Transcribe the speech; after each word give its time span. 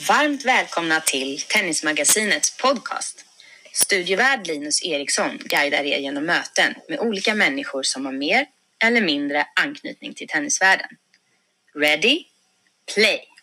Varmt 0.00 0.44
välkomna 0.44 1.00
till 1.00 1.40
Tennismagasinets 1.40 2.56
podcast. 2.56 3.24
Studievärd 3.72 4.46
Linus 4.46 4.84
Eriksson 4.84 5.38
guidar 5.44 5.84
er 5.84 5.98
genom 5.98 6.24
möten 6.24 6.74
med 6.88 7.00
olika 7.00 7.34
människor 7.34 7.82
som 7.82 8.06
har 8.06 8.12
mer 8.12 8.46
eller 8.84 9.00
mindre 9.00 9.46
anknytning 9.60 10.14
till 10.14 10.28
tennisvärlden. 10.28 10.88
Ready? 11.74 12.24
Play! 12.94 13.35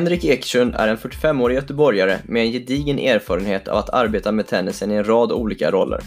Henrik 0.00 0.24
Ekersund 0.24 0.74
är 0.74 0.88
en 0.88 0.96
45-årig 0.96 1.54
göteborgare 1.54 2.18
med 2.24 2.42
en 2.42 2.52
gedigen 2.52 2.98
erfarenhet 2.98 3.68
av 3.68 3.78
att 3.78 3.90
arbeta 3.90 4.32
med 4.32 4.46
tennisen 4.46 4.90
i 4.90 4.94
en 4.94 5.04
rad 5.04 5.32
olika 5.32 5.70
roller. 5.70 6.00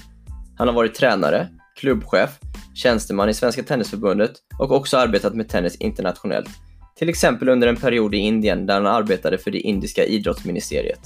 Han 0.57 0.67
har 0.67 0.75
varit 0.75 0.95
tränare, 0.95 1.47
klubbchef, 1.75 2.29
tjänsteman 2.75 3.29
i 3.29 3.33
Svenska 3.33 3.63
Tennisförbundet 3.63 4.31
och 4.59 4.71
också 4.71 4.97
arbetat 4.97 5.35
med 5.35 5.49
tennis 5.49 5.75
internationellt. 5.75 6.49
Till 6.97 7.09
exempel 7.09 7.49
under 7.49 7.67
en 7.67 7.75
period 7.75 8.15
i 8.15 8.17
Indien 8.17 8.65
där 8.65 8.73
han 8.73 8.87
arbetade 8.87 9.37
för 9.37 9.51
det 9.51 9.59
indiska 9.59 10.05
idrottsministeriet. 10.05 10.99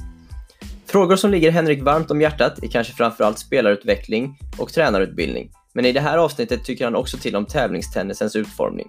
Frågor 0.85 1.15
som 1.15 1.31
ligger 1.31 1.51
Henrik 1.51 1.83
varmt 1.83 2.11
om 2.11 2.21
hjärtat 2.21 2.63
är 2.63 2.67
kanske 2.67 2.93
framförallt 2.93 3.39
spelarutveckling 3.39 4.38
och 4.57 4.73
tränarutbildning, 4.73 5.51
men 5.73 5.85
i 5.85 5.91
det 5.91 6.01
här 6.01 6.17
avsnittet 6.17 6.63
tycker 6.63 6.85
han 6.85 6.95
också 6.95 7.17
till 7.17 7.35
om 7.35 7.45
tävlingstennisens 7.45 8.35
utformning. 8.35 8.88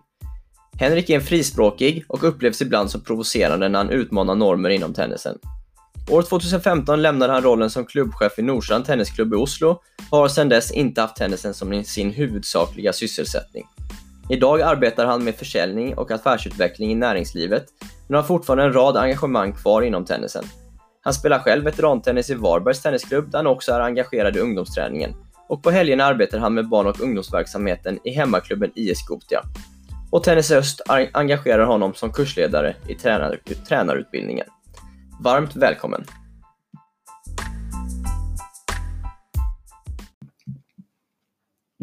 Henrik 0.80 1.10
är 1.10 1.14
en 1.14 1.20
frispråkig 1.20 2.04
och 2.08 2.24
upplevs 2.24 2.62
ibland 2.62 2.90
som 2.90 3.00
provocerande 3.00 3.68
när 3.68 3.78
han 3.78 3.90
utmanar 3.90 4.34
normer 4.34 4.70
inom 4.70 4.94
tennisen. 4.94 5.38
År 6.10 6.22
2015 6.22 7.02
lämnade 7.02 7.32
han 7.32 7.42
rollen 7.42 7.70
som 7.70 7.86
klubbchef 7.86 8.38
i 8.38 8.42
Norstrand 8.42 8.84
Tennisklubb 8.84 9.32
i 9.32 9.36
Oslo 9.36 9.80
och 10.10 10.18
har 10.18 10.28
sedan 10.28 10.48
dess 10.48 10.70
inte 10.70 11.00
haft 11.00 11.16
tennisen 11.16 11.54
som 11.54 11.84
sin 11.84 12.10
huvudsakliga 12.10 12.92
sysselsättning. 12.92 13.64
Idag 14.30 14.62
arbetar 14.62 15.06
han 15.06 15.24
med 15.24 15.34
försäljning 15.34 15.94
och 15.94 16.10
affärsutveckling 16.10 16.92
i 16.92 16.94
näringslivet, 16.94 17.64
men 18.08 18.16
har 18.16 18.22
fortfarande 18.22 18.64
en 18.64 18.72
rad 18.72 18.96
engagemang 18.96 19.52
kvar 19.52 19.82
inom 19.82 20.04
tennisen. 20.04 20.44
Han 21.02 21.14
spelar 21.14 21.38
själv 21.38 21.64
veterantennis 21.64 22.30
i 22.30 22.34
Varbergs 22.34 22.82
Tennisklubb 22.82 23.30
där 23.30 23.38
han 23.38 23.46
också 23.46 23.72
är 23.72 23.80
engagerad 23.80 24.36
i 24.36 24.40
ungdomsträningen 24.40 25.14
och 25.48 25.62
på 25.62 25.70
helgerna 25.70 26.04
arbetar 26.04 26.38
han 26.38 26.54
med 26.54 26.68
barn 26.68 26.86
och 26.86 27.00
ungdomsverksamheten 27.00 27.98
i 28.04 28.10
hemmaklubben 28.10 28.70
IS 28.74 29.06
Gotia 29.06 29.42
och 30.11 30.25
Tennis 30.25 30.51
Öst 30.51 30.81
engagerar 31.12 31.64
honom 31.64 31.95
som 31.95 32.12
kursledare 32.12 32.77
i 32.89 32.95
tränar 32.95 33.41
tränarutbildningen. 33.69 34.47
Varmt 35.20 35.56
välkommen! 35.56 36.05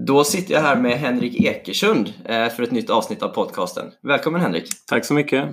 Då 0.08 0.23
sitter 0.23 0.53
jag 0.53 0.62
här 0.62 0.76
med 0.76 0.92
Henrik 0.92 1.42
Ekersund 1.42 2.14
eh, 2.26 2.50
för 2.50 2.64
ett 2.64 2.72
nytt 2.72 2.90
avsnitt 2.90 3.23
av 3.23 3.28
podcasten. 3.28 3.92
Välkommen 4.02 4.42
Henrik! 4.42 4.70
Tack 4.86 5.06
så 5.06 5.14
mycket! 5.14 5.50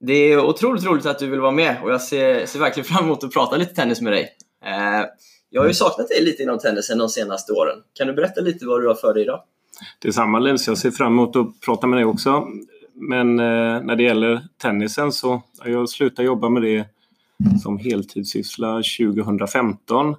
Det 0.00 0.14
är 0.14 0.38
otroligt 0.38 0.84
roligt 0.84 1.06
att 1.06 1.18
du 1.18 1.26
vill 1.26 1.40
vara 1.40 1.52
med 1.52 1.76
och 1.82 1.90
jag 1.90 2.02
ser, 2.02 2.46
ser 2.46 2.58
verkligen 2.58 2.84
fram 2.84 3.04
emot 3.04 3.24
att 3.24 3.32
prata 3.32 3.56
lite 3.56 3.74
tennis 3.74 4.00
med 4.00 4.12
dig. 4.12 4.28
Eh, 4.64 5.06
jag 5.50 5.60
har 5.60 5.68
ju 5.68 5.74
saknat 5.74 6.08
dig 6.08 6.24
lite 6.24 6.42
inom 6.42 6.58
tennisen 6.58 6.98
de 6.98 7.08
senaste 7.08 7.52
åren. 7.52 7.78
Kan 7.94 8.06
du 8.06 8.12
berätta 8.12 8.40
lite 8.40 8.66
vad 8.66 8.82
du 8.82 8.88
har 8.88 8.94
för 8.94 9.14
dig 9.14 9.22
idag? 9.22 9.42
Detsamma 9.98 10.38
Linus, 10.38 10.66
jag 10.66 10.78
ser 10.78 10.90
fram 10.90 11.12
emot 11.12 11.36
att 11.36 11.60
prata 11.60 11.86
med 11.86 11.98
dig 11.98 12.04
också. 12.04 12.48
Men 12.94 13.38
eh, 13.38 13.82
när 13.82 13.96
det 13.96 14.02
gäller 14.02 14.42
tennisen 14.62 15.12
så 15.12 15.42
har 15.58 15.70
jag 15.70 15.88
slutat 15.88 16.24
jobba 16.24 16.48
med 16.48 16.62
det 16.62 16.86
som 17.62 17.78
heltidssyssla 17.78 18.82
2015. 18.98 20.16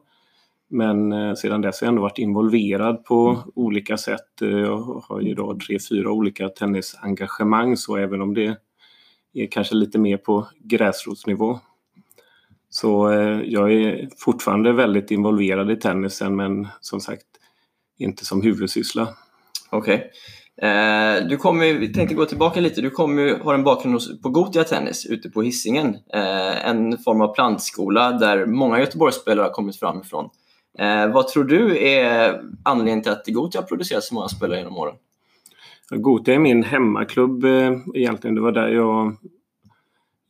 Men 0.67 1.11
eh, 1.11 1.33
sedan 1.33 1.61
dess 1.61 1.81
har 1.81 1.85
jag 1.85 1.89
ändå 1.89 2.01
varit 2.01 2.17
involverad 2.17 3.05
på 3.05 3.43
olika 3.55 3.97
sätt. 3.97 4.41
Eh, 4.41 4.49
jag 4.49 5.03
har 5.07 5.27
idag 5.27 5.59
tre, 5.67 5.79
fyra 5.89 6.11
olika 6.11 6.49
tennisengagemang 6.49 7.77
så 7.77 7.97
även 7.97 8.21
om 8.21 8.33
det 8.33 8.57
är 9.33 9.47
kanske 9.47 9.75
lite 9.75 9.99
mer 9.99 10.17
på 10.17 10.47
gräsrotsnivå. 10.59 11.59
Så 12.69 13.11
eh, 13.11 13.41
jag 13.45 13.73
är 13.73 14.09
fortfarande 14.17 14.73
väldigt 14.73 15.11
involverad 15.11 15.71
i 15.71 15.75
tennisen 15.75 16.35
men 16.35 16.67
som 16.81 16.99
sagt 16.99 17.25
inte 17.97 18.25
som 18.25 18.41
huvudsyssla. 18.41 19.07
Okej. 19.69 19.95
Okay. 19.95 20.09
Eh, 20.61 21.27
du 21.27 21.37
kommer, 21.37 21.73
vi 21.73 21.93
tänkte 21.93 22.15
gå 22.15 22.25
tillbaka 22.25 22.59
lite. 22.59 22.81
Du 22.81 22.89
kommer, 22.89 23.39
har 23.43 23.53
en 23.53 23.63
bakgrund 23.63 24.01
på 24.23 24.29
Gotia 24.29 24.63
Tennis 24.63 25.05
ute 25.05 25.29
på 25.29 25.41
Hisingen. 25.41 25.87
Eh, 26.13 26.67
en 26.67 26.97
form 26.97 27.21
av 27.21 27.33
plantskola 27.33 28.11
där 28.11 28.45
många 28.45 28.79
Göteborgsspelare 28.79 29.43
har 29.43 29.51
kommit 29.51 29.79
fram 29.79 30.01
ifrån. 30.01 30.29
Eh, 30.79 31.13
vad 31.13 31.27
tror 31.27 31.43
du 31.43 31.87
är 31.87 32.41
anledningen 32.63 33.01
till 33.01 33.11
att 33.11 33.27
Gotia 33.27 33.61
har 33.61 33.67
producerat 33.67 34.03
så 34.03 34.15
många 34.15 34.27
spelare 34.27 34.57
genom 34.57 34.77
åren? 34.77 34.95
Gotia 35.89 36.35
är 36.35 36.39
min 36.39 36.63
hemmaklubb 36.63 37.43
eh, 37.43 37.71
egentligen. 37.93 38.35
Det 38.35 38.41
var 38.41 38.51
där 38.51 38.67
jag 38.67 39.17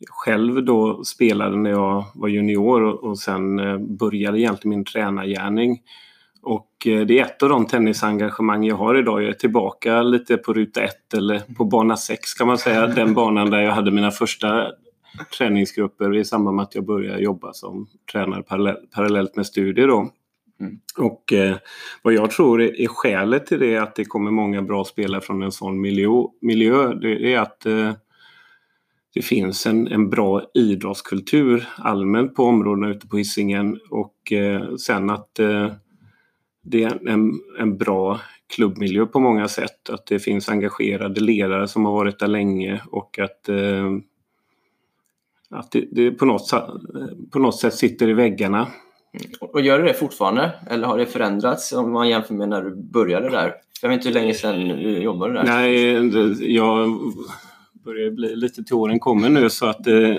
själv 0.10 0.66
då 0.66 1.04
spelade 1.04 1.58
när 1.58 1.70
jag 1.70 2.06
var 2.16 2.28
junior 2.28 2.84
och, 2.84 3.04
och 3.04 3.20
sen 3.20 3.60
eh, 3.60 3.78
började 3.78 4.40
egentligen 4.40 4.78
min 4.78 4.86
tränargärning. 4.86 5.80
Och 6.46 6.88
eh, 6.88 7.06
det 7.06 7.20
är 7.20 7.26
ett 7.26 7.44
av 7.44 7.50
de 7.50 7.68
tennisengagemang 7.68 8.64
jag 8.64 8.76
har 8.76 8.96
idag. 8.96 9.24
Jag 9.24 9.30
är 9.30 9.34
tillbaka 9.34 10.02
lite 10.02 10.38
på 10.38 10.54
ruta 10.54 10.84
ett 10.84 11.14
eller 11.14 11.40
på 11.58 11.66
bana 11.66 11.98
sex 11.98 12.34
kan 12.34 12.48
man 12.48 12.58
säga. 12.58 12.88
Den 12.88 13.14
banan 13.14 13.50
där 13.50 13.62
jag 13.62 13.72
hade 13.72 13.92
mina 13.92 14.12
första 14.12 14.72
träningsgrupper 15.38 16.16
i 16.16 16.26
samband 16.26 16.56
med 16.56 16.64
att 16.64 16.76
jag 16.76 16.86
började 16.86 17.24
jobba 17.24 17.54
som 17.54 17.88
tränare 18.12 18.44
parallellt 18.96 19.36
med 19.36 19.46
studier. 19.46 19.88
Då. 19.88 20.10
Mm. 20.60 20.80
Och 20.98 21.34
eh, 21.34 21.56
vad 22.02 22.14
jag 22.14 22.32
tror 22.32 22.62
är, 22.62 22.82
är 22.82 22.88
skälet 22.88 23.46
till 23.46 23.60
det, 23.60 23.78
att 23.78 23.96
det 23.96 24.06
kommer 24.06 24.32
många 24.32 24.62
bra 24.62 24.84
spelare 24.84 25.22
från 25.22 25.44
en 25.44 25.52
sån 25.52 25.82
miljö, 25.82 26.10
miljö 26.42 26.94
det 26.94 27.34
är 27.34 27.40
att 27.40 27.66
eh, 27.66 27.92
det 29.14 29.22
finns 29.22 29.66
en, 29.66 29.88
en 29.88 30.10
bra 30.10 30.42
idrottskultur 30.54 31.68
allmänt 31.78 32.36
på 32.36 32.44
områdena 32.44 32.90
ute 32.90 33.08
på 33.08 33.18
Hisingen 33.18 33.80
och 33.90 34.32
eh, 34.32 34.76
sen 34.76 35.10
att 35.10 35.40
eh, 35.40 35.72
det 36.66 36.84
är 36.84 37.10
en, 37.10 37.40
en 37.60 37.78
bra 37.78 38.20
klubbmiljö 38.56 39.06
på 39.06 39.20
många 39.20 39.48
sätt. 39.48 39.90
Att 39.90 40.06
det 40.06 40.20
finns 40.20 40.50
engagerade 40.50 41.22
ledare 41.22 41.68
som 41.68 41.86
har 41.86 41.92
varit 41.92 42.20
där 42.20 42.28
länge 42.28 42.82
och 42.92 43.20
att, 43.20 43.50
eh, 43.50 43.92
att 45.50 45.72
det, 45.72 45.88
det 45.92 46.12
på, 46.12 46.26
något, 46.26 46.52
på 47.32 47.40
något 47.40 47.60
sätt 47.60 47.74
sitter 47.74 48.10
i 48.10 48.14
väggarna. 48.14 48.68
Och 49.40 49.62
gör 49.62 49.84
det 49.84 49.94
fortfarande? 49.94 50.52
Eller 50.70 50.88
har 50.88 50.98
det 50.98 51.06
förändrats 51.06 51.74
om 51.74 51.92
man 51.92 52.10
jämför 52.10 52.34
med 52.34 52.50
när 52.50 52.62
du 52.62 52.76
började 52.76 53.30
där? 53.30 53.54
Jag 53.82 53.90
vet 53.90 53.98
inte 53.98 54.08
hur 54.08 54.14
länge 54.14 54.34
sedan 54.34 54.68
du 54.68 55.00
jobbade 55.00 55.34
där. 55.34 55.44
Nej, 55.44 56.56
jag 56.56 57.00
börjar 57.86 58.12
bli 58.12 58.36
lite 58.36 58.64
till 58.64 58.76
åren 58.76 59.00
kommer 59.00 59.30
nu 59.30 59.50
så 59.50 59.66
att 59.66 59.88
eh, 59.88 60.16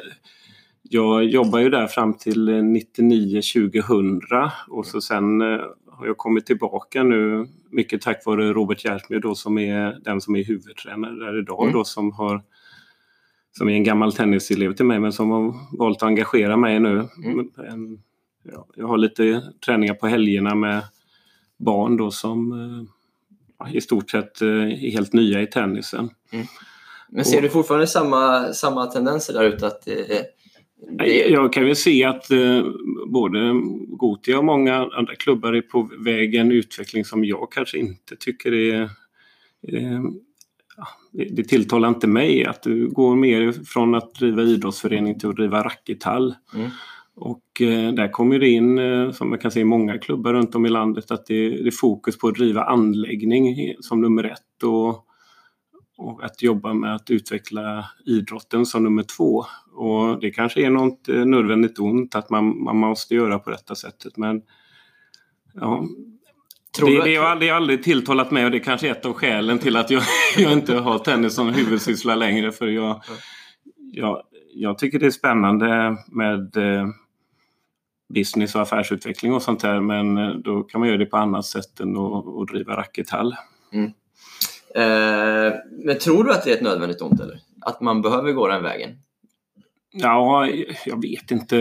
jag 0.83 1.25
jobbar 1.25 1.59
ju 1.59 1.71
där 1.71 1.87
fram 1.87 2.15
till 2.15 2.49
99-2000 2.49 4.51
och 4.69 4.87
så 4.87 5.01
sen 5.01 5.41
eh, 5.41 5.61
har 5.99 6.07
jag 6.07 6.17
kommit 6.17 6.47
tillbaka 6.47 7.03
nu 7.03 7.47
mycket 7.71 8.03
tack 8.03 8.27
vare 8.27 8.53
Robert 8.53 8.84
Gärsmyr 8.84 9.21
då 9.21 9.34
som 9.34 9.59
är 9.59 10.01
den 10.05 10.21
som 10.21 10.37
är 10.37 10.45
huvudtränare 10.45 11.15
där 11.15 11.39
idag 11.39 11.62
mm. 11.62 11.73
då 11.73 11.84
som 11.84 12.12
har 12.12 12.43
som 13.53 13.69
är 13.69 13.73
en 13.73 13.84
gammal 13.84 14.12
tenniselev 14.12 14.75
till 14.75 14.85
mig 14.85 15.01
men 15.01 15.12
som 15.12 15.31
har 15.31 15.55
valt 15.79 15.97
att 15.97 16.06
engagera 16.06 16.56
mig 16.56 16.81
nu. 16.81 17.09
Mm. 17.25 17.51
En, 17.69 18.03
ja, 18.43 18.67
jag 18.76 18.87
har 18.87 18.99
lite 18.99 19.53
träningar 19.65 19.94
på 19.94 20.06
helgerna 20.06 20.55
med 20.55 20.82
barn 21.56 21.97
då 21.97 22.11
som 22.11 22.88
ja, 23.59 23.69
i 23.70 23.81
stort 23.81 24.11
sett 24.11 24.43
eh, 24.43 24.49
är 24.49 24.91
helt 24.91 25.12
nya 25.12 25.43
i 25.43 25.47
tennisen. 25.47 26.11
Mm. 26.32 26.47
Men 27.09 27.25
ser 27.25 27.43
du 27.43 27.49
fortfarande 27.49 27.87
samma, 27.87 28.53
samma 28.53 28.87
tendenser 28.87 29.32
där 29.32 29.44
ute? 29.44 29.67
Att 29.67 29.82
det, 29.85 30.26
jag 31.28 31.52
kan 31.52 31.64
väl 31.64 31.76
se 31.76 32.05
att 32.05 32.31
eh, 32.31 32.64
både 33.06 33.38
Gotia 33.88 34.38
och 34.38 34.44
många 34.44 34.75
andra 34.75 35.14
klubbar 35.14 35.52
är 35.52 35.62
på 35.62 35.90
väg 35.99 36.34
en 36.34 36.52
utveckling 36.52 37.05
som 37.05 37.25
jag 37.25 37.52
kanske 37.52 37.78
inte 37.78 38.17
tycker 38.17 38.52
är... 38.52 38.82
Eh, 39.69 40.02
det, 41.12 41.44
tilltalar 41.44 41.88
inte 41.88 42.06
mig 42.06 42.44
att 42.44 42.62
du 42.62 42.88
går 42.88 43.17
mer 43.17 43.52
från 43.52 43.94
att 43.94 44.14
driva 44.14 44.43
idrottsförening 44.43 45.19
till 45.19 45.28
att 45.28 45.37
driva 45.37 45.64
rackethall. 45.64 46.34
Mm. 46.55 46.70
Och 47.14 47.61
eh, 47.61 47.93
där 47.93 48.12
kommer 48.12 48.38
det 48.38 48.49
in, 48.49 48.79
som 49.12 49.31
man 49.31 49.38
kan 49.38 49.50
se 49.50 49.61
i 49.61 49.64
många 49.64 49.99
klubbar 49.99 50.32
runt 50.32 50.55
om 50.55 50.67
i 50.67 50.69
landet, 50.69 51.11
att 51.11 51.26
det, 51.26 51.49
det 51.49 51.67
är 51.67 51.70
fokus 51.70 52.19
på 52.19 52.29
att 52.29 52.34
driva 52.34 52.64
anläggning 52.64 53.75
som 53.81 54.00
nummer 54.00 54.25
ett. 54.25 54.62
Och, 54.62 55.06
och 55.98 56.25
att 56.25 56.43
jobba 56.43 56.75
med 56.75 56.94
att 56.94 57.10
utveckla 57.10 57.90
idrotten 58.04 58.66
som 58.66 58.84
nummer 58.84 59.02
två. 59.02 59.44
Och 59.72 60.20
det 60.20 60.31
kanske 60.31 60.66
är 60.66 60.70
något 60.70 61.08
eh, 61.08 61.25
nödvändigt 61.25 61.78
ont 61.78 62.14
att 62.14 62.31
man, 62.31 62.62
man 62.64 62.76
måste 62.76 63.14
göra 63.14 63.38
på 63.38 63.50
detta 63.50 63.75
sättet 63.75 64.16
men 64.16 64.43
ja, 65.54 65.84
Tror 66.76 66.90
det, 66.90 67.04
det, 67.04 67.16
har, 67.16 67.37
det 67.37 67.48
har 67.48 67.56
aldrig 67.56 67.82
tilltalat 67.82 68.31
mig 68.31 68.44
och 68.44 68.50
det 68.50 68.56
är 68.56 68.62
kanske 68.62 68.88
är 68.88 68.93
ett 68.93 69.06
av 69.06 69.12
skälen 69.12 69.58
till 69.58 69.76
att 69.76 69.90
jag, 69.90 70.02
jag 70.37 70.52
inte 70.52 70.75
har 70.75 70.98
tennis 70.98 71.34
som 71.34 71.48
huvudsyssla 71.48 72.14
längre. 72.14 72.52
För 72.52 72.66
jag, 72.66 73.02
jag, 73.93 74.22
jag 74.54 74.78
tycker 74.78 74.98
det 74.98 75.06
är 75.06 75.10
spännande 75.10 75.96
med 76.08 76.56
eh, 76.56 76.88
business 78.14 78.54
och 78.54 78.60
affärsutveckling 78.60 79.32
och 79.34 79.43
sånt 79.43 79.60
där 79.60 79.81
men 79.81 80.19
eh, 80.19 80.28
då 80.31 80.62
kan 80.62 80.78
man 80.81 80.88
göra 80.88 80.98
det 80.98 81.06
på 81.06 81.16
annat 81.16 81.44
sätt 81.44 81.81
än 81.81 81.96
att, 81.96 82.26
att 82.26 82.48
driva 82.48 82.76
rackethall. 82.76 83.37
Mm. 83.72 83.90
Eh, 84.75 85.53
men 85.85 85.99
tror 85.99 86.25
du 86.25 86.33
att 86.33 86.45
det 86.45 86.51
är 86.51 86.55
ett 86.55 86.63
nödvändigt 86.63 87.03
ont 87.03 87.21
eller? 87.21 87.39
Att 87.61 87.81
man 87.81 88.03
behöver 88.03 88.33
gå 88.33 88.49
den 88.49 88.63
vägen? 88.63 88.91
Ja, 89.93 90.49
jag 90.87 91.03
vet 91.03 91.31
inte. 91.31 91.57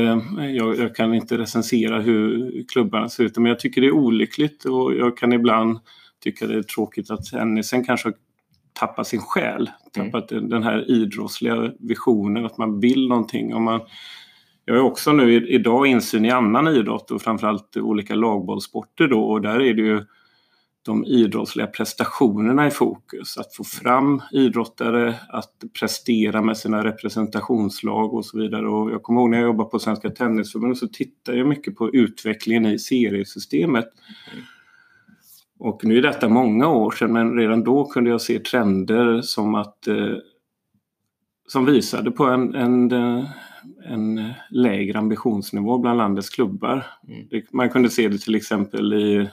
Jag, 0.57 0.77
jag, 0.77 0.95
kan 0.95 1.13
inte 1.13 1.37
recensera 1.37 2.01
hur 2.01 2.51
klubbarna 2.67 3.09
ser 3.09 3.23
ut 3.23 3.37
men 3.37 3.45
jag 3.45 3.59
tycker 3.59 3.81
det 3.81 3.87
är 3.87 3.91
olyckligt 3.91 4.65
och 4.65 4.93
jag 4.93 5.17
kan 5.17 5.33
ibland 5.33 5.79
tycka 6.23 6.47
det 6.47 6.57
är 6.57 6.63
tråkigt 6.63 7.11
att 7.11 7.25
tennisen 7.25 7.85
kanske 7.85 8.07
har 8.07 8.15
tappat 8.79 9.07
sin 9.07 9.19
själ. 9.19 9.69
Tappat 9.93 10.31
mm. 10.31 10.49
den 10.49 10.63
här 10.63 10.91
idrottsliga 10.91 11.71
visionen 11.79 12.45
att 12.45 12.57
man 12.57 12.79
vill 12.79 13.07
någonting. 13.07 13.53
Och 13.53 13.61
man, 13.61 13.81
jag 14.65 14.75
har 14.75 14.81
också 14.81 15.11
nu 15.11 15.47
idag 15.47 15.87
insyn 15.87 16.25
i 16.25 16.31
annan 16.31 16.67
idrott 16.67 17.11
och 17.11 17.21
framförallt 17.21 17.77
olika 17.77 18.15
lagbollsporter 18.15 19.07
då 19.07 19.23
och 19.23 19.41
där 19.41 19.61
är 19.61 19.73
det 19.73 19.81
ju 19.81 20.05
de 20.85 21.05
idrottsliga 21.05 21.67
prestationerna 21.67 22.67
i 22.67 22.71
fokus. 22.71 23.37
Att 23.37 23.55
få 23.55 23.63
fram 23.63 24.21
idrottare, 24.31 25.15
att 25.29 25.63
prestera 25.79 26.41
med 26.41 26.57
sina 26.57 26.83
representationslag 26.83 28.13
och 28.13 28.25
så 28.25 28.37
vidare. 28.37 28.67
Och 28.67 28.91
jag 28.91 29.03
kommer 29.03 29.21
ihåg 29.21 29.29
när 29.29 29.37
jag 29.37 29.45
jobbade 29.45 29.69
på 29.69 29.79
Svenska 29.79 30.09
Tennisförbundet 30.09 30.77
så 30.77 30.87
tittade 30.87 31.37
jag 31.37 31.47
mycket 31.47 31.75
på 31.75 31.95
utvecklingen 31.95 32.65
i 32.65 32.79
seriesystemet. 32.79 33.85
Och 35.59 35.85
nu 35.85 35.97
är 35.97 36.01
detta 36.01 36.29
många 36.29 36.67
år 36.67 36.91
sedan 36.91 37.13
men 37.13 37.37
redan 37.37 37.63
då 37.63 37.85
kunde 37.85 38.09
jag 38.09 38.21
se 38.21 38.39
trender 38.39 39.21
som 39.21 39.55
att 39.55 39.87
eh, 39.87 40.15
som 41.47 41.65
visade 41.65 42.11
på 42.11 42.23
en, 42.25 42.55
en, 42.55 42.91
en 43.85 44.33
lägre 44.49 44.99
ambitionsnivå 44.99 45.77
bland 45.77 45.97
landets 45.97 46.29
klubbar. 46.29 46.85
Mm. 47.07 47.43
Man 47.51 47.69
kunde 47.69 47.89
se 47.89 48.07
det 48.07 48.17
till 48.17 48.35
exempel 48.35 48.93
i 48.93 49.29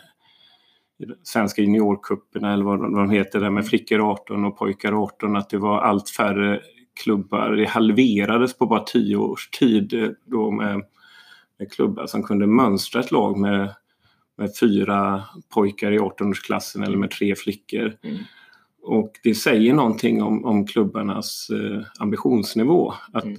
svenska 1.22 1.62
juniorkupperna 1.62 2.52
eller 2.52 2.64
vad 2.64 2.80
de 2.80 3.10
heter, 3.10 3.40
där 3.40 3.50
med 3.50 3.66
flickor 3.66 4.10
18 4.10 4.44
och 4.44 4.58
pojkar 4.58 4.92
18, 4.92 5.36
att 5.36 5.50
det 5.50 5.58
var 5.58 5.80
allt 5.80 6.10
färre 6.10 6.60
klubbar. 7.02 7.50
Det 7.50 7.68
halverades 7.68 8.58
på 8.58 8.66
bara 8.66 8.84
tio 8.84 9.16
års 9.16 9.50
tid 9.50 9.94
eh, 9.94 10.08
då 10.24 10.50
med, 10.50 10.82
med 11.58 11.72
klubbar 11.72 12.06
som 12.06 12.22
kunde 12.22 12.46
mönstra 12.46 13.00
ett 13.00 13.10
lag 13.10 13.38
med, 13.38 13.74
med 14.38 14.50
fyra 14.60 15.22
pojkar 15.54 15.92
i 15.92 15.98
18-årsklassen 15.98 16.84
eller 16.84 16.96
med 16.96 17.10
tre 17.10 17.34
flickor. 17.34 17.96
Mm. 18.02 18.18
Och 18.82 19.12
det 19.22 19.34
säger 19.34 19.74
någonting 19.74 20.22
om, 20.22 20.44
om 20.44 20.66
klubbarnas 20.66 21.50
eh, 21.50 21.82
ambitionsnivå. 21.98 22.94
Att, 23.12 23.24
mm. 23.24 23.38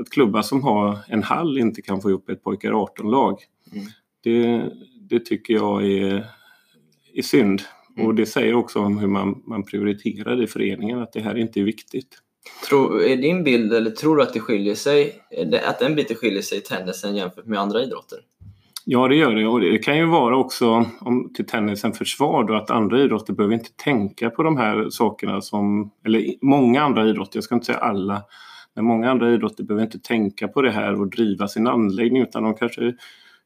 att 0.00 0.10
klubbar 0.10 0.42
som 0.42 0.62
har 0.62 0.98
en 1.08 1.22
hall 1.22 1.58
inte 1.58 1.82
kan 1.82 2.00
få 2.00 2.10
ihop 2.10 2.28
ett 2.28 2.44
pojkar 2.44 2.72
18-lag. 2.72 3.38
Mm. 3.72 3.84
Det, 4.22 4.70
det 5.00 5.20
tycker 5.20 5.54
jag 5.54 5.86
är 5.86 6.26
är 7.14 7.22
synd. 7.22 7.62
Mm. 7.96 8.06
Och 8.06 8.14
det 8.14 8.26
säger 8.26 8.54
också 8.54 8.78
om 8.78 8.98
hur 8.98 9.08
man, 9.08 9.42
man 9.46 9.62
prioriterar 9.62 10.42
i 10.42 10.46
föreningen, 10.46 10.98
att 10.98 11.12
det 11.12 11.20
här 11.20 11.38
inte 11.38 11.60
är 11.60 11.64
viktigt. 11.64 12.18
Tror, 12.68 13.02
är 13.02 13.16
din 13.16 13.44
bild, 13.44 13.72
eller 13.72 13.90
tror 13.90 14.16
du 14.16 14.22
att 14.22 14.32
det 14.32 14.40
skiljer 14.40 14.74
sig, 14.74 15.14
att 15.64 15.78
den 15.78 15.94
biten 15.94 16.16
skiljer 16.16 16.42
sig 16.42 16.58
i 16.58 16.60
tennisen 16.60 17.16
jämfört 17.16 17.46
med 17.46 17.58
andra 17.58 17.82
idrotter? 17.82 18.18
Ja, 18.84 19.08
det 19.08 19.16
gör 19.16 19.34
det. 19.34 19.46
Och 19.46 19.60
det 19.60 19.78
kan 19.78 19.98
ju 19.98 20.06
vara 20.06 20.36
också, 20.36 20.86
om 21.00 21.32
till 21.34 21.46
tennisen 21.46 21.92
försvar, 21.92 22.44
då, 22.44 22.54
att 22.54 22.70
andra 22.70 23.02
idrotter 23.02 23.32
behöver 23.32 23.54
inte 23.54 23.72
tänka 23.76 24.30
på 24.30 24.42
de 24.42 24.56
här 24.56 24.90
sakerna 24.90 25.40
som, 25.40 25.90
eller 26.06 26.34
många 26.42 26.82
andra 26.82 27.08
idrotter, 27.08 27.36
jag 27.36 27.44
ska 27.44 27.54
inte 27.54 27.66
säga 27.66 27.78
alla, 27.78 28.22
men 28.74 28.84
många 28.84 29.10
andra 29.10 29.34
idrotter 29.34 29.64
behöver 29.64 29.84
inte 29.84 29.98
tänka 29.98 30.48
på 30.48 30.62
det 30.62 30.70
här 30.70 31.00
och 31.00 31.10
driva 31.10 31.48
sin 31.48 31.66
anläggning 31.66 32.22
utan 32.22 32.42
de 32.42 32.54
kanske 32.54 32.94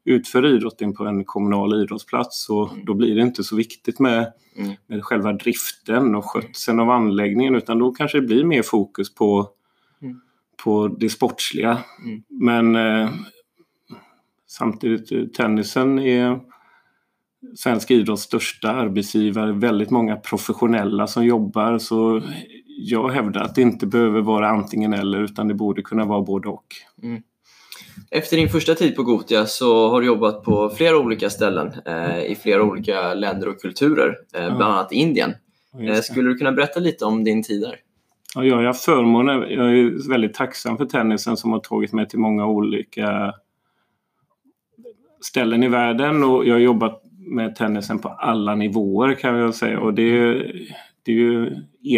utför 0.06 0.46
idrotten 0.46 0.94
på 0.94 1.04
en 1.04 1.24
kommunal 1.24 1.82
idrottsplats 1.82 2.48
och 2.48 2.72
mm. 2.72 2.84
då 2.84 2.94
blir 2.94 3.14
det 3.14 3.22
inte 3.22 3.44
så 3.44 3.56
viktigt 3.56 3.98
med, 3.98 4.32
mm. 4.56 4.74
med 4.86 5.04
själva 5.04 5.32
driften 5.32 6.14
och 6.14 6.24
skötseln 6.24 6.80
av 6.80 6.90
anläggningen 6.90 7.54
utan 7.54 7.78
då 7.78 7.92
kanske 7.92 8.20
det 8.20 8.26
blir 8.26 8.44
mer 8.44 8.62
fokus 8.62 9.14
på, 9.14 9.48
mm. 10.02 10.20
på 10.64 10.88
det 10.88 11.08
sportsliga. 11.08 11.78
Men 12.28 12.76
eh, 12.76 13.10
samtidigt, 14.46 15.12
eh, 15.12 15.24
tennisen 15.24 15.98
är 15.98 16.40
svensk 17.56 17.90
idrotts 17.90 18.22
största 18.22 18.70
arbetsgivare, 18.70 19.52
väldigt 19.52 19.90
många 19.90 20.16
professionella 20.16 21.06
som 21.06 21.24
jobbar 21.24 21.78
så 21.78 22.22
jag 22.78 23.08
hävdar 23.08 23.40
att 23.40 23.54
det 23.54 23.62
inte 23.62 23.86
behöver 23.86 24.20
vara 24.20 24.48
antingen 24.48 24.92
eller 24.92 25.22
utan 25.22 25.48
det 25.48 25.54
borde 25.54 25.82
kunna 25.82 26.04
vara 26.04 26.22
både 26.22 26.48
och. 26.48 26.66
Mm. 27.02 27.22
Efter 28.10 28.36
din 28.36 28.48
första 28.48 28.74
tid 28.74 28.96
på 28.96 29.02
Gotia 29.02 29.46
så 29.46 29.88
har 29.88 30.00
du 30.00 30.06
jobbat 30.06 30.44
på 30.44 30.70
flera 30.70 30.98
olika 30.98 31.30
ställen 31.30 31.72
eh, 31.86 32.24
i 32.24 32.34
flera 32.42 32.62
olika 32.62 33.14
länder 33.14 33.48
och 33.48 33.60
kulturer, 33.60 34.18
eh, 34.34 34.56
bland 34.56 34.74
annat 34.74 34.92
Indien. 34.92 35.34
Eh, 35.88 36.00
skulle 36.00 36.28
du 36.28 36.36
kunna 36.36 36.52
berätta 36.52 36.80
lite 36.80 37.04
om 37.04 37.24
din 37.24 37.42
tid 37.42 37.62
där? 37.62 37.76
Ja, 38.34 38.44
jag 38.44 38.66
har 38.66 38.72
förmånen, 38.72 39.40
jag 39.40 39.78
är 39.78 40.10
väldigt 40.10 40.34
tacksam 40.34 40.76
för 40.76 40.84
tennisen 40.84 41.36
som 41.36 41.52
har 41.52 41.60
tagit 41.60 41.92
mig 41.92 42.08
till 42.08 42.18
många 42.18 42.46
olika 42.46 43.34
ställen 45.20 45.62
i 45.62 45.68
världen 45.68 46.24
och 46.24 46.46
jag 46.46 46.54
har 46.54 46.60
jobbat 46.60 47.02
med 47.18 47.56
tennisen 47.56 47.98
på 47.98 48.08
alla 48.08 48.54
nivåer 48.54 49.14
kan 49.14 49.34
jag 49.34 49.54
säga 49.54 49.80
och 49.80 49.94
det 49.94 50.02
är, 50.02 50.52
det 51.06 51.12
är 51.12 51.16
ju 51.16 51.46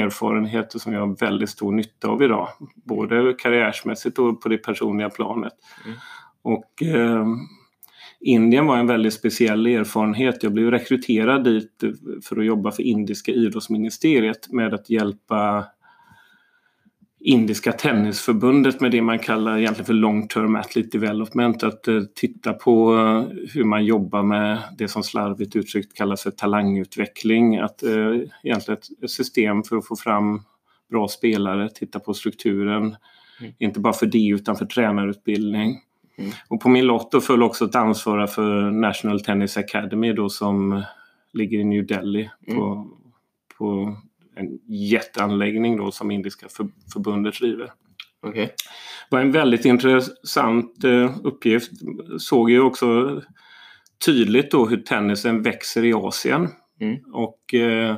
erfarenheter 0.00 0.78
som 0.78 0.92
jag 0.92 1.00
har 1.00 1.16
väldigt 1.16 1.50
stor 1.50 1.72
nytta 1.72 2.08
av 2.08 2.22
idag. 2.22 2.48
Både 2.74 3.34
karriärsmässigt 3.38 4.18
och 4.18 4.40
på 4.40 4.48
det 4.48 4.58
personliga 4.58 5.10
planet. 5.10 5.52
Mm. 5.84 5.96
Och 6.42 6.82
eh, 6.82 7.26
Indien 8.20 8.66
var 8.66 8.76
en 8.76 8.86
väldigt 8.86 9.14
speciell 9.14 9.66
erfarenhet. 9.66 10.42
Jag 10.42 10.52
blev 10.52 10.70
rekryterad 10.70 11.44
dit 11.44 11.84
för 12.24 12.36
att 12.36 12.46
jobba 12.46 12.70
för 12.70 12.82
indiska 12.82 13.32
idrottsministeriet 13.32 14.52
med 14.52 14.74
att 14.74 14.90
hjälpa 14.90 15.64
indiska 17.20 17.72
tennisförbundet 17.72 18.80
med 18.80 18.90
det 18.90 19.02
man 19.02 19.18
kallar 19.18 19.58
egentligen 19.58 19.86
för 19.86 19.94
long 19.94 20.28
term 20.28 20.56
athlete 20.56 20.98
development. 20.98 21.62
Att 21.62 21.88
eh, 21.88 22.00
titta 22.14 22.52
på 22.52 22.94
eh, 22.96 23.36
hur 23.54 23.64
man 23.64 23.84
jobbar 23.84 24.22
med 24.22 24.58
det 24.78 24.88
som 24.88 25.02
slarvigt 25.02 25.56
uttryckt 25.56 25.96
kallas 25.96 26.22
för 26.22 26.30
talangutveckling. 26.30 27.58
Att 27.58 27.82
eh, 27.82 28.16
egentligen 28.42 28.80
ett 29.02 29.10
system 29.10 29.62
för 29.62 29.76
att 29.76 29.86
få 29.86 29.96
fram 29.96 30.42
bra 30.90 31.08
spelare, 31.08 31.68
titta 31.68 32.00
på 32.00 32.14
strukturen. 32.14 32.96
Mm. 33.40 33.52
Inte 33.58 33.80
bara 33.80 33.92
för 33.92 34.06
det 34.06 34.28
utan 34.28 34.56
för 34.56 34.66
tränarutbildning. 34.66 35.80
Mm. 36.18 36.30
Och 36.48 36.60
på 36.60 36.68
min 36.68 36.86
lott 36.86 37.12
då 37.12 37.20
föll 37.20 37.42
också 37.42 37.64
att 37.64 37.74
ansvara 37.74 38.26
för 38.26 38.70
National 38.70 39.20
Tennis 39.20 39.56
Academy 39.56 40.12
då 40.12 40.28
som 40.28 40.82
ligger 41.32 41.58
i 41.58 41.64
New 41.64 41.86
Delhi 41.86 42.30
mm. 42.46 42.58
på, 42.58 42.90
på 43.58 43.96
en 44.38 44.58
jätteanläggning 44.66 45.76
då 45.76 45.90
som 45.90 46.10
Indiska 46.10 46.46
för, 46.48 46.68
förbundet 46.92 47.38
driver. 47.38 47.72
Okay. 48.22 48.46
Det 48.46 49.16
var 49.16 49.20
en 49.20 49.32
väldigt 49.32 49.64
intressant 49.64 50.84
eh, 50.84 51.16
uppgift. 51.24 51.70
Såg 52.18 52.50
ju 52.50 52.60
också 52.60 53.20
tydligt 54.06 54.50
då 54.50 54.66
hur 54.66 54.76
tennisen 54.76 55.42
växer 55.42 55.84
i 55.84 55.92
Asien. 55.92 56.48
Mm. 56.80 56.98
Och 57.12 57.54
eh, 57.54 57.96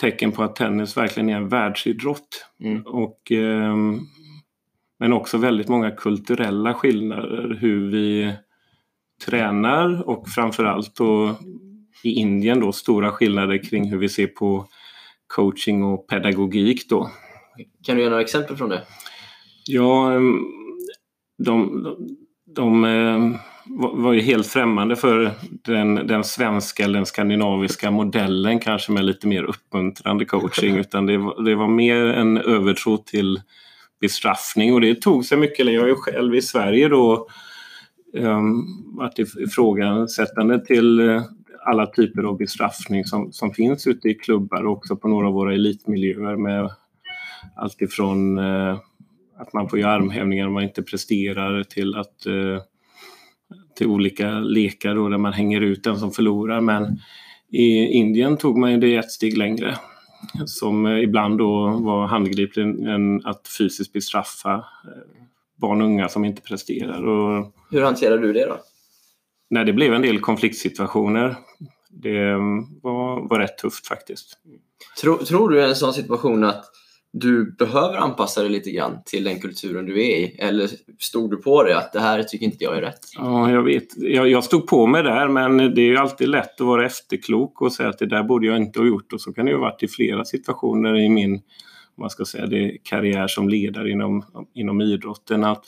tecken 0.00 0.32
på 0.32 0.42
att 0.42 0.56
tennis 0.56 0.96
verkligen 0.96 1.28
är 1.28 1.36
en 1.36 1.48
världsidrott. 1.48 2.46
Mm. 2.64 2.82
Och, 2.86 3.32
eh, 3.32 3.76
men 4.98 5.12
också 5.12 5.38
väldigt 5.38 5.68
många 5.68 5.90
kulturella 5.90 6.74
skillnader 6.74 7.58
hur 7.60 7.90
vi 7.90 8.32
tränar 9.26 10.08
och 10.08 10.28
framförallt 10.28 10.96
då 10.96 11.38
i 12.04 12.10
Indien 12.10 12.60
då 12.60 12.72
stora 12.72 13.12
skillnader 13.12 13.64
kring 13.70 13.90
hur 13.90 13.98
vi 13.98 14.08
ser 14.08 14.26
på 14.26 14.66
coaching 15.34 15.84
och 15.84 16.06
pedagogik 16.06 16.88
då. 16.88 17.10
Kan 17.86 17.96
du 17.96 18.02
ge 18.02 18.08
några 18.08 18.22
exempel 18.22 18.56
från 18.56 18.68
det? 18.68 18.82
Ja, 19.66 20.12
ehm, 20.12 20.40
de, 21.38 21.82
de, 21.82 21.96
de 22.54 22.84
ehm, 22.84 23.36
var 23.92 24.12
ju 24.12 24.20
helt 24.20 24.46
främmande 24.46 24.96
för 24.96 25.30
den, 25.50 25.94
den 25.94 26.24
svenska 26.24 26.84
eller 26.84 26.98
den 26.98 27.06
skandinaviska 27.06 27.90
modellen 27.90 28.58
kanske 28.58 28.92
med 28.92 29.04
lite 29.04 29.26
mer 29.26 29.42
uppmuntrande 29.42 30.24
coaching 30.24 30.76
utan 30.78 31.06
det 31.06 31.18
var, 31.18 31.42
det 31.42 31.54
var 31.54 31.68
mer 31.68 31.96
en 31.96 32.38
övertro 32.38 32.96
till 32.96 33.40
bestraffning 34.00 34.74
och 34.74 34.80
det 34.80 35.02
tog 35.02 35.24
sig 35.24 35.38
mycket. 35.38 35.66
Jag 35.66 35.84
är 35.84 35.88
ju 35.88 35.94
själv 35.94 36.34
i 36.34 36.42
Sverige 36.42 36.88
då 36.88 37.28
um, 38.14 38.66
varit 38.96 39.18
ifrågasättande 39.18 40.66
till 40.66 41.00
alla 41.64 41.86
typer 41.86 42.22
av 42.22 42.38
bestraffning 42.38 43.04
som, 43.04 43.32
som 43.32 43.54
finns 43.54 43.86
ute 43.86 44.08
i 44.08 44.14
klubbar 44.14 44.62
och 44.62 44.72
också 44.72 44.96
på 44.96 45.08
några 45.08 45.26
av 45.26 45.32
våra 45.34 45.54
elitmiljöer 45.54 46.36
med 46.36 46.70
allt 47.56 47.82
ifrån 47.82 48.38
eh, 48.38 48.78
att 49.38 49.52
man 49.52 49.68
får 49.68 49.78
göra 49.78 49.92
armhävningar 49.92 50.46
om 50.46 50.52
man 50.52 50.62
inte 50.62 50.82
presterar 50.82 51.62
till 51.62 51.94
att 51.94 52.26
eh, 52.26 52.62
till 53.76 53.86
olika 53.86 54.30
lekar 54.30 54.94
då, 54.94 55.08
där 55.08 55.18
man 55.18 55.32
hänger 55.32 55.60
ut 55.60 55.84
den 55.84 55.98
som 55.98 56.10
förlorar. 56.10 56.60
Men 56.60 56.98
i 57.50 57.86
Indien 57.86 58.36
tog 58.36 58.58
man 58.58 58.80
det 58.80 58.96
ett 58.96 59.10
steg 59.10 59.38
längre 59.38 59.76
som 60.46 60.86
eh, 60.86 60.98
ibland 60.98 61.38
då 61.38 61.68
var 61.68 62.06
handgripligen 62.06 62.86
än 62.86 63.26
att 63.26 63.48
fysiskt 63.58 63.92
bestraffa 63.92 64.54
eh, 64.54 65.22
barn 65.56 65.80
och 65.80 65.86
unga 65.86 66.08
som 66.08 66.24
inte 66.24 66.42
presterar. 66.42 67.08
Och, 67.08 67.52
Hur 67.70 67.82
hanterar 67.82 68.18
du 68.18 68.32
det 68.32 68.46
då? 68.46 68.56
Nej, 69.52 69.64
det 69.64 69.72
blev 69.72 69.94
en 69.94 70.02
del 70.02 70.20
konfliktsituationer. 70.20 71.36
Det 71.90 72.34
var, 72.82 73.28
var 73.28 73.38
rätt 73.38 73.58
tufft 73.58 73.86
faktiskt. 73.86 74.38
Tror, 75.00 75.16
tror 75.16 75.48
du 75.48 75.60
i 75.60 75.64
en 75.64 75.74
sån 75.74 75.92
situation 75.92 76.44
att 76.44 76.64
du 77.12 77.56
behöver 77.56 77.96
anpassa 77.96 78.40
dig 78.40 78.50
lite 78.50 78.70
grann 78.70 78.98
till 79.06 79.24
den 79.24 79.40
kulturen 79.40 79.86
du 79.86 80.00
är 80.00 80.16
i? 80.16 80.36
Eller 80.38 80.70
stod 80.98 81.30
du 81.30 81.36
på 81.36 81.62
det 81.62 81.78
att 81.78 81.92
det 81.92 82.00
här 82.00 82.22
tycker 82.22 82.46
inte 82.46 82.64
jag 82.64 82.76
är 82.76 82.80
rätt? 82.80 83.00
Ja, 83.16 83.50
jag 83.50 83.62
vet. 83.62 83.96
Jag, 83.96 84.28
jag 84.28 84.44
stod 84.44 84.66
på 84.66 84.86
mig 84.86 85.02
där 85.02 85.28
men 85.28 85.56
det 85.56 85.80
är 85.80 85.86
ju 85.86 85.96
alltid 85.96 86.28
lätt 86.28 86.60
att 86.60 86.66
vara 86.66 86.86
efterklok 86.86 87.62
och 87.62 87.72
säga 87.72 87.88
att 87.88 87.98
det 87.98 88.06
där 88.06 88.22
borde 88.22 88.46
jag 88.46 88.56
inte 88.56 88.78
ha 88.78 88.86
gjort 88.86 89.12
och 89.12 89.20
så 89.20 89.32
kan 89.32 89.44
det 89.44 89.50
ju 89.50 89.56
ha 89.56 89.62
varit 89.62 89.82
i 89.82 89.88
flera 89.88 90.24
situationer 90.24 90.96
i 90.96 91.08
min 91.08 91.40
man 91.98 92.10
ska 92.10 92.24
säga 92.24 92.46
det, 92.46 92.78
karriär 92.82 93.26
som 93.26 93.48
ledare 93.48 93.90
inom, 93.90 94.24
inom 94.54 94.80
idrotten 94.80 95.44
att 95.44 95.64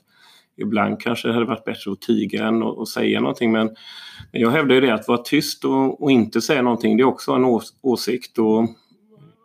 ibland 0.56 1.00
kanske 1.00 1.28
det 1.28 1.34
hade 1.34 1.46
varit 1.46 1.64
bättre 1.64 1.92
att 1.92 2.00
tiga 2.00 2.46
än 2.46 2.62
att, 2.62 2.88
säga 2.88 3.20
någonting 3.20 3.52
men 3.52 3.76
jag 4.32 4.50
hävdar 4.50 4.74
ju 4.74 4.80
det 4.80 4.94
att 4.94 5.08
vara 5.08 5.18
tyst 5.18 5.64
och, 5.64 6.02
och 6.02 6.10
inte 6.10 6.40
säga 6.40 6.62
någonting 6.62 6.96
det 6.96 7.02
är 7.02 7.06
också 7.06 7.32
en 7.32 7.44
ås 7.44 7.74
åsikt 7.82 8.38
och 8.38 8.68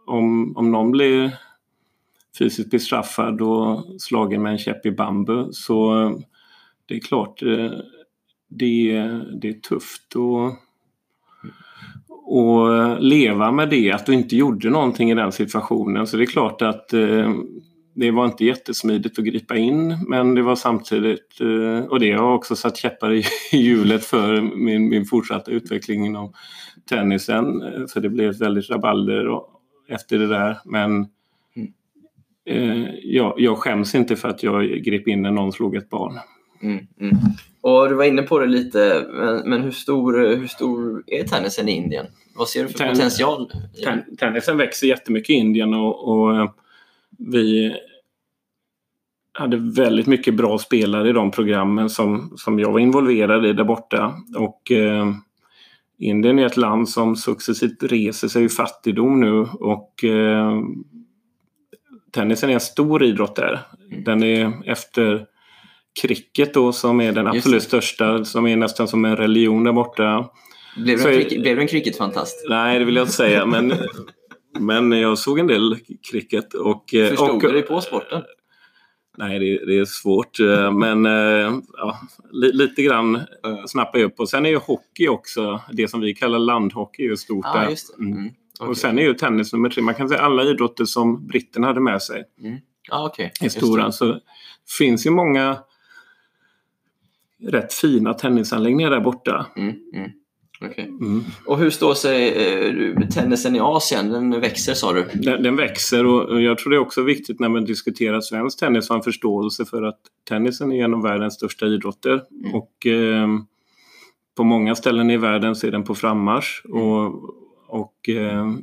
om, 0.05 0.57
om 0.57 0.71
någon 0.71 0.91
blir 0.91 1.31
fysiskt 2.39 2.71
bestraffad 2.71 3.41
och 3.41 3.85
slagen 4.01 4.41
med 4.41 4.51
en 4.51 4.57
käpp 4.57 4.85
i 4.85 4.91
bambu 4.91 5.47
så 5.51 6.11
det 6.85 6.95
är 6.95 6.99
klart 6.99 7.41
eh, 7.41 7.71
det, 8.49 9.09
det 9.41 9.49
är 9.49 9.59
tufft 9.61 10.15
att 10.15 10.59
och 12.31 13.01
leva 13.01 13.51
med 13.51 13.69
det, 13.69 13.91
att 13.91 14.05
du 14.05 14.13
inte 14.13 14.35
gjorde 14.35 14.69
någonting 14.69 15.11
i 15.11 15.15
den 15.15 15.31
situationen. 15.31 16.07
Så 16.07 16.17
det 16.17 16.23
är 16.23 16.25
klart 16.25 16.61
att 16.61 16.93
eh, 16.93 17.33
det 17.99 18.11
var 18.11 18.25
inte 18.25 18.45
jättesmidigt 18.45 19.19
att 19.19 19.25
gripa 19.25 19.57
in 19.57 20.05
men 20.07 20.35
det 20.35 20.41
var 20.41 20.55
samtidigt, 20.55 21.41
eh, 21.41 21.85
och 21.85 21.99
det 21.99 22.11
har 22.11 22.33
också 22.33 22.55
satt 22.55 22.77
käppar 22.77 23.13
i 23.13 23.23
hjulet 23.51 24.05
för 24.05 24.41
min, 24.41 24.89
min 24.89 25.05
fortsatta 25.05 25.51
utveckling 25.51 26.05
inom 26.05 26.33
tennisen. 26.89 27.45
För 27.93 27.99
det 27.99 28.09
blev 28.09 28.39
väldigt 28.39 28.69
rabalder 28.69 29.39
efter 29.89 30.19
det 30.19 30.27
där 30.27 30.57
men 30.65 31.07
eh, 32.45 32.89
jag, 33.03 33.33
jag 33.37 33.57
skäms 33.57 33.95
inte 33.95 34.15
för 34.15 34.29
att 34.29 34.43
jag 34.43 34.63
grep 34.63 35.07
in 35.07 35.21
när 35.21 35.31
någon 35.31 35.51
slog 35.51 35.75
ett 35.75 35.89
barn. 35.89 36.19
Mm, 36.61 36.87
mm. 36.99 37.15
Och 37.61 37.89
du 37.89 37.95
var 37.95 38.03
inne 38.03 38.21
på 38.21 38.39
det 38.39 38.45
lite, 38.45 39.05
men, 39.13 39.49
men 39.49 39.61
hur, 39.61 39.71
stor, 39.71 40.35
hur 40.35 40.47
stor 40.47 41.03
är 41.07 41.23
tennisen 41.23 41.69
i 41.69 41.71
Indien? 41.71 42.05
Vad 42.35 42.47
ser 42.47 42.63
du 42.63 42.69
för 42.69 42.77
Ten, 42.77 42.93
potential? 42.93 43.51
Ten, 43.83 44.15
tennisen 44.17 44.57
växer 44.57 44.87
jättemycket 44.87 45.29
i 45.29 45.33
Indien 45.33 45.73
och, 45.73 46.07
och, 46.07 46.35
eh, 46.35 46.49
vi 47.19 47.75
hade 49.33 49.57
väldigt 49.57 50.07
mycket 50.07 50.35
bra 50.35 50.57
spelare 50.57 51.09
i 51.09 51.13
de 51.13 51.31
programmen 51.31 51.89
som, 51.89 52.33
som 52.35 52.59
jag 52.59 52.71
var 52.71 52.79
involverad 52.79 53.45
i 53.45 53.53
där 53.53 53.63
borta. 53.63 54.13
Och 54.37 54.71
eh, 54.71 55.13
Indien 55.99 56.39
är 56.39 56.45
ett 56.45 56.57
land 56.57 56.89
som 56.89 57.15
successivt 57.15 57.83
reser 57.83 58.27
sig 58.27 58.43
ur 58.43 58.49
fattigdom 58.49 59.19
nu 59.19 59.39
och 59.41 60.03
eh, 60.03 60.61
tennisen 62.11 62.49
är 62.49 62.53
en 62.53 62.59
stor 62.59 63.03
idrott 63.03 63.35
där. 63.35 63.59
Mm. 63.91 64.03
Den 64.03 64.23
är 64.23 64.53
efter 64.65 65.25
cricket 66.01 66.53
då 66.53 66.71
som 66.71 67.01
är 67.01 67.11
den 67.11 67.27
absolut 67.27 67.63
största, 67.63 68.25
som 68.25 68.47
är 68.47 68.55
nästan 68.55 68.87
som 68.87 69.05
en 69.05 69.15
religion 69.15 69.63
där 69.63 69.73
borta. 69.73 70.29
Blev 70.77 70.97
du, 70.97 71.07
en, 71.07 71.13
cricket, 71.13 71.41
blev 71.41 71.55
du 71.55 71.61
en 71.61 71.67
cricketfantast? 71.67 72.45
Nej, 72.49 72.79
det 72.79 72.85
vill 72.85 72.95
jag 72.95 73.03
inte 73.03 73.13
säga. 73.13 73.45
Men, 73.45 73.69
men 74.59 74.91
jag 74.91 75.17
såg 75.17 75.39
en 75.39 75.47
del 75.47 75.77
cricket. 76.11 76.53
Och, 76.53 76.93
eh, 76.93 77.09
Förstod 77.09 77.29
och, 77.29 77.41
du 77.41 77.51
dig 77.51 77.61
på 77.61 77.81
sporten? 77.81 78.23
Nej, 79.17 79.39
det, 79.39 79.65
det, 79.65 79.79
är 79.79 79.85
svårt. 79.85 80.39
Eh, 80.39 80.71
men 80.71 81.05
eh, 81.05 81.59
ja, 81.77 81.99
lite 82.31 82.81
grann 82.81 83.19
snappar 83.67 83.99
jag 83.99 84.05
upp. 84.05 84.19
Och 84.19 84.29
sen 84.29 84.45
är 84.45 84.49
ju 84.49 84.57
hockey 84.57 85.07
också, 85.07 85.61
det 85.71 85.87
som 85.87 86.01
vi 86.01 86.13
kallar 86.13 86.39
landhockey, 86.39 87.05
är 87.05 87.15
stort 87.15 87.45
ah, 87.45 87.59
där. 87.59 87.75
Mm. 87.99 88.17
Mm. 88.17 88.31
Okay. 88.59 88.69
Och 88.69 88.77
sen 88.77 88.99
är 88.99 89.03
ju 89.03 89.13
tennis 89.13 89.53
nummer 89.53 89.69
tre. 89.69 89.83
Man 89.83 89.95
kan 89.95 90.09
säga 90.09 90.21
alla 90.21 90.43
idrotter 90.43 90.85
som 90.85 91.27
britterna 91.27 91.67
hade 91.67 91.79
med 91.79 92.01
sig. 92.01 92.23
Mm. 92.41 92.57
Ah, 92.91 93.05
okay. 93.05 93.29
I 93.41 93.49
stora. 93.49 93.91
Så 93.91 94.05
det 94.05 94.21
finns 94.77 95.05
ju 95.05 95.09
många 95.09 95.57
rätt 97.43 97.73
fina 97.73 98.13
tennisanläggningar 98.13 98.89
där 98.89 98.99
borta. 98.99 99.45
Mm, 99.55 99.75
mm. 99.93 100.11
Okay. 100.61 100.85
Mm. 100.85 101.23
Och 101.45 101.57
hur 101.57 101.69
står 101.69 101.93
sig 101.93 102.29
eh, 102.29 103.07
tennisen 103.07 103.55
i 103.55 103.59
Asien? 103.59 104.09
Den 104.09 104.41
växer 104.41 104.73
sa 104.73 104.93
du? 104.93 105.05
Den, 105.13 105.43
den, 105.43 105.55
växer 105.55 106.05
och 106.05 106.41
jag 106.41 106.57
tror 106.57 106.69
det 106.69 106.75
är 106.75 106.81
också 106.81 107.03
viktigt 107.03 107.39
när 107.39 107.49
man 107.49 107.65
diskuterar 107.65 108.21
svensk 108.21 108.59
tennis 108.59 108.85
att 108.85 108.89
ha 108.89 108.95
en 108.95 109.03
förståelse 109.03 109.65
för 109.65 109.83
att 109.83 109.99
tennisen 110.29 110.71
är 110.71 110.83
en 110.83 110.93
av 110.93 111.01
världens 111.01 111.33
största 111.33 111.65
idrotter. 111.65 112.21
Mm. 112.31 112.55
Och 112.55 112.85
eh, 112.85 113.27
på 114.37 114.43
många 114.43 114.75
ställen 114.75 115.09
i 115.09 115.17
världen 115.17 115.55
så 115.55 115.67
är 115.67 115.71
den 115.71 115.83
på 115.83 115.95
frammarsch. 115.95 116.61
Mm. 116.65 116.81
Och, 116.81 117.35
och 117.67 118.09
eh, 118.09 118.53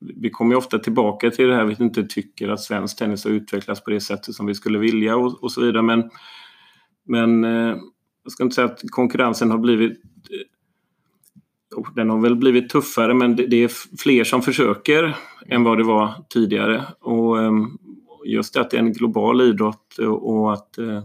vi 0.00 0.30
kommer 0.30 0.54
ofta 0.54 0.78
tillbaka 0.78 1.30
till 1.30 1.48
det 1.48 1.54
här, 1.54 1.64
vi 1.64 1.84
inte 1.84 2.02
tycker 2.02 2.48
att 2.48 2.60
svensk 2.60 2.98
tennis 2.98 3.24
har 3.24 3.30
utvecklats 3.30 3.84
på 3.84 3.90
det 3.90 4.00
sättet 4.00 4.34
som 4.34 4.46
vi 4.46 4.54
skulle 4.54 4.78
vilja 4.78 5.16
och, 5.16 5.42
och 5.42 5.52
så 5.52 5.60
vidare. 5.60 5.82
Men, 5.82 6.10
men 7.06 7.44
eh, 7.44 7.76
jag 8.22 8.32
ska 8.32 8.44
inte 8.44 8.54
säga 8.54 8.66
att 8.66 8.80
konkurrensen 8.90 9.50
har 9.50 9.58
blivit 9.58 10.02
den 11.94 12.10
har 12.10 12.18
väl 12.18 12.36
blivit 12.36 12.70
tuffare 12.70 13.14
men 13.14 13.36
det 13.36 13.64
är 13.64 13.96
fler 13.98 14.24
som 14.24 14.42
försöker 14.42 15.16
än 15.46 15.64
vad 15.64 15.78
det 15.78 15.84
var 15.84 16.14
tidigare. 16.28 16.84
Och 17.00 17.42
ehm, 17.42 17.78
just 18.24 18.54
det 18.54 18.60
att 18.60 18.70
det 18.70 18.76
är 18.76 18.80
en 18.80 18.92
global 18.92 19.40
idrott 19.40 19.98
och 19.98 20.52
att 20.52 20.78
eh, 20.78 21.02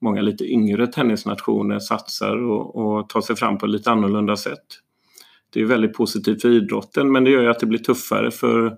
många 0.00 0.20
lite 0.20 0.44
yngre 0.44 0.86
tennisnationer 0.86 1.78
satsar 1.78 2.36
och, 2.36 2.76
och 2.76 3.08
tar 3.08 3.20
sig 3.20 3.36
fram 3.36 3.58
på 3.58 3.66
lite 3.66 3.90
annorlunda 3.90 4.36
sätt. 4.36 4.64
Det 5.52 5.60
är 5.60 5.64
väldigt 5.64 5.94
positivt 5.94 6.42
för 6.42 6.48
idrotten 6.48 7.12
men 7.12 7.24
det 7.24 7.30
gör 7.30 7.42
ju 7.42 7.50
att 7.50 7.60
det 7.60 7.66
blir 7.66 7.78
tuffare 7.78 8.30
för 8.30 8.76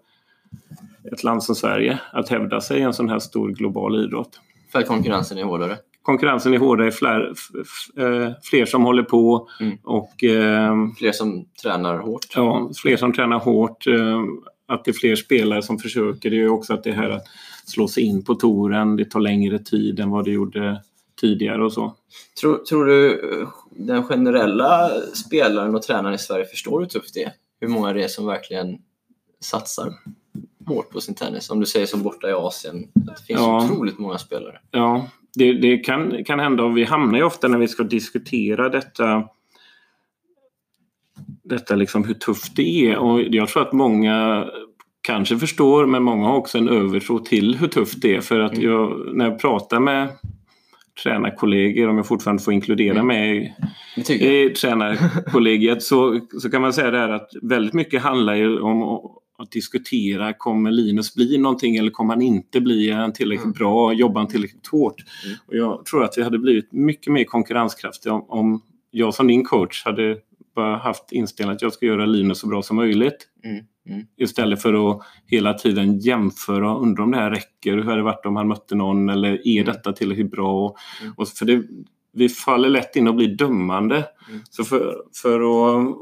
ett 1.13 1.25
land 1.25 1.43
som 1.43 1.55
Sverige 1.55 2.01
att 2.13 2.29
hävda 2.29 2.61
sig 2.61 2.79
i 2.79 2.83
en 2.83 2.95
sån 2.95 3.09
här 3.09 3.19
stor 3.19 3.49
global 3.49 4.05
idrott. 4.05 4.41
För 4.73 4.79
att 4.79 4.87
konkurrensen 4.87 5.39
är 5.39 5.45
hårdare? 5.45 5.77
Konkurrensen 6.05 6.55
är 6.55 6.59
hårdare, 6.59 6.91
fler, 6.91 7.35
eh, 7.97 8.33
fler 8.43 8.67
som 8.67 8.85
håller 8.85 9.03
på 9.03 9.49
mm. 9.61 9.79
och... 9.83 10.25
Eh, 10.25 10.75
fler 10.99 11.13
som 11.13 11.45
tränar 11.63 11.99
hårt? 11.99 12.27
Ja, 12.35 12.71
fler 12.83 12.97
som 12.97 13.13
tränar 13.13 13.39
hårt. 13.39 13.87
Eh, 13.87 14.23
att 14.67 14.85
det 14.85 14.91
är 14.91 14.93
fler 14.93 15.17
spelare 15.17 15.63
som 15.63 15.79
försöker. 15.79 16.31
Det 16.31 16.37
gör 16.37 16.49
också 16.49 16.75
att 16.75 16.85
det 16.85 16.93
här 16.93 17.11
att 17.11 17.25
slå 17.67 17.89
sig 17.89 18.03
in 18.03 18.25
på 18.25 18.35
touren, 18.35 18.97
det 18.97 19.05
tar 19.05 19.21
längre 19.21 19.59
tid 19.59 20.01
än 20.01 20.11
vad 20.11 20.25
det 20.25 20.31
gjorde 20.31 20.83
tidigare 21.21 21.65
och 21.65 21.73
så. 21.73 21.95
Tror, 22.41 22.57
tror 22.57 22.87
du 22.87 23.21
den 23.71 24.03
generella 24.03 24.91
spelaren 25.15 25.75
och 25.75 25.83
tränaren 25.83 26.15
i 26.15 26.19
Sverige 26.19 26.45
förstår 26.45 26.81
hur 26.81 26.87
tufft 26.87 27.15
det 27.15 27.23
är? 27.23 27.33
Hur 27.61 27.69
många 27.69 27.93
det 27.93 28.05
är 28.05 28.09
som 28.09 28.27
verkligen 28.27 28.79
satsar 29.41 29.93
hårt 30.67 30.91
på 30.91 31.01
sin 31.01 31.15
tennis? 31.15 31.51
Om 31.51 31.61
du 31.61 31.67
säger 31.67 31.87
som 31.87 32.03
borta 32.03 32.29
i 32.29 32.33
Asien, 32.33 32.89
det 32.95 33.17
finns 33.27 33.41
ja. 33.41 33.65
otroligt 33.65 33.99
många 33.99 34.19
spelare. 34.19 34.61
Ja, 34.71 35.09
det, 35.35 35.53
det, 35.53 35.79
kan, 35.79 36.25
kan 36.25 36.41
hända 36.41 36.63
och 36.63 36.77
vi 36.77 36.85
hamnar 36.85 37.19
ju 37.19 37.25
ofta 37.25 37.49
när 37.49 37.59
vi 37.59 37.69
ska 37.69 37.83
diskutera 37.83 38.69
detta 38.69 39.25
detta 41.45 41.75
liksom 41.75 42.05
hur 42.05 42.15
tufft 42.15 42.57
det 42.57 42.91
är 42.91 42.97
och 42.97 43.21
jag 43.21 43.49
tror 43.49 43.63
att 43.63 43.73
många 43.73 44.47
kanske 45.01 45.39
förstår 45.39 45.87
men 45.87 46.03
många 46.03 46.27
har 46.27 46.37
också 46.37 46.59
en 46.59 46.69
övertro 46.69 47.19
till 47.19 47.57
hur 47.57 47.69
tufft 47.69 48.03
det 48.03 48.17
är 48.17 48.21
för 48.21 48.41
att 48.41 48.53
mm. 48.53 48.71
jag, 48.71 49.17
när 49.17 49.25
jag 49.25 49.39
pratar 49.39 49.81
med 49.81 50.09
tränarkollegor, 51.03 51.89
om 51.89 51.97
jag 51.97 52.07
fortfarande 52.07 52.43
får 52.43 52.53
inkludera 52.53 53.01
mm. 53.01 53.07
mig 53.07 53.55
i, 53.97 54.13
i 54.13 54.51
tränarkollegiet, 54.51 55.83
så, 55.83 56.21
så 56.43 56.51
kan 56.51 56.63
man 56.63 56.73
säga 56.73 56.91
det 56.91 56.99
här 56.99 57.09
att 57.09 57.31
väldigt 57.43 57.75
mycket 57.75 58.03
handlar 58.03 58.35
ju 58.35 58.61
om 58.61 58.83
att 59.39 59.51
diskutera, 59.51 60.33
kommer 60.33 60.71
Linus 60.71 61.15
bli 61.15 61.39
någonting 61.39 61.77
eller 61.77 61.91
kommer 61.91 62.15
han 62.15 62.23
inte 62.23 62.61
bli? 62.61 62.91
Är 62.91 62.97
han 62.97 63.13
tillräckligt 63.13 63.45
mm. 63.45 63.53
bra? 63.53 63.93
Jobbar 63.93 64.21
han 64.21 64.31
tillräckligt 64.31 64.67
hårt? 64.67 65.05
Mm. 65.25 65.37
Och 65.47 65.57
jag 65.57 65.87
tror 65.87 66.05
att 66.05 66.19
vi 66.19 66.23
hade 66.23 66.39
blivit 66.39 66.73
mycket 66.73 67.13
mer 67.13 67.25
konkurrenskraftiga 67.25 68.13
om, 68.13 68.25
om 68.29 68.63
jag 68.91 69.15
som 69.15 69.27
din 69.27 69.45
coach 69.45 69.85
hade 69.85 70.17
bara 70.55 70.77
haft 70.77 71.13
inställningen 71.13 71.57
att 71.57 71.63
jag 71.63 71.73
ska 71.73 71.87
göra 71.87 72.07
Linus 72.07 72.39
så 72.39 72.47
bra 72.47 72.63
som 72.63 72.77
möjligt. 72.77 73.29
Mm. 73.45 73.65
Mm. 73.89 74.07
Istället 74.17 74.63
för 74.63 74.91
att 74.91 75.03
hela 75.27 75.55
tiden 75.55 75.99
jämföra 75.99 76.73
och 76.73 76.83
undra 76.83 77.03
om 77.03 77.11
det 77.11 77.19
här 77.19 77.31
räcker. 77.31 77.73
Hur 77.73 77.83
hade 77.83 77.97
det 77.97 78.03
varit 78.03 78.27
om 78.27 78.37
han 78.37 78.49
mötte 78.49 78.75
någon? 78.75 79.09
Eller 79.09 79.49
är 79.49 79.61
mm. 79.61 79.65
detta 79.65 79.93
tillräckligt 79.93 80.31
bra? 80.31 80.65
Och, 80.65 80.77
mm. 81.03 81.15
och 81.17 81.29
för 81.29 81.47
det, 81.47 81.63
vi 82.13 82.29
faller 82.29 82.69
lätt 82.69 82.97
in 82.97 83.09
och 83.09 83.15
blir 83.15 83.37
dömande. 83.37 83.97
Mm. 84.29 84.41
Så 84.51 84.65
för, 84.65 84.97
för 85.23 85.41
att 85.41 85.97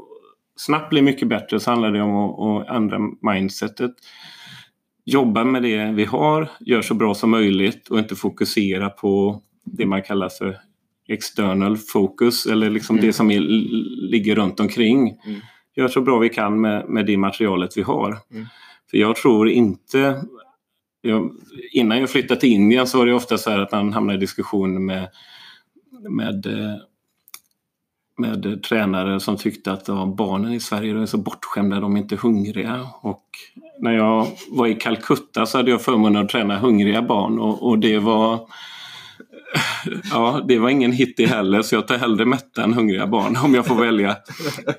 snabbt 0.55 0.89
bli 0.89 1.01
mycket 1.01 1.27
bättre 1.27 1.59
så 1.59 1.71
handlar 1.71 1.91
det 1.91 2.01
om 2.01 2.15
att, 2.15 2.69
att 2.69 2.75
ändra 2.75 2.99
mindsetet. 3.21 3.91
Jobba 5.05 5.43
med 5.43 5.63
det 5.63 5.91
vi 5.91 6.05
har, 6.05 6.49
gör 6.59 6.81
så 6.81 6.93
bra 6.93 7.13
som 7.13 7.29
möjligt 7.29 7.87
och 7.87 7.99
inte 7.99 8.15
fokusera 8.15 8.89
på 8.89 9.41
det 9.65 9.85
man 9.85 10.01
kallar 10.01 10.29
för 10.29 10.57
external 11.07 11.77
focus 11.77 12.45
eller 12.45 12.69
liksom 12.69 12.95
mm. 12.95 13.07
det 13.07 13.13
som 13.13 13.31
är, 13.31 13.39
ligger 14.09 14.35
runt 14.35 14.59
omkring. 14.59 14.99
Mm. 15.25 15.39
Gör 15.75 15.87
så 15.87 16.01
bra 16.01 16.19
vi 16.19 16.29
kan 16.29 16.61
med, 16.61 16.89
med 16.89 17.05
det 17.05 17.17
materialet 17.17 17.77
vi 17.77 17.81
har. 17.81 18.17
Mm. 18.31 18.45
För 18.91 18.97
jag 18.97 19.15
tror 19.15 19.49
inte 19.49 20.21
jag, 21.01 21.31
innan 21.71 21.99
jag 21.99 22.09
flyttade 22.09 22.39
till 22.39 22.49
Indien 22.49 22.87
så 22.87 22.97
var 22.97 23.05
det 23.05 23.13
ofta 23.13 23.37
så 23.37 23.49
här 23.49 23.59
att 23.59 23.71
man 23.71 23.93
hamnade 23.93 24.17
i 24.17 24.19
diskussion 24.19 24.85
med, 24.85 25.09
med, 26.09 26.45
eh, 26.45 26.75
med 28.17 28.63
tränare 28.63 29.19
som 29.19 29.37
tyckte 29.37 29.71
att 29.71 29.87
ja, 29.87 30.13
barnen 30.17 30.53
i 30.53 30.59
Sverige 30.59 31.01
är 31.01 31.05
så 31.05 31.17
bortskämda, 31.17 31.79
de 31.79 31.95
är 31.95 32.01
inte 32.01 32.15
hungriga. 32.15 32.87
Och 33.01 33.23
när 33.79 33.91
jag 33.91 34.27
var 34.49 34.67
i 34.67 34.75
Calcutta 34.75 35.45
så 35.45 35.57
hade 35.57 35.71
jag 35.71 35.81
förmånen 35.81 36.23
att 36.23 36.29
träna 36.29 36.59
hungriga 36.59 37.01
barn 37.01 37.39
och, 37.39 37.67
och 37.67 37.79
det 37.79 37.99
var 37.99 38.47
Ja, 40.11 40.41
det 40.47 40.59
var 40.59 40.69
ingen 40.69 40.91
hit 40.91 41.19
i 41.19 41.25
heller 41.25 41.61
så 41.61 41.75
jag 41.75 41.87
tar 41.87 41.97
hellre 41.97 42.25
mätta 42.25 42.63
än 42.63 42.73
hungriga 42.73 43.07
barn 43.07 43.37
om 43.43 43.53
jag 43.53 43.65
får 43.65 43.75
välja. 43.75 44.17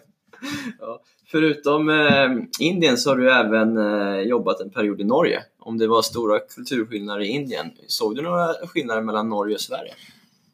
ja. 0.81 1.01
Förutom 1.31 1.89
eh, 1.89 2.31
Indien 2.61 2.97
så 2.97 3.11
har 3.11 3.17
du 3.17 3.33
även 3.33 3.77
eh, 3.77 4.21
jobbat 4.21 4.61
en 4.61 4.71
period 4.71 5.01
i 5.01 5.05
Norge. 5.05 5.43
Om 5.59 5.79
det 5.79 5.87
var 5.87 6.03
stora 6.03 6.39
kulturskillnader 6.39 7.21
i 7.21 7.27
Indien, 7.27 7.71
såg 7.87 8.17
du 8.17 8.23
några 8.23 8.47
skillnader 8.67 9.03
mellan 9.03 9.29
Norge 9.29 9.55
och 9.55 9.61
Sverige? 9.61 9.95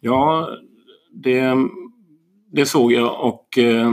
Ja, 0.01 0.51
det, 1.13 1.55
det 2.53 2.67
såg 2.67 2.93
jag 2.93 3.25
och 3.25 3.59
eh, 3.59 3.93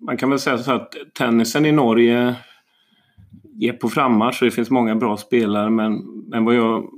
man 0.00 0.16
kan 0.16 0.30
väl 0.30 0.38
säga 0.38 0.58
så 0.58 0.72
att 0.72 0.94
tennisen 1.14 1.66
i 1.66 1.72
Norge 1.72 2.36
är 3.60 3.72
på 3.72 3.88
frammarsch 3.88 4.42
det 4.42 4.50
finns 4.50 4.70
många 4.70 4.96
bra 4.96 5.16
spelare 5.16 5.70
men, 5.70 5.94
men 6.28 6.44
vad 6.44 6.54
jag 6.54 6.90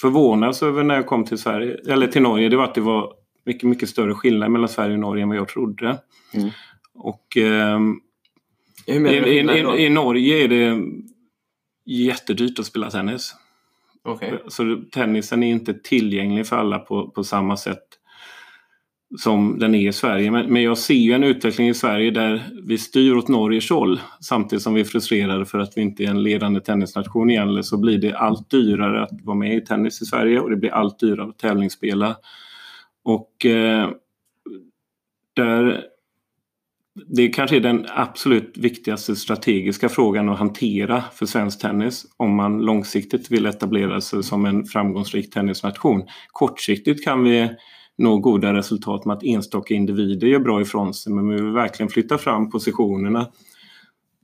förvånas 0.00 0.62
över 0.62 0.82
när 0.82 0.94
jag 0.94 1.06
kom 1.06 1.24
till 1.24 1.38
Sverige, 1.38 1.76
eller 1.88 2.06
till 2.06 2.22
Norge, 2.22 2.48
det 2.48 2.56
var 2.56 2.64
att 2.64 2.74
det 2.74 2.80
var 2.80 3.12
mycket, 3.44 3.68
mycket 3.68 3.88
större 3.88 4.14
skillnad 4.14 4.50
mellan 4.50 4.68
Sverige 4.68 4.94
och 4.94 5.00
Norge 5.00 5.22
än 5.22 5.28
vad 5.28 5.38
jag 5.38 5.48
trodde. 5.48 5.98
Mm. 6.34 6.50
Och 6.94 7.36
eh, 7.36 7.80
i, 8.86 8.92
i, 8.92 9.84
i, 9.84 9.90
Norge 9.90 10.44
är 10.44 10.48
det 10.48 10.82
jättedyrt 11.84 12.58
att 12.58 12.66
spela 12.66 12.90
tennis. 12.90 13.34
Okay. 14.04 14.32
Så 14.48 14.82
tennisen 14.92 15.42
är 15.42 15.50
inte 15.50 15.74
tillgänglig 15.74 16.46
för 16.46 16.56
alla 16.56 16.78
på, 16.78 17.10
på 17.10 17.24
samma 17.24 17.56
sätt 17.56 17.87
som 19.16 19.58
den 19.58 19.74
är 19.74 19.88
i 19.88 19.92
Sverige. 19.92 20.30
Men, 20.30 20.52
men, 20.52 20.62
jag 20.62 20.78
ser 20.78 20.94
ju 20.94 21.12
en 21.12 21.24
utveckling 21.24 21.68
i 21.68 21.74
Sverige 21.74 22.10
där 22.10 22.42
vi 22.62 22.78
styr 22.78 23.16
åt 23.16 23.28
Norges 23.28 23.70
håll 23.70 24.00
samtidigt 24.20 24.62
som 24.62 24.74
vi 24.74 24.80
är 24.80 24.84
frustrerade 24.84 25.44
för 25.46 25.58
att 25.58 25.72
vi 25.76 25.80
inte 25.80 26.04
är 26.04 26.08
en 26.08 26.22
ledande 26.22 26.60
tennisnation 26.60 27.30
igen. 27.30 27.64
Så 27.64 27.78
blir 27.78 27.98
det 27.98 28.12
allt 28.12 28.50
dyrare 28.50 29.02
att 29.02 29.22
vara 29.22 29.36
med 29.36 29.56
i 29.56 29.60
tennis 29.60 30.02
i 30.02 30.04
Sverige 30.04 30.40
och 30.40 30.50
det 30.50 30.56
blir 30.56 30.70
allt 30.70 31.00
dyrare 31.00 31.28
att 31.28 31.38
tävlingsspela. 31.38 32.16
Och 33.04 33.46
eh, 33.46 33.90
där 35.34 35.84
det 37.06 37.28
kanske 37.28 37.56
är 37.56 37.60
den 37.60 37.86
absolut 37.88 38.58
viktigaste 38.58 39.16
strategiska 39.16 39.88
frågan 39.88 40.28
att 40.28 40.38
hantera 40.38 41.04
för 41.12 41.26
svensk 41.26 41.60
tennis 41.60 42.06
om 42.16 42.36
man 42.36 42.58
långsiktigt 42.58 43.30
vill 43.30 43.46
etablera 43.46 44.00
sig 44.00 44.22
som 44.22 44.46
en 44.46 44.64
framgångsrik 44.64 45.30
tennisnation. 45.30 46.06
Kortsiktigt 46.28 47.04
kan 47.04 47.24
vi 47.24 47.50
nå 47.98 48.18
goda 48.18 48.54
resultat 48.54 49.04
med 49.04 49.16
att 49.16 49.24
enstaka 49.24 49.74
individer 49.74 50.26
gör 50.26 50.40
bra 50.40 50.60
ifrån 50.60 50.94
sig 50.94 51.12
men 51.12 51.28
vi 51.28 51.34
vill 51.34 51.52
verkligen 51.52 51.90
flytta 51.90 52.18
fram 52.18 52.50
positionerna 52.50 53.26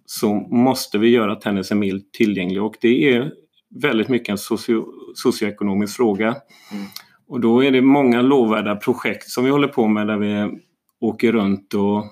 så 0.07 0.35
måste 0.35 0.99
vi 0.99 1.09
göra 1.09 1.37
tennisen 1.37 1.78
mer 1.78 2.00
tillgänglig 2.12 2.62
och 2.62 2.75
det 2.81 3.14
är 3.14 3.33
väldigt 3.75 4.09
mycket 4.09 4.28
en 4.28 4.38
socio 4.38 4.85
socioekonomisk 5.14 5.97
fråga. 5.97 6.26
Mm. 6.26 6.85
Och 7.26 7.40
då 7.40 7.64
är 7.64 7.71
det 7.71 7.83
många 7.83 8.23
lovvärda 8.23 8.76
projekt 8.76 9.31
som 9.31 9.45
vi 9.45 9.50
håller 9.50 9.69
på 9.69 9.87
med 9.87 10.07
där 10.07 10.16
vi 10.16 10.61
åker 11.00 11.33
runt 11.33 11.75
och 11.75 12.04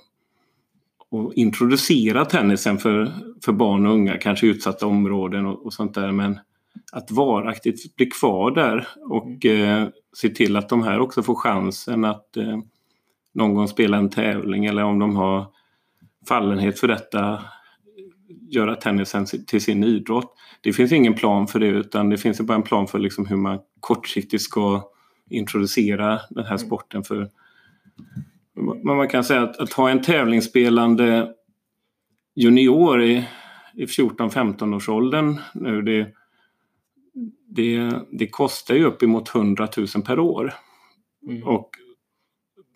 och 1.13 1.34
introducera 1.34 2.25
tennisen 2.25 2.78
för, 2.78 3.13
för 3.45 3.52
barn 3.52 3.86
och 3.86 3.93
unga, 3.95 4.19
kanske 4.19 4.47
utsatta 4.47 4.86
områden 4.86 5.47
och, 5.47 5.67
och 5.67 5.73
sånt 5.73 5.95
där. 5.95 6.13
Men 6.13 6.39
att 6.93 7.11
varaktigt 7.11 7.97
bli 7.97 8.06
kvar 8.06 8.50
där 8.50 8.89
och 9.08 9.47
eh, 9.47 9.89
se 10.17 10.28
till 10.28 10.56
att 10.56 10.69
de 10.69 10.82
här 10.82 11.00
också 11.00 11.23
får 11.23 11.35
chansen 11.35 12.04
att 12.04 12.37
eh, 12.37 12.58
någon 13.35 13.54
gång 13.54 13.69
spela 13.69 13.97
en 13.97 14.11
tävling 14.11 14.67
eller 14.67 14.85
om 14.85 14.99
de 14.99 15.17
har 15.17 15.47
fallenhet 16.28 16.80
för 16.80 16.89
detta 16.89 17.43
göra 18.50 18.76
tennisen 18.76 19.26
till 19.47 19.61
sin 19.61 19.85
idrott. 19.85 20.35
Det 20.61 20.73
finns 20.73 20.93
ingen 20.93 21.15
plan 21.15 21.47
för 21.47 21.61
det 21.61 21.67
utan 21.67 22.11
det 22.11 22.19
finns 22.19 22.41
bara 22.41 22.54
en 22.54 22.63
plan 22.63 22.87
för 22.87 22.99
liksom 22.99 23.26
hur 23.26 23.37
man 23.37 23.58
kortsiktigt 23.80 24.43
ska 24.43 24.82
introducera 25.30 26.21
den 26.30 26.45
här 26.45 26.56
sporten 26.56 27.04
för 27.04 27.30
men 28.54 28.97
man 28.97 29.08
kan 29.08 29.25
säga 29.25 29.43
att, 29.43 29.56
att 29.56 29.73
ha 29.73 29.91
en 29.91 30.02
tävlingsspelande 30.02 31.28
junior 32.35 33.02
i, 33.02 33.25
i 33.75 33.85
14-15 33.85 34.76
års 34.76 34.89
åldern 34.89 35.39
nu 35.54 35.82
det, 35.82 36.08
det, 37.54 37.91
det 38.10 38.26
kostar 38.26 38.75
ju 38.75 38.84
uppemot 38.84 39.34
100 39.34 39.69
000 39.76 39.86
per 40.06 40.19
år. 40.19 40.54
Mm. 41.28 41.43
Och 41.43 41.71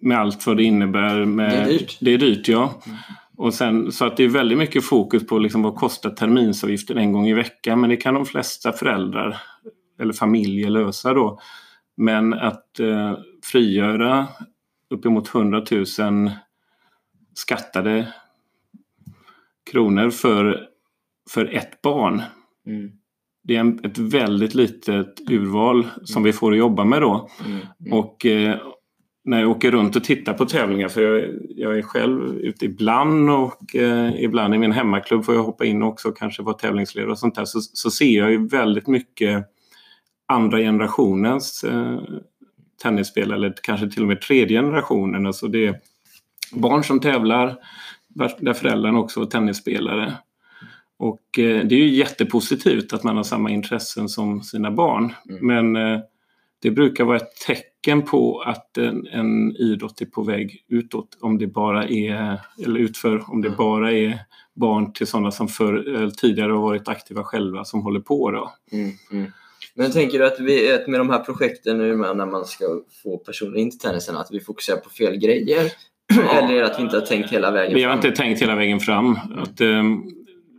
med 0.01 0.19
allt 0.19 0.47
vad 0.47 0.57
det 0.57 0.62
innebär. 0.62 1.25
Med, 1.25 1.51
det 1.51 1.57
är 1.57 1.69
dyrt. 1.69 1.99
Det 2.01 2.11
är 2.11 2.19
dyrt 2.19 2.49
ja. 2.49 2.83
Mm. 2.87 2.99
Och 3.37 3.55
sen, 3.55 3.93
så 3.93 4.05
att 4.05 4.17
det 4.17 4.25
är 4.25 4.29
väldigt 4.29 4.59
mycket 4.59 4.85
fokus 4.85 5.27
på 5.27 5.39
liksom 5.39 5.62
vad 5.62 5.75
kostar 5.75 6.11
terminsavgiften 6.11 6.99
en 6.99 7.12
gång 7.12 7.29
i 7.29 7.35
veckan 7.35 7.81
men 7.81 7.91
det 7.91 7.97
kan 7.97 8.15
de 8.15 8.27
flesta 8.27 8.73
föräldrar 8.73 9.37
eller 10.01 10.12
familjer 10.12 10.71
lösa 10.71 11.15
då. 11.15 11.41
Men 11.97 12.35
att 12.35 12.81
eh, 12.81 13.19
frigöra 13.45 14.29
uppemot 14.91 15.35
100 15.35 15.65
000 15.71 16.31
skattade 17.35 18.12
kronor 19.71 20.11
för, 20.11 20.69
för 21.31 21.55
ett 21.55 21.83
barn. 21.83 22.23
Mm. 22.67 22.93
Det 23.47 23.57
är 23.57 23.61
en, 23.61 23.85
ett 23.85 23.99
väldigt 23.99 24.55
litet 24.55 25.31
urval 25.31 25.87
som 26.05 26.23
vi 26.23 26.33
får 26.33 26.53
att 26.53 26.59
jobba 26.59 26.85
med 26.85 27.03
då. 27.03 27.29
Mm. 27.47 27.93
Och 27.93 28.27
eh, 28.27 28.57
när 29.25 29.41
jag 29.41 29.51
åker 29.51 29.71
runt 29.71 29.97
och 29.97 30.05
tittar 30.05 30.35
på 30.35 30.45
tävlingar, 30.45 30.89
för 30.89 31.03
jag, 31.03 31.31
jag 31.49 31.79
är 31.79 31.83
själv 31.83 32.39
ute 32.39 32.65
ibland 32.65 33.31
och 33.31 33.77
eh, 33.77 34.25
ibland 34.25 34.55
i 34.55 34.59
min 34.59 34.73
hemmaklubb 34.73 35.25
får 35.25 35.35
jag 35.35 35.43
hoppa 35.43 35.65
in 35.65 35.83
också 35.83 36.09
och 36.09 36.17
kanske 36.17 36.43
vara 36.43 36.55
tävlingsledare 36.55 37.11
och 37.11 37.19
sånt 37.19 37.35
där, 37.35 37.45
så, 37.45 37.61
så 37.61 37.91
ser 37.91 38.19
jag 38.19 38.31
ju 38.31 38.49
väldigt 38.49 38.87
mycket 38.87 39.47
andra 40.27 40.59
generationens 40.59 41.65
eh, 41.65 41.99
tennisspelare 42.83 43.37
eller 43.37 43.55
kanske 43.63 43.91
till 43.91 44.03
och 44.03 44.09
med 44.09 44.21
tredje 44.21 44.59
generationen. 44.59 45.27
Alltså 45.27 45.49
det 45.49 45.67
är 45.67 45.81
barn 46.53 46.85
som 46.85 47.01
tävlar 47.01 47.57
där 48.39 48.53
föräldrarna 48.53 48.99
också 48.99 49.21
var 49.21 49.27
tennisspelare. 49.27 50.13
Och 50.99 51.39
eh, 51.39 51.65
det 51.67 51.75
är 51.75 51.79
ju 51.79 51.89
jättepositivt 51.89 52.93
att 52.93 53.05
man 53.05 53.17
har 53.17 53.25
samma 53.25 53.51
intressen 53.51 54.09
som 54.09 54.43
sina 54.43 54.71
barn. 54.71 55.15
Mm. 55.29 55.47
Men 55.47 55.77
eh, 55.77 56.01
det 56.63 56.71
brukar 56.71 57.05
vara 57.05 57.17
ett 57.17 57.37
tecken 57.47 58.03
på 58.03 58.41
att 58.41 58.79
en, 58.79 59.07
en, 59.07 59.57
idrott 59.57 60.01
är 60.01 60.07
på 60.07 60.23
väg 60.23 60.65
utåt 60.69 61.19
om 61.21 61.39
det 61.39 61.47
bara 61.47 61.85
är, 61.85 62.41
eller 62.65 62.81
utför, 62.81 63.31
om 63.31 63.43
det 63.43 63.49
mm. 63.49 63.59
bara 63.59 63.93
är 63.93 64.19
barn 64.55 64.93
till 64.93 65.07
sådana 65.07 65.31
som 65.31 65.49
för, 65.49 66.11
tidigare 66.11 66.53
har 66.53 66.61
varit 66.61 66.89
aktiva 66.89 67.25
själva 67.25 67.65
som 67.65 67.83
håller 67.83 68.01
på. 68.01 68.31
Då. 68.31 68.53
Mm, 68.73 68.93
mm. 69.13 69.33
Men 69.75 69.93
tänker 69.93 70.19
du 70.19 70.27
att, 70.27 70.41
vi, 70.41 70.73
att 70.73 70.87
med 70.87 71.01
de 71.01 71.11
här 71.11 71.19
projekten 71.19 71.79
nu 71.79 71.97
när 71.97 72.27
man 72.27 72.45
ska 72.45 72.65
få 73.03 73.19
personer 73.19 73.59
in 73.59 73.71
till 73.71 73.79
tennisen, 73.79 74.17
att 74.17 74.29
vi 74.31 74.41
fokuserar 74.41 74.77
på 74.77 74.91
fel 74.91 75.17
grejer? 75.17 75.73
Eller 76.33 76.63
att 76.63 76.79
vi 76.79 76.83
inte 76.83 76.97
har 76.97 77.07
tänkt 77.07 77.31
hela 77.31 77.51
vägen 77.51 77.71
fram? 77.71 77.77
Vi 77.77 77.85
har 77.85 77.95
inte 77.95 78.11
tänkt 78.11 78.43
hela 78.43 78.55
vägen 78.55 78.81
fram. 78.81 79.19
Att, 79.37 79.61
um, 79.61 80.11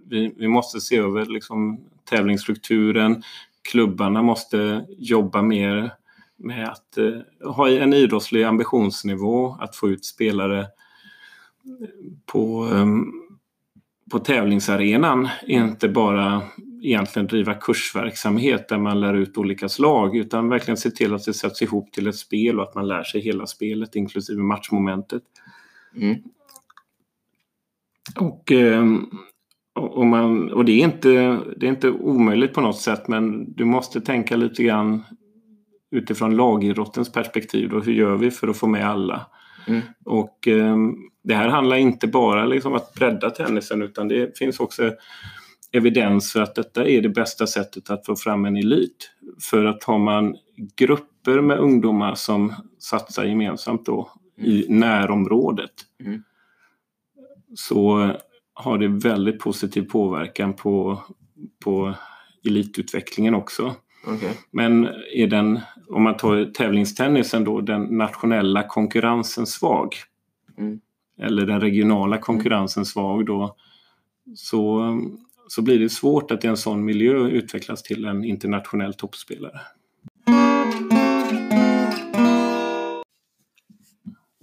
vi, 0.09 0.33
vi, 0.37 0.47
måste 0.47 0.81
se 0.81 0.97
över 0.97 1.25
liksom, 1.25 1.79
tävlingsstrukturen. 2.09 3.23
Klubbarna 3.71 4.21
måste 4.21 4.85
jobba 4.97 5.41
mer 5.41 5.93
med 6.35 6.69
att 6.69 6.97
uh, 6.97 7.53
ha 7.53 7.69
en 7.69 7.93
idrottslig 7.93 8.43
ambitionsnivå, 8.43 9.57
att 9.59 9.75
få 9.75 9.89
ut 9.89 10.05
spelare 10.05 10.67
på, 12.25 12.65
um, 12.65 13.13
på 14.11 14.19
tävlingsarenan. 14.19 15.29
Inte 15.47 15.89
bara 15.89 16.41
egentligen 16.81 17.27
driva 17.27 17.53
kursverksamhet 17.53 18.69
där 18.69 18.77
man 18.77 18.99
lär 18.99 19.13
ut 19.13 19.37
olika 19.37 19.69
slag 19.69 20.15
utan 20.15 20.49
verkligen 20.49 20.77
se 20.77 20.91
till 20.91 21.13
att 21.13 21.25
det 21.25 21.33
sätts 21.33 21.61
ihop 21.61 21.91
till 21.91 22.07
ett 22.07 22.15
spel 22.15 22.59
och 22.59 22.63
att 22.69 22.75
man 22.75 22.87
lär 22.87 23.03
sig 23.03 23.21
hela 23.21 23.47
spelet 23.47 23.95
inklusive 23.95 24.41
matchmomentet. 24.41 25.23
Mm. 25.95 26.23
Och, 28.15 28.51
ehm, 28.51 29.09
och, 29.77 30.05
man, 30.05 30.53
och 30.53 30.65
det, 30.65 30.71
är 30.71 30.83
inte, 30.83 31.39
det 31.57 31.65
är 31.65 31.69
inte 31.69 31.89
omöjligt 31.89 32.53
på 32.53 32.61
något 32.61 32.79
sätt 32.79 33.07
men 33.07 33.53
du 33.53 33.65
måste 33.65 34.01
tänka 34.01 34.35
lite 34.35 34.63
grann 34.63 35.03
utifrån 35.91 36.35
lagidrottens 36.37 37.11
perspektiv. 37.11 37.69
Då, 37.69 37.79
hur 37.79 37.93
gör 37.93 38.17
vi 38.17 38.31
för 38.31 38.47
att 38.47 38.57
få 38.57 38.67
med 38.67 38.89
alla? 38.89 39.25
Mm. 39.67 39.81
Och 40.05 40.47
eh, 40.47 40.77
det 41.23 41.35
här 41.35 41.49
handlar 41.49 41.77
inte 41.77 42.07
bara 42.07 42.45
liksom 42.45 42.73
att 42.73 42.93
bredda 42.93 43.29
tennisen 43.29 43.81
utan 43.81 44.07
det 44.07 44.37
finns 44.37 44.59
också 44.59 44.93
evidens 45.71 46.33
för 46.33 46.41
att 46.41 46.55
detta 46.55 46.85
är 46.85 47.01
det 47.01 47.09
bästa 47.09 47.47
sättet 47.47 47.89
att 47.89 48.05
få 48.05 48.15
fram 48.15 48.45
en 48.45 48.57
elit. 48.57 49.11
För 49.49 49.65
att 49.65 49.83
har 49.83 49.99
man 49.99 50.35
grupper 50.75 51.41
med 51.41 51.59
ungdomar 51.59 52.15
som 52.15 52.53
satsar 52.79 53.25
gemensamt 53.25 53.85
då 53.85 54.11
mm. 54.37 54.51
i 54.51 54.65
närområdet 54.69 55.71
mm. 56.05 56.23
så 57.55 58.11
har 58.57 58.77
det 58.77 58.87
väldigt 58.87 59.39
positiv 59.39 59.81
påverkan 59.81 60.53
på, 60.53 61.01
på 61.63 61.93
elitutvecklingen 62.47 63.35
också. 63.35 63.75
Okay. 64.07 64.33
Men 64.51 64.87
är 65.13 65.27
den, 65.27 65.59
om 65.89 66.03
man 66.03 66.17
tar 66.17 66.53
tävlingstennisen 66.53 67.43
då, 67.43 67.61
den 67.61 67.83
nationella 67.83 68.63
konkurrensen 68.63 69.45
svag 69.45 69.95
mm. 70.57 70.79
eller 71.21 71.45
den 71.45 71.61
regionala 71.61 72.17
konkurrensen 72.17 72.85
svag 72.85 73.25
då 73.25 73.55
så, 74.35 74.83
så 75.47 75.61
blir 75.61 75.79
det 75.79 75.89
svårt 75.89 76.31
att 76.31 76.43
i 76.43 76.47
en 76.47 76.57
sån 76.57 76.85
miljö 76.85 77.27
utvecklas 77.27 77.83
till 77.83 78.05
en 78.05 78.23
internationell 78.23 78.93
toppspelare. 78.93 79.59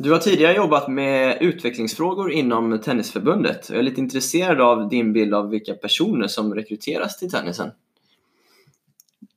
Du 0.04 0.12
har 0.12 0.18
tidigare 0.18 0.56
jobbat 0.56 0.88
med 0.88 1.38
utvecklingsfrågor 1.40 2.30
inom 2.30 2.80
Tennisförbundet. 2.80 3.70
Jag 3.70 3.78
är 3.78 3.82
lite 3.82 4.00
intresserad 4.00 4.60
av 4.60 4.88
din 4.88 5.12
bild 5.12 5.34
av 5.34 5.48
vilka 5.50 5.74
personer 5.74 6.26
som 6.26 6.54
rekryteras 6.54 7.18
till 7.18 7.30
tennisen. 7.30 7.70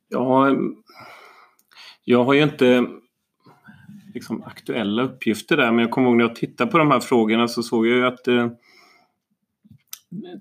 Ja, 0.08 0.56
jag 2.04 2.24
har 2.24 2.34
ju 2.34 2.42
inte 2.42 2.86
liksom, 4.14 4.42
aktuella 4.42 5.02
uppgifter 5.02 5.56
där 5.56 5.72
men 5.72 5.78
jag 5.78 5.90
kommer 5.90 6.08
ihåg 6.08 6.16
när 6.16 6.24
jag 6.24 6.36
tittade 6.36 6.70
på 6.70 6.78
de 6.78 6.90
här 6.90 7.00
frågorna 7.00 7.48
så 7.48 7.62
såg 7.62 7.86
jag 7.86 7.96
ju 7.96 8.06
att 8.06 8.28
eh, 8.28 8.48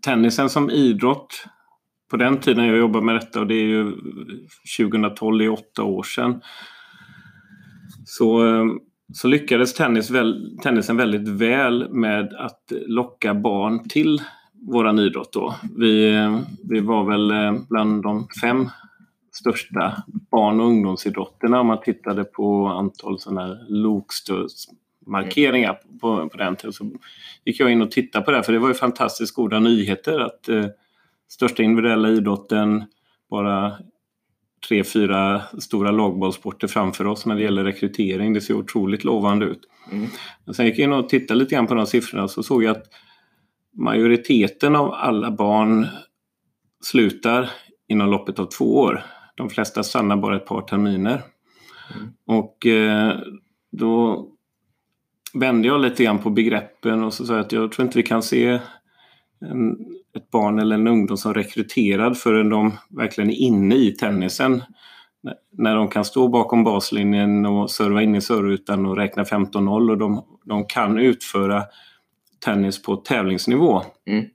tennisen 0.01 0.49
som 0.49 0.69
idrott 0.69 1.45
på 2.09 2.17
den 2.17 2.39
tiden 2.39 2.65
jag 2.65 2.77
jobbade 2.77 3.05
med 3.05 3.15
detta 3.15 3.39
och 3.39 3.47
det 3.47 3.55
är 3.55 3.67
ju 3.67 3.91
2012, 4.77 5.37
det 5.37 5.45
är 5.45 5.49
åtta 5.49 5.83
år 5.83 6.03
sedan. 6.03 6.41
Så, 8.05 8.47
eh, 8.47 8.65
så 9.13 9.27
lyckades 9.27 9.73
tennis 9.73 10.09
väl, 10.09 10.57
tennisen 10.63 10.97
väldigt 10.97 11.27
väl 11.27 11.89
med 11.89 12.33
att 12.33 12.71
locka 12.71 13.33
barn 13.33 13.89
till 13.89 14.21
våran 14.53 14.99
idrott 14.99 15.33
då. 15.33 15.55
Vi, 15.77 16.13
vi 16.69 16.79
var 16.79 17.03
väl 17.03 17.31
eh, 17.31 17.53
bland 17.69 18.03
de 18.03 18.27
fem 18.41 18.69
största 19.31 20.03
barn 20.31 20.59
och 20.59 20.65
ungdomsidrotterna 20.65 21.59
om 21.59 21.67
man 21.67 21.81
tittade 21.81 22.23
på 22.23 22.67
antal 22.67 23.19
sådana 23.19 23.57
lokstödsmarkeringar 23.69 25.79
på, 26.01 26.29
på 26.29 26.37
den 26.37 26.55
tiden. 26.55 26.73
Så 26.73 26.91
gick 27.45 27.59
jag 27.59 27.71
in 27.71 27.81
och 27.81 27.91
tittade 27.91 28.25
på 28.25 28.31
det 28.31 28.43
för 28.43 28.53
det 28.53 28.59
var 28.59 28.67
ju 28.67 28.73
fantastiskt 28.73 29.35
goda 29.35 29.59
nyheter 29.59 30.19
att 30.19 30.49
eh, 30.49 30.65
största 31.27 31.63
individuella 31.63 32.09
idrotten 32.09 32.83
bara 33.29 33.77
tre, 34.67 34.84
fyra 34.84 35.41
stora 35.60 35.91
lagbollsporter 35.91 36.67
framför 36.67 37.08
oss 37.08 37.25
när 37.25 37.36
det 37.36 37.41
gäller 37.41 37.63
rekrytering. 37.63 38.34
Det 38.34 38.41
ser 38.41 38.53
otroligt 38.53 39.03
lovande 39.03 39.45
ut. 39.45 39.62
Mm. 39.91 40.08
sen 40.53 40.65
gick 40.65 40.80
jag 40.80 40.84
in 40.84 40.93
och 40.93 41.10
tittade 41.10 41.39
lite 41.39 41.56
grann 41.56 41.67
på 41.67 41.73
de 41.73 41.86
siffrorna 41.86 42.27
så 42.27 42.43
såg 42.43 42.63
jag 42.63 42.77
att 42.77 42.84
majoriteten 43.77 44.75
av 44.75 44.93
alla 44.93 45.32
barn 45.32 45.88
slutar 46.82 47.49
inom 47.88 48.10
loppet 48.10 48.39
av 48.39 48.45
två 48.45 48.75
år. 48.75 49.06
De 49.36 49.49
flesta 49.49 49.84
stannar 49.84 50.17
bara 50.17 50.36
ett 50.36 50.45
par 50.45 50.62
terminer. 50.62 51.21
Mm. 51.95 52.13
Och 52.25 52.65
eh, 52.65 53.17
då 53.71 54.27
vände 55.34 55.67
jag 55.67 55.82
lite 55.82 56.03
grann 56.03 56.19
på 56.19 56.30
begreppen 56.30 57.03
och 57.03 57.13
så 57.13 57.25
sa 57.25 57.34
jag 57.34 57.41
att 57.45 57.51
jag 57.51 57.71
tror 57.71 57.86
inte 57.86 57.97
vi 57.97 58.03
kan 58.03 58.23
se 58.23 58.60
en, 59.39 59.77
ett 60.17 60.32
barn 60.32 60.60
eller 60.60 60.75
en 60.75 60.88
ungdom 60.88 61.17
som 61.17 61.34
rekryterad 61.34 62.17
förrän 62.17 62.49
de 62.49 62.77
verkligen 62.89 63.30
är 63.30 63.36
inne 63.36 63.75
i 63.75 63.91
tennisen. 63.91 64.63
När 65.51 65.75
de 65.75 65.88
kan 65.88 66.06
stå 66.06 66.27
bakom 66.27 66.63
baslinjen 66.63 67.45
och 67.45 67.71
serva 67.71 68.01
in 68.01 68.15
i 68.15 68.21
servrutan 68.21 68.86
och 68.86 68.97
räkna 68.97 69.23
15-0 69.23 69.91
och 69.91 69.97
de, 69.97 70.23
de 70.45 70.65
kan 70.65 70.97
utföra 70.97 71.63
tennis 72.45 72.82
på 72.82 72.95
tävlingsnivå. 72.95 73.82
Mm. 74.08 74.25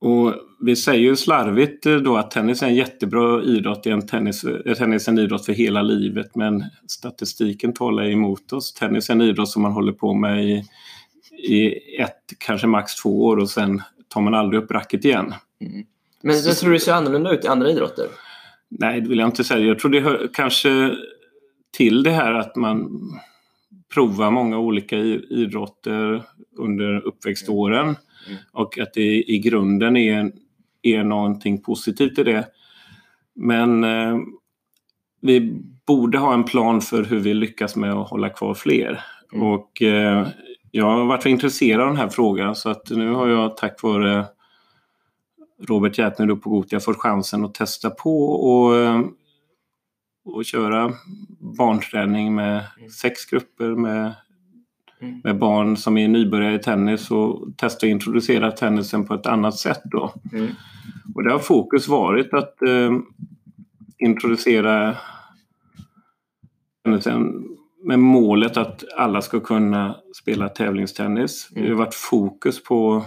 Och 0.00 0.34
vi 0.60 0.76
säger 0.76 1.00
ju 1.00 1.16
slarvigt 1.16 1.86
eh, 1.86 1.96
då 1.96 2.16
att 2.16 2.30
tennis 2.30 2.62
är 2.62 2.66
en 2.66 2.74
jättebra 2.74 3.42
idrott, 3.42 3.86
en 3.86 4.06
tennis, 4.06 4.44
eh, 4.44 4.74
tennis 4.74 5.08
är 5.08 5.12
en 5.12 5.18
idrott 5.18 5.46
för 5.46 5.52
hela 5.52 5.82
livet 5.82 6.36
men 6.36 6.64
statistiken 6.86 7.72
talar 7.72 8.10
emot 8.10 8.52
oss. 8.52 8.74
Tennis 8.74 9.10
är 9.10 9.14
en 9.14 9.22
idrott 9.22 9.48
som 9.48 9.62
man 9.62 9.72
håller 9.72 9.92
på 9.92 10.14
med 10.14 10.44
i, 10.44 10.64
i 11.48 11.72
ett, 12.00 12.22
kanske 12.38 12.66
max 12.66 12.94
två 12.94 13.24
år 13.24 13.36
och 13.36 13.50
sen 13.50 13.82
tar 14.12 14.20
man 14.20 14.34
aldrig 14.34 14.62
upp 14.62 14.70
racket 14.70 15.04
igen. 15.04 15.34
Mm. 15.60 15.86
Men 16.22 16.36
jag 16.36 16.56
tror 16.56 16.70
du 16.70 16.76
det 16.76 16.80
ser 16.80 16.92
annorlunda 16.92 17.32
ut 17.32 17.44
i 17.44 17.48
andra 17.48 17.70
idrotter? 17.70 18.06
Nej, 18.68 19.00
det 19.00 19.08
vill 19.08 19.18
jag 19.18 19.28
inte 19.28 19.44
säga. 19.44 19.66
Jag 19.66 19.78
tror 19.78 19.90
det 19.90 20.00
hör 20.00 20.30
kanske 20.32 20.96
till 21.76 22.02
det 22.02 22.10
här 22.10 22.34
att 22.34 22.56
man 22.56 22.88
provar 23.94 24.30
många 24.30 24.58
olika 24.58 24.96
idrotter 24.96 26.22
under 26.56 27.06
uppväxtåren. 27.06 27.84
Mm. 27.86 28.38
Och 28.52 28.78
att 28.78 28.94
det 28.94 29.30
i 29.30 29.38
grunden 29.38 29.96
är, 29.96 30.32
är 30.82 31.04
någonting 31.04 31.62
positivt 31.62 32.18
i 32.18 32.24
det. 32.24 32.46
Men 33.34 33.84
eh, 33.84 34.18
vi 35.20 35.62
borde 35.86 36.18
ha 36.18 36.34
en 36.34 36.44
plan 36.44 36.80
för 36.80 37.04
hur 37.04 37.18
vi 37.18 37.34
lyckas 37.34 37.76
med 37.76 37.92
att 37.92 38.10
hålla 38.10 38.28
kvar 38.28 38.54
fler. 38.54 39.04
Mm. 39.32 39.46
Och 39.46 39.82
eh, 39.82 40.28
jag 40.74 40.84
har 40.84 41.04
varit 41.04 41.26
intresserad 41.26 41.80
av 41.80 41.86
den 41.86 41.96
här 41.96 42.08
frågan 42.08 42.56
så 42.56 42.70
att 42.70 42.90
nu 42.90 43.12
har 43.12 43.28
jag 43.28 43.56
tack 43.56 43.82
vare 43.82 44.24
Robert 45.68 45.98
Jätner 45.98 46.34
på 46.34 46.50
Gotia 46.50 46.80
fått 46.80 46.96
chansen 46.96 47.44
att 47.44 47.54
testa 47.54 47.90
på 47.90 48.24
och, 48.26 48.76
eh, 48.76 49.00
och 50.24 50.44
köra 50.44 50.92
barnträning 51.58 52.34
med 52.34 52.64
mm. 52.78 52.90
sex 52.90 53.26
grupper 53.26 53.74
med 53.74 54.14
Mm. 55.02 55.20
med 55.24 55.38
barn 55.38 55.76
som 55.76 55.98
är 55.98 56.08
nybörjare 56.08 56.54
i 56.54 56.58
tennis 56.58 57.10
och 57.10 57.56
testa 57.56 57.86
att 57.86 57.90
introducera 57.90 58.50
tennisen 58.50 59.04
på 59.04 59.14
ett 59.14 59.26
annat 59.26 59.58
sätt. 59.58 59.82
Då. 59.84 60.14
Mm. 60.32 60.48
Och 61.14 61.24
det 61.24 61.32
har 61.32 61.38
fokus 61.38 61.88
varit 61.88 62.34
att 62.34 62.62
eh, 62.62 62.92
introducera 63.98 64.96
tennisen 66.84 67.44
med 67.82 67.98
målet 67.98 68.56
att 68.56 68.84
alla 68.96 69.22
ska 69.22 69.40
kunna 69.40 69.96
spela 70.16 70.48
tävlingstennis. 70.48 71.48
Mm. 71.50 71.64
Det 71.64 71.70
har 71.70 71.78
varit 71.78 71.94
fokus 71.94 72.64
på, 72.64 73.04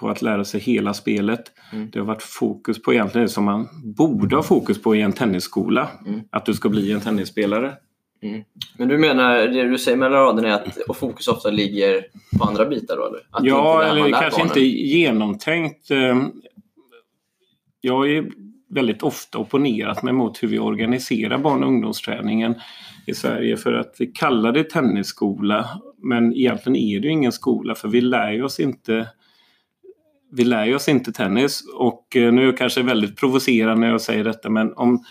på 0.00 0.08
att 0.08 0.22
lära 0.22 0.44
sig 0.44 0.60
hela 0.60 0.94
spelet. 0.94 1.52
Mm. 1.72 1.90
Det 1.92 1.98
har 1.98 2.06
varit 2.06 2.22
fokus 2.22 2.82
på 2.82 2.94
egentligen 2.94 3.26
det 3.26 3.32
som 3.32 3.44
man 3.44 3.68
borde 3.96 4.36
ha 4.36 4.42
fokus 4.42 4.82
på 4.82 4.96
i 4.96 5.00
en 5.00 5.12
tennisskola. 5.12 5.88
Mm. 6.06 6.20
Att 6.30 6.46
du 6.46 6.54
ska 6.54 6.68
bli 6.68 6.92
en 6.92 7.00
tennisspelare. 7.00 7.72
Mm. 8.22 8.44
Men 8.78 8.88
du 8.88 8.98
menar, 8.98 9.38
det 9.38 9.68
du 9.68 9.78
säger 9.78 9.98
mellan 9.98 10.12
raderna 10.12 10.48
är 10.48 10.52
att 10.52 10.78
och 10.88 10.96
fokus 10.96 11.28
ofta 11.28 11.50
ligger 11.50 12.04
på 12.38 12.44
andra 12.44 12.66
bitar 12.66 12.96
då? 12.96 13.06
Eller? 13.06 13.20
Att 13.30 13.44
ja, 13.44 13.82
eller 13.82 14.10
kanske 14.10 14.30
barnen. 14.30 14.46
inte 14.46 14.60
genomtänkt. 14.60 15.90
Ehm, 15.90 16.32
jag 17.80 18.10
är 18.10 18.28
väldigt 18.70 19.02
ofta 19.02 19.38
opponerat 19.38 20.02
mig 20.02 20.12
mot 20.12 20.42
hur 20.42 20.48
vi 20.48 20.58
organiserar 20.58 21.38
barn 21.38 21.62
och 21.62 21.68
ungdomsträningen 21.68 22.54
i 23.06 23.14
Sverige. 23.14 23.56
För 23.56 23.72
att 23.72 23.96
vi 23.98 24.06
kallar 24.06 24.52
det 24.52 24.64
tennisskola 24.64 25.68
men 26.02 26.32
egentligen 26.32 26.76
är 26.76 27.00
det 27.00 27.08
ingen 27.08 27.32
skola 27.32 27.74
för 27.74 27.88
vi 27.88 28.00
lär 28.00 28.42
oss 28.42 28.60
inte 28.60 29.08
vi 30.32 30.44
lär 30.44 30.74
oss 30.74 30.88
inte 30.88 31.12
tennis. 31.12 31.62
Och 31.74 32.16
eh, 32.16 32.32
nu 32.32 32.42
är 32.42 32.46
jag 32.46 32.58
kanske 32.58 32.82
väldigt 32.82 33.16
provocerande 33.16 33.80
när 33.80 33.90
jag 33.92 34.00
säger 34.00 34.24
detta 34.24 34.50
men 34.50 34.72
om 34.72 35.04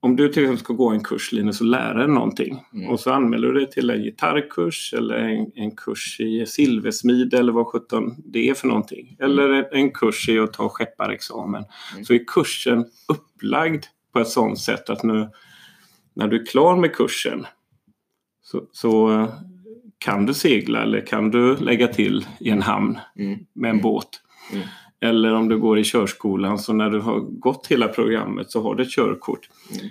om 0.00 0.16
du 0.16 0.28
till 0.28 0.42
exempel 0.42 0.64
ska 0.64 0.72
gå 0.72 0.88
en 0.88 1.02
kurs 1.02 1.32
Linus 1.32 1.60
och 1.60 1.66
lära 1.66 1.94
dig 1.98 2.08
någonting 2.08 2.64
mm. 2.74 2.90
och 2.90 3.00
så 3.00 3.12
anmäler 3.12 3.48
du 3.48 3.54
dig 3.54 3.70
till 3.70 3.90
en 3.90 4.02
gitarrkurs 4.02 4.94
eller 4.96 5.14
en, 5.14 5.52
en 5.54 5.70
kurs 5.70 6.20
i 6.20 6.46
silversmid 6.46 7.34
eller 7.34 7.52
vad 7.52 7.66
sjutton 7.66 8.14
det 8.24 8.48
är 8.48 8.54
för 8.54 8.68
någonting. 8.68 9.16
Mm. 9.20 9.30
Eller 9.30 9.74
en 9.74 9.90
kurs 9.90 10.28
i 10.28 10.38
att 10.38 10.52
ta 10.52 10.68
skepparexamen. 10.68 11.64
Mm. 11.92 12.04
Så 12.04 12.14
är 12.14 12.24
kursen 12.26 12.84
upplagd 13.08 13.84
på 14.12 14.18
ett 14.18 14.28
sådant 14.28 14.60
sätt 14.60 14.90
att 14.90 15.02
nu 15.02 15.30
när 16.14 16.28
du 16.28 16.40
är 16.40 16.46
klar 16.46 16.76
med 16.76 16.94
kursen 16.94 17.46
så, 18.42 18.62
så 18.72 19.26
kan 19.98 20.26
du 20.26 20.34
segla 20.34 20.82
eller 20.82 21.06
kan 21.06 21.30
du 21.30 21.56
lägga 21.56 21.88
till 21.88 22.26
i 22.40 22.50
en 22.50 22.62
hamn 22.62 22.98
mm. 23.16 23.38
med 23.52 23.68
en 23.68 23.74
mm. 23.74 23.82
båt. 23.82 24.08
Eller 25.00 25.34
om 25.34 25.48
du 25.48 25.58
går 25.58 25.78
i 25.78 25.84
körskolan 25.84 26.58
så 26.58 26.72
när 26.72 26.90
du 26.90 27.00
har 27.00 27.20
gått 27.20 27.66
hela 27.66 27.88
programmet 27.88 28.50
så 28.50 28.62
har 28.62 28.74
du 28.74 28.82
ett 28.82 28.90
körkort. 28.90 29.50
Mm. 29.70 29.90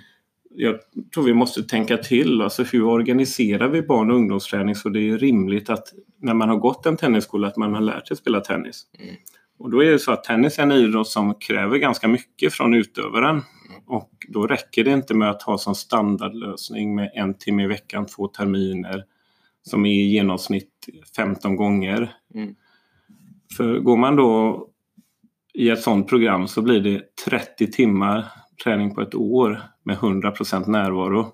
Jag 0.50 0.78
tror 1.14 1.24
vi 1.24 1.34
måste 1.34 1.62
tänka 1.62 1.96
till, 1.96 2.42
alltså 2.42 2.62
hur 2.62 2.84
organiserar 2.84 3.68
vi 3.68 3.82
barn 3.82 4.10
och 4.10 4.16
ungdomsträning 4.16 4.74
så 4.74 4.88
det 4.88 5.08
är 5.08 5.18
rimligt 5.18 5.70
att 5.70 5.92
när 6.20 6.34
man 6.34 6.48
har 6.48 6.56
gått 6.56 6.86
en 6.86 6.96
tennisskola 6.96 7.48
att 7.48 7.56
man 7.56 7.74
har 7.74 7.80
lärt 7.80 8.08
sig 8.08 8.16
spela 8.16 8.40
tennis. 8.40 8.86
Mm. 8.98 9.14
Och 9.58 9.70
då 9.70 9.82
är 9.82 9.90
det 9.90 9.98
så 9.98 10.12
att 10.12 10.24
tennis 10.24 10.58
är 10.58 10.62
en 10.62 10.72
idrott 10.72 11.08
som 11.08 11.34
kräver 11.34 11.78
ganska 11.78 12.08
mycket 12.08 12.52
från 12.52 12.74
utövaren. 12.74 13.30
Mm. 13.30 13.82
Och 13.86 14.10
då 14.28 14.46
räcker 14.46 14.84
det 14.84 14.90
inte 14.90 15.14
med 15.14 15.30
att 15.30 15.42
ha 15.42 15.58
som 15.58 15.74
standardlösning 15.74 16.94
med 16.94 17.10
en 17.14 17.34
timme 17.34 17.64
i 17.64 17.66
veckan, 17.66 18.06
två 18.06 18.28
terminer 18.28 19.04
som 19.62 19.86
är 19.86 19.90
i 19.90 20.08
genomsnitt 20.08 20.88
15 21.16 21.56
gånger. 21.56 22.14
Mm. 22.34 22.54
För 23.56 23.78
går 23.78 23.96
man 23.96 24.16
då 24.16 24.64
i 25.58 25.70
ett 25.70 25.82
sådant 25.82 26.08
program 26.08 26.48
så 26.48 26.62
blir 26.62 26.80
det 26.80 27.02
30 27.24 27.66
timmar 27.66 28.24
träning 28.64 28.94
på 28.94 29.00
ett 29.00 29.14
år 29.14 29.62
med 29.84 29.96
100% 29.96 30.68
närvaro. 30.68 31.32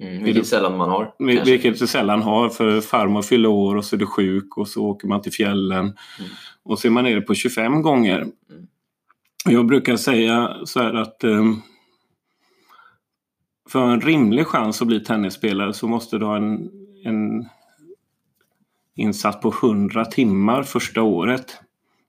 Mm, 0.00 0.24
vilket 0.24 0.46
sällan 0.46 0.76
man 0.76 0.90
har. 0.90 1.14
Kanske. 1.18 1.50
Vilket 1.50 1.78
du 1.78 1.86
sällan 1.86 2.22
har 2.22 2.48
för 2.48 2.80
farmor 2.80 3.22
fyller 3.22 3.48
år 3.48 3.76
och 3.76 3.84
så 3.84 3.96
är 3.96 4.00
du 4.00 4.06
sjuk 4.06 4.56
och 4.56 4.68
så 4.68 4.86
åker 4.86 5.08
man 5.08 5.22
till 5.22 5.32
fjällen. 5.32 5.84
Mm. 5.84 6.30
Och 6.62 6.78
så 6.78 6.88
är 6.88 6.90
man 6.90 7.04
nere 7.04 7.20
på 7.20 7.34
25 7.34 7.82
gånger. 7.82 8.26
Jag 9.44 9.66
brukar 9.66 9.96
säga 9.96 10.56
så 10.64 10.82
här 10.82 10.94
att 10.94 11.24
um, 11.24 11.62
för 13.68 13.90
en 13.90 14.00
rimlig 14.00 14.46
chans 14.46 14.82
att 14.82 14.88
bli 14.88 15.00
tennisspelare 15.00 15.72
så 15.72 15.88
måste 15.88 16.18
du 16.18 16.24
ha 16.24 16.36
en, 16.36 16.70
en 17.04 17.48
insats 18.96 19.40
på 19.40 19.54
100 19.62 20.04
timmar 20.04 20.62
första 20.62 21.02
året. 21.02 21.60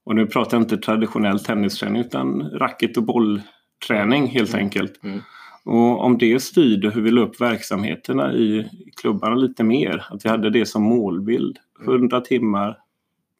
Och 0.07 0.15
nu 0.15 0.25
pratar 0.25 0.57
jag 0.57 0.63
inte 0.63 0.77
traditionell 0.77 1.39
tennisträning 1.39 2.01
utan 2.01 2.49
racket 2.49 2.97
och 2.97 3.03
bollträning 3.03 4.27
helt 4.27 4.55
enkelt. 4.55 5.03
Mm. 5.03 5.21
Och 5.65 6.03
om 6.05 6.17
det 6.17 6.39
styrde 6.39 6.89
hur 6.89 7.01
vi 7.01 7.11
la 7.11 7.21
upp 7.21 7.41
verksamheterna 7.41 8.33
i 8.33 8.69
klubbarna 9.01 9.35
lite 9.35 9.63
mer, 9.63 10.05
att 10.09 10.25
vi 10.25 10.29
hade 10.29 10.49
det 10.49 10.65
som 10.65 10.83
målbild, 10.83 11.57
100 11.85 12.21
timmar 12.21 12.77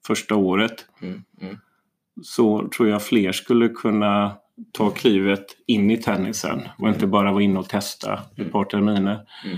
första 0.08 0.36
året, 0.36 0.86
Mm. 1.02 1.24
Mm. 1.42 1.58
så 2.22 2.68
tror 2.68 2.90
jag 2.90 3.04
fler 3.04 3.32
skulle 3.32 3.70
kunna 3.70 4.32
ta 4.72 4.90
klivet 4.90 5.46
in 5.68 5.92
i 5.92 5.98
tennisen 5.98 6.62
och 6.78 6.90
inte 6.90 7.08
bara 7.08 7.32
vara 7.32 7.44
inne 7.44 7.60
och 7.60 7.70
testa 7.70 8.20
ett 8.38 8.52
par 8.52 8.64
terminer. 8.64 9.20
Mm. 9.46 9.58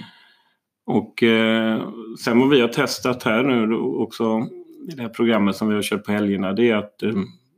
Och 0.86 1.24
eh, 1.24 1.89
sen 2.24 2.39
vad 2.39 2.50
vi 2.50 2.62
har 2.62 2.67
testat 2.67 3.24
här 3.24 3.43
nu 3.43 3.76
också 3.76 4.48
i 4.88 4.96
det 4.96 5.02
här 5.02 5.10
programmet 5.10 5.56
som 5.56 5.68
vi 5.68 5.76
har 5.76 5.82
kört 5.82 6.06
på 6.06 6.12
helgerna 6.12 6.54
det 6.54 6.70
är 6.70 6.76
att 6.76 7.04
eh, 7.04 7.13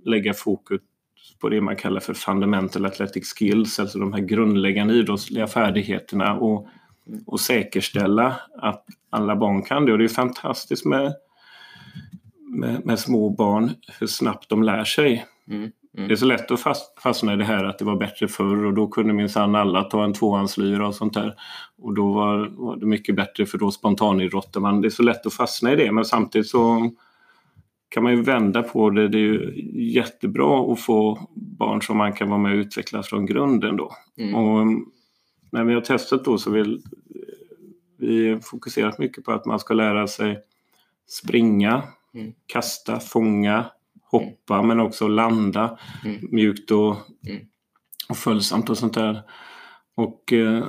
lägga 0.05 0.33
fokus 0.33 0.81
på 1.41 1.49
det 1.49 1.61
man 1.61 1.75
kallar 1.75 1.99
för 1.99 2.13
fundamental 2.13 2.85
athletic 2.85 3.33
skills, 3.33 3.79
alltså 3.79 3.99
de 3.99 4.13
här 4.13 4.19
grundläggande 4.19 4.93
idrottsliga 4.93 5.47
färdigheterna 5.47 6.33
och, 6.33 6.67
och 7.25 7.39
säkerställa 7.39 8.35
att 8.57 8.85
alla 9.09 9.35
barn 9.35 9.61
kan 9.61 9.85
det. 9.85 9.91
Och 9.91 9.97
det 9.97 10.03
är 10.03 10.07
fantastiskt 10.07 10.85
med, 10.85 11.13
med, 12.49 12.85
med 12.85 12.99
små 12.99 13.29
barn 13.29 13.71
hur 13.99 14.07
snabbt 14.07 14.49
de 14.49 14.63
lär 14.63 14.83
sig. 14.83 15.25
Mm. 15.47 15.71
Mm. 15.97 16.07
Det 16.07 16.13
är 16.13 16.15
så 16.15 16.25
lätt 16.25 16.51
att 16.51 16.59
fast, 16.59 17.01
fastna 17.01 17.33
i 17.33 17.35
det 17.35 17.43
här 17.43 17.63
att 17.63 17.79
det 17.79 17.85
var 17.85 17.95
bättre 17.95 18.27
förr 18.27 18.65
och 18.65 18.73
då 18.73 18.87
kunde 18.87 19.13
minsann 19.13 19.55
alla 19.55 19.83
ta 19.83 20.03
en 20.03 20.13
tvåhandslyra 20.13 20.87
och 20.87 20.95
sånt 20.95 21.13
där. 21.13 21.35
Och 21.77 21.93
då 21.93 22.11
var, 22.13 22.47
var 22.51 22.75
det 22.75 22.85
mycket 22.85 23.15
bättre 23.15 23.45
för 23.45 23.57
då 23.57 23.71
spontanidrottar 23.71 24.59
man. 24.59 24.81
Det 24.81 24.87
är 24.87 24.89
så 24.89 25.03
lätt 25.03 25.25
att 25.25 25.33
fastna 25.33 25.73
i 25.73 25.75
det 25.75 25.91
men 25.91 26.05
samtidigt 26.05 26.47
så 26.47 26.91
kan 27.91 28.03
man 28.03 28.11
ju 28.15 28.21
vända 28.21 28.63
på 28.63 28.89
det. 28.89 29.07
Det 29.07 29.17
är 29.17 29.21
ju 29.21 29.53
jättebra 29.93 30.73
att 30.73 30.81
få 30.81 31.27
barn 31.35 31.81
som 31.81 31.97
man 31.97 32.13
kan 32.13 32.29
vara 32.29 32.39
med 32.39 32.51
och 32.51 32.57
utveckla 32.57 33.03
från 33.03 33.25
grunden 33.25 33.77
då. 33.77 33.91
Mm. 34.17 34.35
Och 34.35 34.67
när 35.51 35.63
vi 35.63 35.73
har 35.73 35.81
testat 35.81 36.25
då 36.25 36.37
så 36.37 36.51
vill 36.51 36.81
vi 37.97 38.39
fokuserat 38.43 38.99
mycket 38.99 39.23
på 39.25 39.31
att 39.31 39.45
man 39.45 39.59
ska 39.59 39.73
lära 39.73 40.07
sig 40.07 40.39
springa, 41.07 41.83
Mm. 42.13 42.33
kasta, 42.45 42.99
fånga, 42.99 43.65
hoppa 44.03 44.61
men 44.61 44.79
också 44.79 45.07
landa 45.07 45.77
Mm. 46.05 46.17
mjukt 46.31 46.71
och, 46.71 46.95
Mm. 47.27 47.45
och 48.09 48.17
följsamt 48.17 48.69
och 48.69 48.77
sånt 48.77 48.93
där. 48.93 49.21
Och 49.95 50.33
eh, 50.33 50.63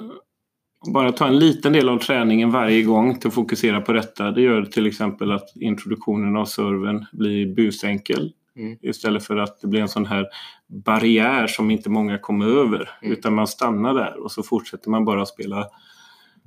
bara 0.86 1.12
ta 1.12 1.26
en 1.26 1.38
liten 1.38 1.72
del 1.72 1.88
av 1.88 1.98
träningen 1.98 2.50
varje 2.50 2.82
gång 2.82 3.18
till 3.18 3.28
att 3.28 3.34
fokusera 3.34 3.80
på 3.80 3.92
detta. 3.92 4.30
Det 4.30 4.42
gör 4.42 4.64
till 4.64 4.86
exempel 4.86 5.32
att 5.32 5.56
introduktionen 5.56 6.36
av 6.36 6.44
serven 6.44 7.06
blir 7.12 7.54
busenkel. 7.54 8.32
Mm. 8.56 8.78
Istället 8.82 9.24
för 9.24 9.36
att 9.36 9.60
det 9.60 9.66
blir 9.66 9.80
en 9.80 9.88
sån 9.88 10.06
här 10.06 10.26
barriär 10.66 11.46
som 11.46 11.70
inte 11.70 11.90
många 11.90 12.18
kommer 12.18 12.46
över. 12.46 12.90
Mm. 13.02 13.12
Utan 13.12 13.34
man 13.34 13.46
stannar 13.46 13.94
där 13.94 14.24
och 14.24 14.32
så 14.32 14.42
fortsätter 14.42 14.90
man 14.90 15.04
bara 15.04 15.26
spela 15.26 15.68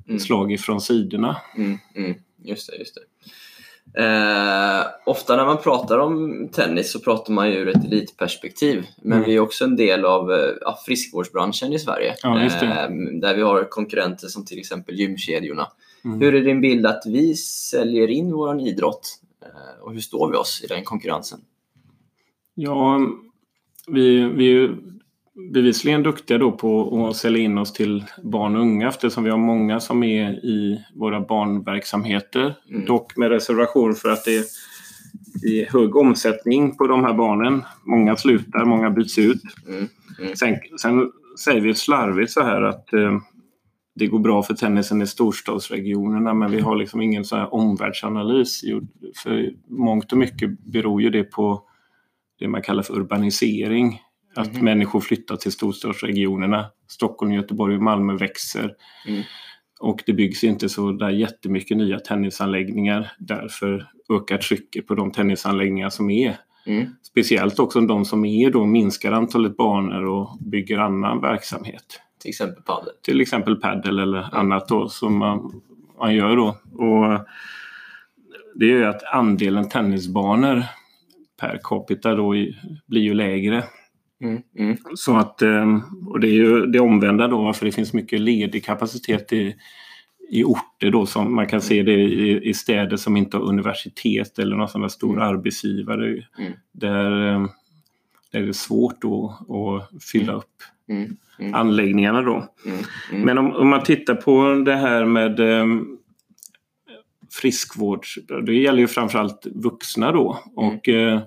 Mm. 0.07 0.19
slag 0.19 0.51
ifrån 0.51 0.81
sidorna. 0.81 1.37
Mm, 1.57 1.77
mm, 1.95 2.13
just 2.43 2.69
det, 2.71 2.77
just 2.77 2.95
det. 2.95 3.01
Eh, 3.93 4.85
ofta 5.05 5.35
när 5.35 5.45
man 5.45 5.57
pratar 5.57 5.97
om 5.97 6.47
tennis 6.51 6.91
så 6.91 6.99
pratar 6.99 7.33
man 7.33 7.49
ju 7.49 7.55
ur 7.55 7.67
ett 7.67 7.85
elitperspektiv. 7.85 8.85
Men 9.01 9.17
Mm. 9.17 9.29
vi 9.29 9.35
är 9.35 9.39
också 9.39 9.63
en 9.63 9.75
del 9.75 10.05
av 10.05 10.31
eh, 10.31 10.75
friskvårdsbranschen 10.85 11.73
i 11.73 11.79
Sverige. 11.79 12.15
Ja. 12.23 12.41
Eh, 12.41 12.89
där 13.21 13.35
vi 13.35 13.41
har 13.41 13.63
konkurrenter 13.69 14.27
som 14.27 14.45
till 14.45 14.59
exempel 14.59 14.95
gymkedjorna. 14.99 15.67
Mm. 16.05 16.21
Hur 16.21 16.35
är 16.35 16.41
din 16.41 16.61
bild 16.61 16.85
att 16.85 17.03
vi 17.05 17.35
säljer 17.35 18.07
in 18.07 18.31
vår 18.31 18.59
idrott? 18.59 19.19
Eh, 19.41 19.83
och 19.83 19.93
hur 19.93 19.99
står 20.01 20.31
vi 20.31 20.37
oss 20.37 20.61
i 20.63 20.67
den 20.67 20.83
konkurrensen? 20.83 21.39
Ja, 22.53 22.99
vi, 23.87 24.19
vi 24.23 24.69
bevisligen 25.35 26.03
duktiga 26.03 26.37
då 26.37 26.51
på 26.51 27.07
att 27.09 27.15
sälja 27.15 27.43
in 27.43 27.57
oss 27.57 27.73
till 27.73 28.03
barn 28.23 28.55
och 28.55 28.61
unga 28.61 28.87
eftersom 28.87 29.23
vi 29.23 29.29
har 29.29 29.37
många 29.37 29.79
som 29.79 30.03
är 30.03 30.45
i 30.45 30.85
våra 30.93 31.21
barnverksamheter. 31.21 32.55
Mm. 32.69 32.85
Dock 32.85 33.17
med 33.17 33.29
reservation 33.29 33.95
för 33.95 34.09
att 34.09 34.25
det 34.25 34.35
är 34.35 34.45
i 35.43 35.65
hög 35.69 35.95
omsättning 35.95 36.77
på 36.77 36.87
de 36.87 37.03
här 37.03 37.13
barnen. 37.13 37.63
Många 37.83 38.15
slutar, 38.15 38.65
många 38.65 38.89
byts 38.89 39.17
ut. 39.17 39.41
Mm, 39.67 39.87
mm. 40.19 40.35
Sen, 40.35 40.55
sen 40.81 41.11
säger 41.45 41.61
vi 41.61 41.73
slarvigt 41.73 42.31
så 42.31 42.43
här 42.43 42.61
att 42.61 42.93
eh, 42.93 43.19
det 43.95 44.07
går 44.07 44.19
bra 44.19 44.43
för 44.43 44.53
tennisen 44.53 45.01
i 45.01 45.07
storstadsregionerna 45.07 46.33
men 46.33 46.51
vi 46.51 46.59
har 46.59 46.75
liksom 46.75 47.01
ingen 47.01 47.25
sån 47.25 47.39
här 47.39 47.53
omvärldsanalys. 47.53 48.61
För 49.23 49.53
mångt 49.67 50.11
och 50.11 50.17
mycket 50.17 50.59
beror 50.59 51.01
ju 51.01 51.09
det 51.09 51.23
på 51.23 51.63
det 52.39 52.47
man 52.47 52.61
kallar 52.61 52.83
för 52.83 52.93
urbanisering. 52.93 54.01
Att 54.35 54.53
Mhm. 54.53 54.65
människor 54.65 54.99
flyttar 54.99 55.35
till 55.35 55.51
storstadsregionerna. 55.51 56.65
Stockholm, 56.87 57.31
Göteborg 57.33 57.75
och 57.75 57.83
Malmö 57.83 58.13
växer. 58.17 58.73
Mm. 59.07 59.21
Och 59.79 60.03
det 60.05 60.13
byggs 60.13 60.43
inte 60.43 60.69
så 60.69 60.91
där 60.91 61.09
jättemycket 61.09 61.77
nya 61.77 61.99
tennisanläggningar. 61.99 63.11
Därför 63.19 63.87
ökar 64.13 64.37
trycket 64.37 64.87
på 64.87 64.95
de 64.95 65.11
tennisanläggningar 65.11 65.89
som 65.89 66.09
är. 66.09 66.37
Mm. 66.65 66.85
Speciellt 67.03 67.59
också 67.59 67.81
de 67.81 68.05
som 68.05 68.25
är 68.25 68.49
då 68.51 68.65
minskar 68.65 69.11
antalet 69.11 69.57
banor 69.57 70.05
och 70.05 70.37
bygger 70.39 70.77
annan 70.77 71.21
verksamhet. 71.21 72.01
Till 72.21 72.29
exempel 72.29 72.63
padel. 72.63 72.93
Till 73.03 73.21
exempel 73.21 73.55
paddel 73.55 73.99
eller 73.99 74.35
annat 74.35 74.67
då 74.67 74.89
som 74.89 75.17
man, 75.17 75.61
man 75.99 76.15
gör 76.15 76.35
då. 76.35 76.47
Och 76.83 77.19
det 78.55 78.65
är 78.65 78.69
ju 78.77 78.85
att 78.85 79.03
andelen 79.03 79.69
tennisbanor 79.69 80.63
per 81.39 81.59
capita 81.63 82.15
då 82.15 82.31
blir 82.85 83.01
ju 83.01 83.13
lägre. 83.13 83.63
Mm, 84.21 84.41
mm, 84.57 84.77
Så 84.95 85.17
att, 85.17 85.41
eh, 85.41 85.79
och 86.07 86.19
det 86.19 86.27
är 86.27 86.31
ju 86.33 86.65
det 86.65 86.79
omvända 86.79 87.27
då 87.27 87.41
varför 87.43 87.65
det 87.65 87.71
finns 87.71 87.93
mycket 87.93 88.19
ledig 88.21 88.65
kapacitet 88.65 89.33
i, 89.33 89.55
i 90.29 90.43
orter 90.43 90.91
då 90.91 91.05
som 91.05 91.35
man 91.35 91.47
kan 91.47 91.61
se 91.61 91.83
det 91.83 91.93
i, 91.93 92.49
i 92.49 92.53
städer 92.53 92.97
som 92.97 93.17
inte 93.17 93.37
har 93.37 93.43
universitet 93.43 94.39
eller 94.39 94.55
någon 94.55 94.67
sån 94.69 94.81
där 94.81 94.87
stor 94.87 95.13
Mm. 95.15 95.27
arbetsgivare. 95.27 96.07
Mm. 96.07 96.53
Där, 96.71 97.33
eh, 97.33 97.47
där 98.31 98.41
är 98.41 98.45
det 98.45 98.53
svårt 98.53 99.01
då 99.01 99.37
att 99.49 100.03
fylla 100.03 100.31
Mm. 100.31 100.37
upp 100.37 101.55
anläggningarna 101.55 102.21
då. 102.21 102.49
Men 103.11 103.37
om, 103.37 103.51
om 103.51 103.69
man 103.69 103.83
tittar 103.83 104.15
på 104.15 104.63
det 104.65 104.75
här 104.75 105.05
med 105.05 105.39
eh, 105.39 105.65
friskvård, 107.41 108.05
det 108.45 108.53
gäller 108.53 108.79
ju 108.79 108.87
framförallt 108.87 109.47
vuxna 109.55 110.11
då. 110.11 110.39
Och 110.55 110.89
eh, 110.89 111.21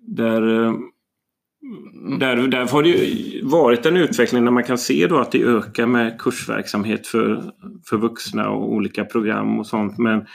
där, 0.00 0.72
där, 2.20 2.36
där 2.36 2.68
har 2.68 2.82
det 2.82 2.88
ju 2.88 3.44
varit 3.44 3.86
en 3.86 3.96
utveckling 3.96 4.44
där 4.44 4.50
man 4.52 4.64
kan 4.64 4.78
se 4.78 5.06
då 5.06 5.18
att 5.18 5.32
det 5.32 5.42
ökar 5.42 5.86
med 5.86 6.20
kursverksamhet 6.20 7.06
för, 7.06 7.42
för 7.86 7.96
vuxna 7.96 8.48
och 8.50 8.72
olika 8.72 9.04
program 9.04 9.58
och 9.58 9.66
sånt. 9.66 9.98
Men 9.98 10.26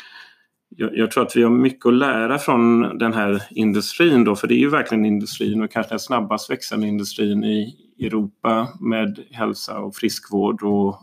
jag, 0.69 0.97
jag 0.97 1.11
tror 1.11 1.23
att 1.23 1.35
vi 1.35 1.43
har 1.43 1.49
mycket 1.49 1.85
att 1.85 1.93
lära 1.93 2.37
från 2.37 2.81
den 2.97 3.13
här 3.13 3.43
industrin 3.51 4.23
då, 4.23 4.35
för 4.35 4.47
det 4.47 4.53
är 4.53 4.59
ju 4.59 4.69
verkligen 4.69 5.05
industrin 5.05 5.61
och 5.63 5.71
kanske 5.71 5.91
den 5.91 5.99
snabbast 5.99 6.49
växande 6.49 6.87
industrin 6.87 7.43
i 7.43 7.75
Europa 7.99 8.67
med 8.81 9.19
hälsa 9.31 9.79
och 9.79 9.95
friskvård 9.95 10.63
och 10.63 10.97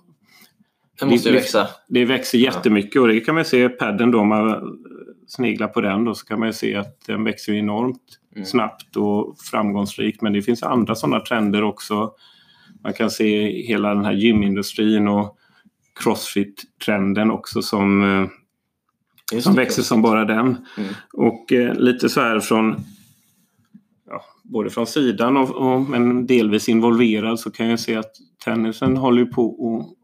Det 1.01 1.07
måste 1.07 1.29
det- 1.29 1.35
växa. 1.35 1.69
det 1.89 2.05
växer 2.05 2.39
jättemycket 2.39 3.03
och 3.03 3.09
det 3.09 3.21
kan 3.21 3.35
man 3.35 3.45
se 3.45 3.65
i 3.65 3.69
padden 3.69 4.11
då, 4.11 4.21
om 4.21 4.29
man 4.29 4.63
sneglar 5.27 5.69
på 5.69 5.81
den 5.81 6.05
då 6.05 6.15
så 6.15 6.27
kan 6.27 6.39
man 6.39 6.49
ju 6.49 6.53
se 6.53 6.77
att 6.77 7.01
den 7.07 7.25
växer 7.25 7.53
enormt 7.53 8.01
Mm. 8.37 8.47
snabbt 8.47 8.97
och 8.97 9.39
framgångsrikt. 9.51 10.23
Men 10.23 10.33
det 10.33 10.43
finns 10.43 10.63
andra 10.63 10.95
sådana 10.95 11.21
trender 11.21 11.63
också. 11.63 12.13
Man 12.83 12.93
kan 12.93 13.11
se 13.11 13.63
hela 13.63 13.95
den 13.95 14.05
här 14.05 14.13
gymindustrin 14.13 15.09
och 15.09 15.37
crossfit-trenden 16.01 17.31
också 17.31 17.63
som, 17.63 18.03
eh, 18.03 18.29
Just 19.33 19.45
som 19.45 19.55
det. 19.55 19.61
växer 19.61 19.83
som 19.83 20.03
bara 20.03 20.25
den. 20.25 20.57
Mm. 20.79 20.95
Och 21.13 21.53
eh, 21.53 21.75
lite 21.75 22.09
så 22.09 22.21
här 22.21 22.41
från 22.41 22.77
ja, 24.09 24.21
både 24.43 24.71
från 24.71 24.87
sidan 24.87 25.37
och, 25.37 25.51
och 25.51 25.81
men 25.81 26.27
delvis 26.27 26.69
involverad 26.69 27.41
så 27.41 27.51
kan 27.51 27.69
jag 27.69 27.81
se 27.81 27.97
att 27.97 28.13
tennisen 28.45 28.97
håller 28.97 29.25
på 29.25 29.47
och 29.61 29.97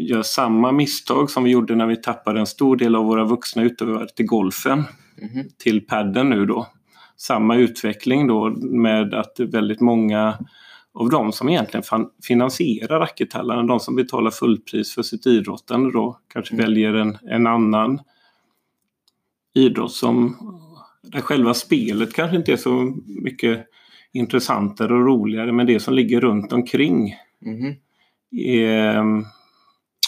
gör 0.00 0.22
samma 0.22 0.72
misstag 0.72 1.30
som 1.30 1.44
vi 1.44 1.50
gjorde 1.50 1.74
när 1.74 1.86
vi 1.86 1.96
tappade 1.96 2.40
en 2.40 2.46
stor 2.46 2.76
del 2.76 2.94
av 2.96 3.04
våra 3.04 3.24
vuxna 3.24 3.62
utövare 3.62 4.08
till 4.08 4.26
golfen, 4.26 4.84
Mhm. 5.22 5.44
till 5.58 5.80
padden 5.86 6.28
nu 6.30 6.46
då. 6.46 6.66
Samma 7.22 7.56
utveckling 7.56 8.26
då 8.26 8.50
med 8.60 9.14
att 9.14 9.40
väldigt 9.40 9.80
många 9.80 10.38
av 10.94 11.10
de 11.10 11.32
som 11.32 11.48
egentligen 11.48 11.82
fan- 11.84 12.10
finansierar 12.24 13.00
rackethallarna, 13.00 13.62
de 13.62 13.80
som 13.80 13.96
betalar 13.96 14.30
fullpris 14.30 14.94
för 14.94 15.02
sitt 15.02 15.26
idrottande 15.26 15.92
då, 15.92 16.18
kanske 16.32 16.54
Mm. 16.54 16.66
väljer 16.66 16.94
en, 16.94 17.18
en 17.30 17.46
annan 17.46 18.00
idrott 19.54 19.92
som 19.92 20.36
där 21.02 21.20
själva 21.20 21.54
spelet 21.54 22.12
kanske 22.14 22.36
inte 22.36 22.52
är 22.52 22.56
så 22.56 22.94
mycket 23.06 23.66
intressantare 24.12 24.94
och 24.94 25.06
roligare 25.06 25.52
men 25.52 25.66
det 25.66 25.80
som 25.80 25.94
ligger 25.94 26.20
runt 26.20 26.52
omkring 26.52 27.14
Mhm. 27.40 27.74
är 28.40 29.02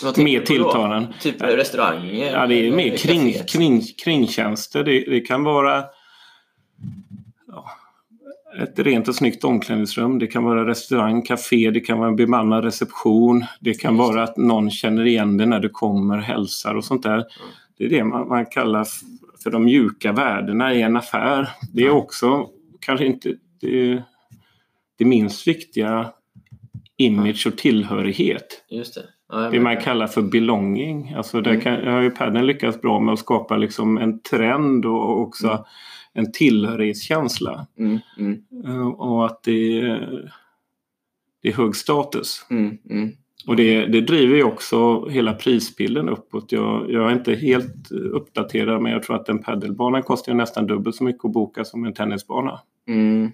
Vad 0.04 0.18
mer 0.18 0.40
tilltalande. 0.40 1.14
Typ 1.20 1.42
restauranger? 1.42 2.32
Ja, 2.32 2.46
det 2.46 2.54
är 2.68 2.72
mer 2.76 2.96
kring, 2.96 3.32
kring, 3.32 3.80
kringtjänster. 4.04 4.84
Det, 4.84 5.00
det 5.00 5.20
kan 5.20 5.42
vara 5.44 5.84
ett 8.62 8.78
rent 8.78 9.08
och 9.08 9.14
snyggt 9.14 9.44
omklädningsrum. 9.44 10.18
Det 10.18 10.26
kan 10.26 10.44
vara 10.44 10.66
restaurang, 10.66 11.22
café, 11.22 11.70
det 11.70 11.80
kan 11.80 11.98
vara 11.98 12.08
en 12.08 12.16
bemannad 12.16 12.64
reception. 12.64 13.44
Det 13.60 13.74
kan 13.74 13.96
vara 13.96 14.22
att 14.22 14.36
någon 14.36 14.70
känner 14.70 15.06
igen 15.06 15.36
dig 15.36 15.46
när 15.46 15.60
du 15.60 15.68
kommer, 15.68 16.18
hälsar 16.18 16.74
och 16.74 16.84
sånt 16.84 17.02
där. 17.02 17.24
Det 17.78 17.84
är 17.84 17.88
det 17.88 18.04
man, 18.04 18.28
man 18.28 18.46
kallar 18.46 18.86
för 19.42 19.50
de 19.50 19.64
mjuka 19.64 20.12
värdena 20.12 20.74
i 20.74 20.82
en 20.82 20.96
affär. 20.96 21.48
Det 21.72 21.82
är 21.82 21.90
också 21.90 22.46
kanske 22.80 23.06
inte 23.06 23.34
det, 23.60 24.02
det 24.98 25.04
minst 25.04 25.48
viktiga 25.48 26.10
image 26.96 27.46
och 27.46 27.58
tillhörighet. 27.58 28.64
Just 28.70 28.94
det. 28.94 29.02
Ja, 29.32 29.36
Det 29.50 29.60
man 29.60 29.76
kallar 29.76 30.06
för 30.06 30.22
belonging. 30.22 31.14
Alltså 31.16 31.40
där 31.40 31.50
Mm. 31.50 31.62
kan, 31.62 31.86
har 31.86 32.00
ju 32.00 32.10
padden 32.10 32.46
lyckats 32.46 32.80
bra 32.80 33.00
med 33.00 33.12
att 33.12 33.18
skapa 33.18 33.56
liksom 33.56 33.98
en 33.98 34.20
trend 34.22 34.86
och 34.86 35.20
också 35.20 35.46
Mm. 35.48 35.62
En 36.14 36.32
tillhörighetskänsla. 36.32 37.66
Mm, 37.78 37.98
mm, 38.18 38.42
Eh, 38.66 38.86
Och 38.88 39.26
att 39.26 39.42
det 39.42 39.80
är, 39.80 40.30
det 41.42 41.48
är 41.48 41.52
hög 41.52 41.76
status. 41.76 42.46
mm, 42.50 42.78
mm. 42.90 43.10
Och 43.46 43.56
det, 43.56 43.86
det 43.86 44.00
driver 44.00 44.36
ju 44.36 44.42
också 44.44 45.08
hela 45.08 45.32
prisbilden 45.32 46.08
uppåt. 46.08 46.52
Jag, 46.52 46.90
jag 46.90 47.10
är 47.10 47.12
inte 47.14 47.34
helt 47.34 47.90
uppdaterad 47.92 48.82
men 48.82 48.92
jag 48.92 49.02
tror 49.02 49.16
att 49.16 49.28
en 49.28 49.38
paddelbana 49.42 50.02
kostar 50.02 50.34
nästan 50.34 50.66
dubbelt 50.66 50.96
så 50.96 51.04
mycket 51.04 51.24
att 51.24 51.32
boka 51.32 51.64
som 51.64 51.84
en 51.84 51.94
tennisbana. 51.94 52.60
Mm. 52.88 53.30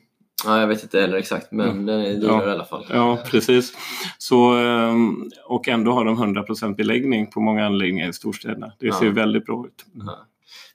Ja, 0.47 0.61
jag 0.61 0.67
vet 0.67 0.83
inte 0.83 1.01
heller 1.01 1.17
exakt, 1.17 1.53
men 1.53 1.69
Mm. 1.71 1.87
den 1.87 2.01
är 2.01 2.15
dyrare 2.15 2.43
Ja. 2.43 2.49
i 2.49 2.53
alla 2.53 2.65
fall. 2.65 2.85
Ja, 2.91 3.19
precis. 3.31 3.73
Så, 4.19 4.53
ehm, 4.57 5.31
och 5.47 5.69
ändå 5.69 5.93
har 5.93 6.05
de 6.05 6.17
100% 6.17 6.77
beläggning 6.77 7.27
på 7.31 7.41
många 7.41 7.67
anläggningar 7.67 8.09
i 8.09 8.13
storstäderna. 8.13 8.73
Det 8.79 8.93
ser 8.95 9.07
Ja. 9.07 9.13
väldigt 9.13 9.47
bra 9.47 9.67
ut. 9.67 9.85
Ja. 9.95 10.27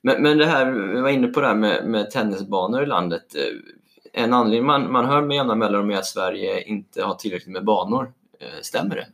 Men, 0.05 0.23
men 0.23 0.37
det 0.37 0.45
här, 0.45 0.71
vi 0.71 1.01
var 1.01 1.09
inne 1.09 1.27
på 1.27 1.41
det 1.41 1.47
här 1.47 1.55
med, 1.55 1.87
med 1.87 2.11
tennisbanor 2.11 2.83
i 2.83 2.85
landet. 2.85 3.35
Eh, 3.35 4.23
En 4.23 4.33
anledning 4.33 4.65
man, 4.65 4.91
man 4.91 5.05
hör 5.05 5.21
med 5.21 5.35
jämna 5.35 5.55
mellanrum 5.55 5.89
är 5.89 5.95
att 5.95 6.05
Sverige 6.05 6.61
inte 6.63 7.03
har 7.03 7.15
tillräckligt 7.15 7.53
med 7.53 7.65
banor. 7.65 8.11
Eh, 8.39 8.61
Stämmer 8.61 8.95
det? 8.95 9.07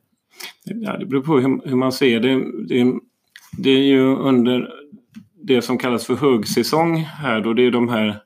Ja, 0.63 0.97
det 0.97 1.05
beror 1.05 1.21
på 1.21 1.39
hur, 1.39 1.69
hur 1.69 1.75
man 1.75 1.91
ser 1.91 2.19
det. 2.19 2.35
det. 2.67 2.93
Det 3.57 3.69
är 3.69 3.83
ju 3.83 4.15
under 4.15 4.73
det 5.43 5.61
som 5.61 5.77
kallas 5.77 6.05
för 6.05 6.15
högsäsong 6.15 6.97
här 6.97 7.41
då. 7.41 7.53
Det 7.53 7.63
är 7.63 7.71
de 7.71 7.89
här 7.89 8.19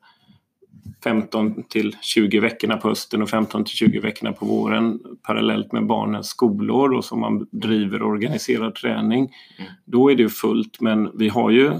15 1.04 1.64
till 1.64 1.96
20 2.02 2.40
veckorna 2.40 2.78
på 2.78 2.90
hösten 2.90 3.22
och 3.22 3.30
15 3.30 3.64
till 3.64 3.76
20 3.76 4.00
veckorna 4.00 4.34
på 4.34 4.46
våren 4.46 5.00
parallellt 5.24 5.72
med 5.72 5.86
barnens 5.86 6.28
skolår 6.28 6.94
och 6.94 7.06
som 7.06 7.20
man 7.20 7.48
driver 7.52 8.02
organiserad 8.02 8.76
träning. 8.76 9.20
Mm. 9.20 9.72
Då 9.86 10.12
är 10.12 10.16
det 10.16 10.30
fullt 10.30 10.82
men 10.82 11.18
vi 11.18 11.30
har 11.30 11.52
ju 11.52 11.72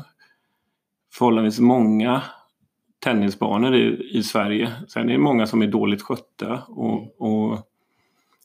förhållandevis 1.18 1.60
många 1.60 2.22
tennisbanor 3.04 3.76
i, 3.76 4.10
i 4.18 4.24
Sverige. 4.24 4.72
Sen 4.88 5.10
är 5.10 5.14
det 5.14 5.20
många 5.20 5.48
som 5.48 5.62
är 5.62 5.68
dåligt 5.68 6.02
skötta 6.02 6.62
och, 6.68 7.22
och 7.22 7.60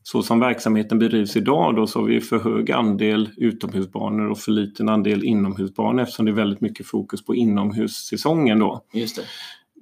så 0.03 0.23
som 0.23 0.41
verksamheten 0.41 0.99
bedrivs 0.99 1.37
idag 1.37 1.77
då 1.77 1.87
så 1.87 1.99
har 1.99 2.07
vi 2.07 2.21
för 2.21 2.39
hög 2.39 2.71
andel 2.71 3.31
utomhusbanor 3.37 4.31
och 4.31 4.39
för 4.39 4.53
liten 4.53 4.89
andel 4.89 5.25
inomhusbanor 5.25 6.03
eftersom 6.03 6.25
det 6.27 6.31
är 6.33 6.35
väldigt 6.35 6.61
mycket 6.61 6.87
fokus 6.87 7.25
på 7.25 7.35
inomhussäsongen 7.35 8.59
då. 8.59 8.85
Just 8.93 9.17
det. 9.17 9.23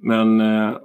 Men 0.01 0.41
eh, 0.41 0.77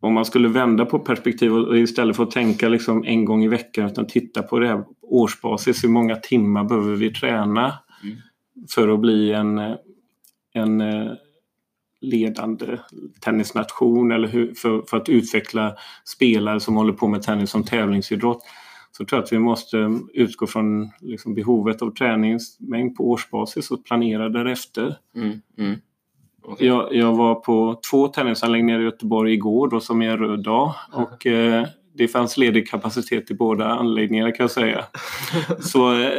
om 0.00 0.14
man 0.14 0.24
skulle 0.24 0.48
vända 0.48 0.84
på 0.84 0.98
perspektivet 0.98 1.66
och 1.66 1.78
istället 1.78 2.16
för 2.16 2.22
att 2.22 2.30
tänka 2.30 2.68
liksom 2.68 3.04
en 3.04 3.24
gång 3.24 3.44
i 3.44 3.48
veckan 3.48 3.86
utan 3.86 4.06
titta 4.06 4.42
på 4.42 4.58
det 4.58 4.68
här 4.68 4.84
årsbasis. 5.02 5.84
Hur 5.84 5.88
många 5.88 6.16
timmar 6.16 6.64
behöver 6.64 6.94
vi 6.94 7.12
träna 7.12 7.72
Mm. 8.04 8.16
för 8.74 8.88
att 8.88 9.00
bli 9.00 9.32
en, 9.32 9.58
eh, 9.58 9.76
en 10.52 10.80
eh, 10.80 11.12
ledande 12.00 12.78
tennisnation 13.20 14.12
eller 14.12 14.28
hur, 14.28 14.54
för, 14.54 14.82
för 14.90 14.96
att 14.96 15.08
utveckla 15.08 15.76
spelare 16.04 16.60
som 16.60 16.76
håller 16.76 16.92
på 16.92 17.08
med 17.08 17.22
tennis 17.22 17.50
som 17.50 17.64
tävlingsidrott 17.64 18.42
så 18.92 19.04
tror 19.04 19.18
jag 19.18 19.24
att 19.24 19.32
vi 19.32 19.38
måste 19.38 20.00
utgå 20.14 20.46
från 20.46 20.90
liksom 21.00 21.34
behovet 21.34 21.82
av 21.82 21.90
träningsmängd 21.90 22.96
på 22.96 23.10
årsbasis 23.10 23.70
och 23.70 23.84
planera 23.84 24.28
därefter. 24.28 24.96
Mm, 25.16 25.40
mm. 25.58 25.78
Okej. 26.42 26.66
Jag, 26.66 26.94
jag 26.94 27.16
var 27.16 27.34
på 27.34 27.80
två 27.90 28.08
tennisanläggningar 28.08 28.80
i 28.80 28.84
Göteborg 28.84 29.32
igår 29.32 29.68
då 29.68 29.80
som 29.80 30.02
är 30.02 30.08
en 30.10 30.18
röd 30.18 30.42
dag 30.42 30.74
och 30.92 31.26
eh, 31.26 31.66
det 31.94 32.08
fanns 32.08 32.36
ledig 32.36 32.68
kapacitet 32.68 33.30
i 33.30 33.34
båda 33.34 33.66
anläggningarna 33.66 34.32
kan 34.32 34.44
jag 34.44 34.50
säga. 34.50 34.84
Så, 35.60 36.00
eh, 36.00 36.10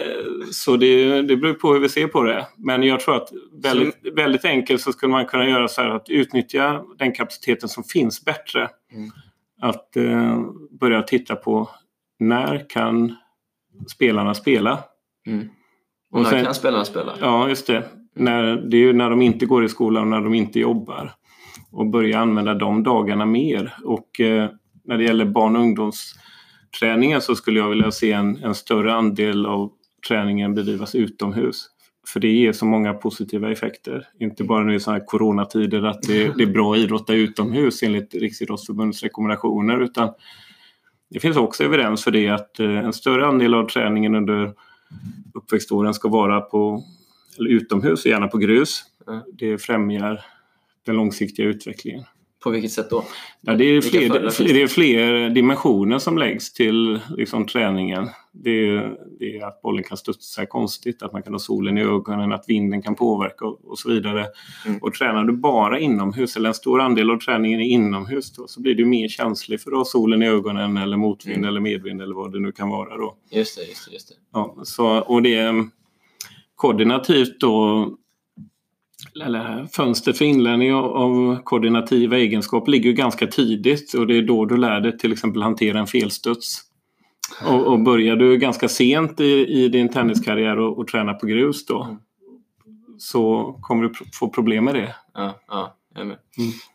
så 0.52 0.78
det, 0.78 1.22
det 1.22 1.38
beror 1.38 1.54
på 1.54 1.74
hur 1.74 1.80
vi 1.80 1.90
ser 1.90 2.08
på 2.08 2.24
det. 2.24 2.48
Men 2.58 2.84
jag 2.84 3.00
tror 3.00 3.16
att 3.16 3.30
väldigt, 3.64 3.96
väldigt 4.16 4.46
enkelt 4.46 4.82
så 4.82 4.92
skulle 4.94 5.12
man 5.12 5.26
kunna 5.26 5.50
göra 5.50 5.68
så 5.68 5.82
här 5.82 5.90
att 5.90 6.10
utnyttja 6.10 6.84
den 6.98 7.12
kapaciteten 7.12 7.70
som 7.70 7.84
finns 7.84 8.26
bättre. 8.26 8.70
Mm. 8.92 9.12
Att 9.62 9.96
eh, 9.98 10.42
börja 10.80 11.02
titta 11.02 11.36
på 11.36 11.70
när 12.20 12.70
kan 12.70 13.16
spelarna 13.88 14.34
spela? 14.34 14.80
Mm. 15.28 15.50
Och 16.12 16.18
Och 16.18 16.24
när 16.24 16.30
sen- 16.30 16.46
kan 16.46 16.56
spelarna 16.56 16.86
spela? 16.86 17.14
Ja, 17.22 17.50
just 17.50 17.68
det. 17.68 17.84
När, 18.16 18.44
det 18.56 18.78
är 18.78 18.82
ju 18.82 18.94
när 18.94 19.10
de 19.10 19.22
inte 19.22 19.46
går 19.46 19.66
i 19.66 19.70
skolan 19.70 20.04
och 20.04 20.10
när 20.10 20.22
de 20.22 20.34
inte 20.34 20.60
jobbar. 20.60 21.12
Och 21.72 21.86
börja 21.88 22.20
använda 22.20 22.54
de 22.54 22.84
dagarna 22.84 23.26
mer. 23.26 23.74
Och 23.84 24.20
eh, 24.20 24.50
när 24.84 24.98
det 24.98 25.04
gäller 25.04 25.26
barn 25.26 25.56
och 25.56 25.62
ungdomsträningen 25.62 27.22
så 27.22 27.36
skulle 27.36 27.60
jag 27.60 27.70
vilja 27.70 27.92
se 27.92 28.12
en, 28.12 28.44
en 28.44 28.56
större 28.56 28.94
andel 28.94 29.46
av 29.46 29.72
träningen 30.08 30.56
bedrivas 30.56 30.96
utomhus. 30.96 31.70
För 32.08 32.20
det 32.20 32.28
ger 32.28 32.54
så 32.54 32.66
många 32.66 32.94
positiva 32.94 33.52
effekter. 33.52 34.08
Inte 34.20 34.44
bara 34.44 34.64
nu 34.64 34.76
i 34.76 34.80
sådana 34.80 35.00
här 35.00 35.06
coronatider 35.06 35.84
att 35.84 36.02
det, 36.02 36.38
det 36.38 36.44
är 36.44 36.54
bra 36.54 36.74
att 36.74 36.80
idrotta 36.80 37.14
utomhus 37.14 37.84
enligt 37.84 38.14
Riksidrottsförbundets 38.14 39.04
rekommendationer 39.04 39.82
utan 39.82 40.14
det 41.10 41.20
finns 41.20 41.38
också 41.38 41.64
evidens 41.64 42.04
för 42.04 42.12
det 42.12 42.30
att 42.30 42.60
eh, 42.60 42.78
en 42.78 42.94
större 42.94 43.26
andel 43.26 43.54
av 43.54 43.68
träningen 43.68 44.16
under 44.16 44.54
uppväxtåren 45.34 45.94
ska 45.94 46.10
vara 46.10 46.42
på 46.42 46.84
eller 47.40 47.50
utomhus, 47.50 48.06
gärna 48.06 48.28
på 48.28 48.38
grus. 48.38 48.84
Mm. 49.08 49.22
Det 49.34 49.58
främjar 49.58 50.26
den 50.86 50.96
långsiktiga 50.96 51.46
utvecklingen. 51.46 52.04
På 52.44 52.50
vilket 52.50 52.72
sätt 52.72 52.90
då? 52.90 53.06
Ja, 53.42 53.54
det, 53.54 53.64
är 53.64 53.82
fler, 53.82 54.30
finns 54.30 54.38
det 54.38 54.62
är 54.62 54.68
fler 54.68 55.30
dimensioner 55.30 56.00
som 56.00 56.18
läggs 56.18 56.54
till 56.54 57.00
liksom, 57.18 57.46
träningen. 57.46 58.10
Det 58.32 58.68
är, 58.68 58.98
det 59.20 59.38
är 59.38 59.48
att 59.48 59.62
bollen 59.62 59.84
kan 59.84 59.98
studsa 59.98 60.46
konstigt, 60.46 61.04
att 61.04 61.14
man 61.14 61.24
kan 61.24 61.34
ha 61.34 61.40
solen 61.40 61.78
i 61.78 61.82
ögonen, 61.82 62.34
att 62.34 62.46
vinden 62.48 62.82
kan 62.82 62.96
påverka 62.96 63.46
och, 63.46 63.60
och 63.66 63.80
så 63.80 63.90
vidare. 63.90 64.26
Mm. 64.66 64.80
Och 64.82 64.94
tränar 64.94 65.24
du 65.24 65.34
bara 65.34 65.80
inomhus, 65.80 66.36
eller 66.36 66.50
en 66.50 66.54
stor 66.54 66.82
andel 66.82 67.12
av 67.12 67.18
träningen 67.18 67.60
är 67.60 67.66
inomhus, 67.66 68.34
då, 68.34 68.48
så 68.48 68.62
blir 68.62 68.76
du 68.76 68.86
mer 68.86 69.08
känslig 69.08 69.62
för 69.62 69.72
att 69.72 69.78
ha 69.78 69.86
solen 69.86 70.22
i 70.24 70.28
ögonen 70.28 70.78
eller 70.78 70.98
motvind 70.98 71.38
Mm. 71.38 71.50
eller 71.50 71.62
medvind 71.62 72.02
eller 72.02 72.16
vad 72.16 72.32
det 72.32 72.40
nu 72.40 72.52
kan 72.52 72.70
vara. 72.70 72.98
Då. 72.98 73.16
Just 73.32 73.58
det, 73.58 73.64
just 73.64 73.86
det. 73.90 73.94
Just 73.94 74.10
det. 74.10 74.16
Ja, 74.34 74.56
så, 74.64 74.88
och 74.88 75.22
det 75.22 75.36
är 75.36 75.68
koordinativt 76.56 77.40
då 77.40 77.90
eller 79.26 79.68
fönstret 79.72 80.18
för 80.18 80.26
inlärning 80.26 80.74
av, 80.74 81.38
koordinativa 81.44 82.18
egenskaper 82.18 82.72
ligger 82.72 82.90
ju 82.90 82.96
ganska 82.96 83.28
tidigt 83.28 83.94
och 83.94 84.08
det 84.08 84.18
är 84.18 84.22
då 84.22 84.46
du 84.46 84.58
lär 84.58 84.80
dig 84.82 84.98
till 84.98 85.12
exempel 85.12 85.42
hantera 85.42 85.80
en 85.80 85.88
felstuds. 85.88 86.62
Och, 87.48 87.68
och 87.68 87.80
börjar 87.80 88.16
du 88.16 88.38
ganska 88.38 88.68
sent 88.68 89.20
i, 89.20 89.46
i 89.64 89.68
din 89.70 89.90
tenniskarriär 89.90 90.60
och, 90.60 90.78
och 90.80 90.88
träna 90.88 91.14
på 91.14 91.26
grus 91.26 91.66
då 91.66 91.84
Mm. 91.84 93.00
så 93.00 93.56
kommer 93.62 93.84
du 93.84 93.94
få 94.14 94.30
problem 94.30 94.66
med 94.66 94.76
det. 94.76 94.96
Ja, 95.14 95.40
ja. 95.48 95.76
Mm. 95.96 96.16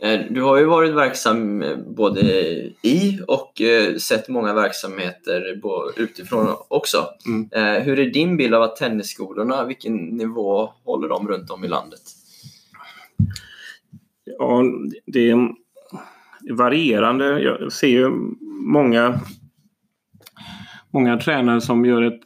Eh, 0.01 0.21
Du 0.31 0.43
har 0.43 0.59
ju 0.59 0.65
varit 0.65 0.95
verksam 0.95 1.63
eh, 1.63 1.77
både 1.97 2.21
i 2.83 3.19
och 3.29 3.61
eh, 3.61 3.97
sett 3.97 4.29
många 4.29 4.55
verksamheter 4.55 5.43
utifrån 5.97 6.47
också. 6.69 7.07
Mm. 7.27 7.83
Hur 7.83 7.99
är 7.99 8.11
din 8.11 8.37
bild 8.37 8.55
av 8.55 8.63
att 8.63 8.77
tennisskolorna, 8.77 9.65
vilken 9.65 9.97
nivå 9.97 10.73
håller 10.85 11.09
de 11.09 11.29
runt 11.29 11.51
om 11.51 11.65
i 11.65 11.69
landet? 11.69 12.01
Ja, 14.39 14.63
det 15.07 15.31
är 15.31 15.49
varierande. 16.51 17.41
Jag 17.41 17.73
ser 17.73 17.89
ju 17.89 18.11
många, 18.67 19.21
många 20.91 21.17
tränare 21.17 21.61
som 21.61 21.85
gör 21.85 22.03
ett 22.03 22.21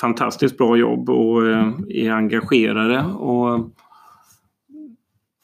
fantastiskt 0.00 0.58
bra 0.58 0.76
jobb 0.76 1.10
och 1.10 1.46
eh, 1.46 1.72
är 1.88 2.10
engagerade. 2.10 3.04
Och, 3.04 3.70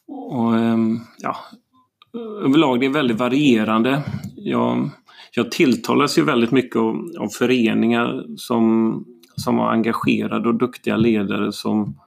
och 0.08 0.56
ehm, 0.58 0.98
ja, 1.18 1.36
överlag 2.44 2.80
det 2.80 2.86
är 2.86 2.90
väldigt 2.90 3.18
varierande. 3.18 4.02
Jag, 4.36 4.90
jag 5.32 5.50
tilltalas 5.50 6.18
ju 6.18 6.22
väldigt 6.22 6.50
mycket 6.50 6.76
av, 6.76 7.10
av 7.18 7.28
föreningar 7.28 8.24
som, 8.36 9.04
som 9.36 9.58
har 9.58 9.70
engagerade 9.70 10.48
och 10.48 10.54
duktiga 10.54 10.96
ledare 10.96 11.52
som, 11.52 12.00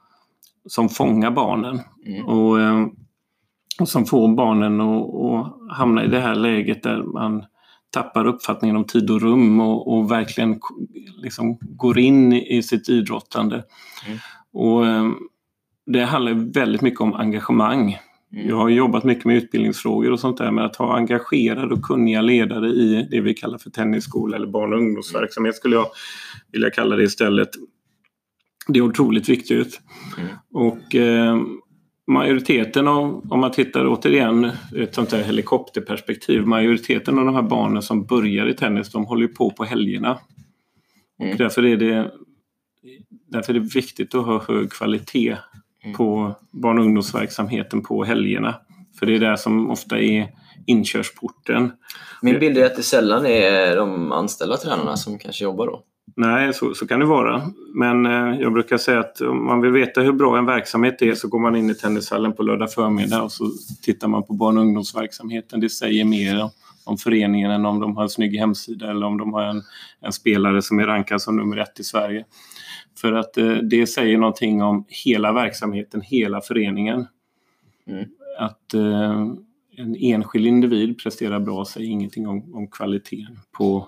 som 0.65 0.89
fångar 0.89 1.31
barnen. 1.31 1.81
Mm. 2.05 2.25
Och, 2.25 2.57
och 3.79 3.89
som 3.89 4.05
får 4.05 4.35
barnen 4.35 4.81
att 4.81 5.77
hamna 5.77 6.03
i 6.03 6.07
det 6.07 6.19
här 6.19 6.35
läget 6.35 6.83
där 6.83 7.03
man 7.03 7.45
tappar 7.93 8.27
uppfattningen 8.27 8.75
om 8.75 8.83
tid 8.83 9.09
och 9.09 9.21
rum 9.21 9.59
och, 9.59 9.93
och 9.93 10.11
verkligen 10.11 10.59
liksom 11.23 11.57
går 11.61 11.99
in 11.99 12.33
i 12.33 12.63
sitt 12.63 12.89
idrottande. 12.89 13.63
Mm. 14.07 14.17
Och, 14.53 14.87
ehm, 14.87 15.15
det 15.85 16.03
handlar 16.03 16.53
väldigt 16.53 16.81
mycket 16.81 17.01
om 17.01 17.13
engagemang. 17.13 17.97
Mm. 18.33 18.47
Jag 18.47 18.55
har 18.55 18.69
jobbat 18.69 19.03
mycket 19.03 19.25
med 19.25 19.35
utbildningsfrågor 19.35 20.11
och 20.11 20.19
sånt 20.19 20.37
där, 20.37 20.51
med 20.51 20.65
att 20.65 20.75
ha 20.75 20.95
engagerade 20.95 21.73
och 21.73 21.81
kunniga 21.81 22.21
ledare 22.21 22.67
i 22.67 23.07
det 23.11 23.21
vi 23.21 23.33
kallar 23.33 23.57
för 23.57 23.69
tennisskola 23.69 24.35
eller 24.35 24.47
barn 24.47 24.73
och 24.73 24.79
ungdomsverksamhet 24.79 25.55
skulle 25.55 25.75
jag 25.75 25.85
vilja 26.51 26.69
kalla 26.69 26.95
det 26.95 27.03
istället. 27.03 27.49
Det 28.67 28.79
är 28.79 28.83
otroligt 28.83 29.29
viktigt. 29.29 29.81
Mm. 30.17 30.29
Och 30.53 30.95
eh, 30.95 31.37
majoriteten 32.07 32.87
av, 32.87 33.25
om 33.29 33.39
man 33.39 33.51
tittar 33.51 33.87
återigen 33.87 34.51
ett 34.77 34.95
sånt 34.95 35.11
här 35.11 35.23
helikopterperspektiv, 35.23 36.47
majoriteten 36.47 37.19
av 37.19 37.25
de 37.25 37.35
här 37.35 37.41
barnen 37.41 37.81
som 37.81 38.05
börjar 38.05 38.47
i 38.47 38.53
tennis, 38.53 38.91
de 38.91 39.05
håller 39.05 39.27
på 39.27 39.49
på 39.49 39.63
helgerna. 39.63 40.19
Mm. 41.19 41.31
Och 41.31 41.37
därför 41.37 41.65
är 41.65 41.77
det 41.77 42.11
Därför 43.27 43.53
är 43.53 43.59
det 43.59 43.73
viktigt 43.75 44.15
att 44.15 44.25
ha 44.25 44.43
hög 44.47 44.71
kvalitet 44.71 45.37
mm. 45.83 45.97
på 45.97 46.35
barn 46.51 46.77
och 46.77 46.85
ungdomsverksamheten 46.85 47.81
på 47.81 48.03
helgerna. 48.03 48.55
För 48.99 49.05
det 49.05 49.15
är 49.15 49.19
det 49.19 49.37
som 49.37 49.71
ofta 49.71 49.99
är 49.99 50.27
inkörsporten. 50.67 51.71
Min 52.21 52.39
bild 52.39 52.57
är 52.57 52.65
att 52.65 52.75
det 52.75 52.83
sällan 52.83 53.25
är 53.25 53.75
de 53.75 54.11
anställda 54.11 54.57
tränarna 54.57 54.97
som 54.97 55.19
kanske 55.19 55.43
jobbar 55.43 55.67
då. 55.67 55.83
Nej, 56.15 56.53
så, 56.53 56.73
så 56.73 56.87
kan 56.87 56.99
det 56.99 57.05
vara. 57.05 57.41
Men 57.73 58.05
eh, 58.05 58.41
jag 58.41 58.53
brukar 58.53 58.77
säga 58.77 58.99
att 58.99 59.21
om 59.21 59.45
man 59.45 59.61
vill 59.61 59.71
veta 59.71 60.01
hur 60.01 60.11
bra 60.11 60.37
en 60.37 60.45
verksamhet 60.45 61.01
är 61.01 61.13
så 61.13 61.27
går 61.27 61.39
man 61.39 61.55
in 61.55 61.69
i 61.69 61.75
tennishallen 61.75 62.33
på 62.33 62.43
lördag 62.43 62.73
förmiddag 62.73 63.21
och 63.21 63.31
så 63.31 63.51
tittar 63.81 64.07
man 64.07 64.23
på 64.23 64.33
barn 64.33 64.57
och 64.57 64.63
ungdomsverksamheten. 64.63 65.59
Det 65.59 65.69
säger 65.69 66.05
mer 66.05 66.49
om 66.85 66.97
föreningen 66.97 67.51
än 67.51 67.65
om 67.65 67.79
de 67.79 67.95
har 67.95 68.03
en 68.03 68.09
snygg 68.09 68.39
hemsida 68.39 68.91
eller 68.91 69.05
om 69.05 69.17
de 69.17 69.33
har 69.33 69.43
en, 69.43 69.61
en 70.01 70.13
spelare 70.13 70.61
som 70.61 70.79
är 70.79 70.85
rankad 70.85 71.21
som 71.21 71.35
nummer 71.35 71.57
ett 71.57 71.79
i 71.79 71.83
Sverige. 71.83 72.25
För 72.97 73.13
att 73.13 73.37
eh, 73.37 73.53
det 73.53 73.87
säger 73.87 74.17
någonting 74.17 74.61
om 74.63 74.85
hela 74.87 75.33
verksamheten, 75.33 76.01
hela 76.01 76.41
föreningen. 76.41 77.07
Mm. 77.87 78.05
Att 78.39 78.73
eh, 78.73 79.27
en 79.77 79.95
enskild 79.95 80.47
individ 80.47 80.99
presterar 80.99 81.39
bra 81.39 81.65
säger 81.65 81.89
ingenting 81.89 82.27
om, 82.27 82.55
om 82.55 82.67
kvaliteten 82.67 83.39
på 83.51 83.87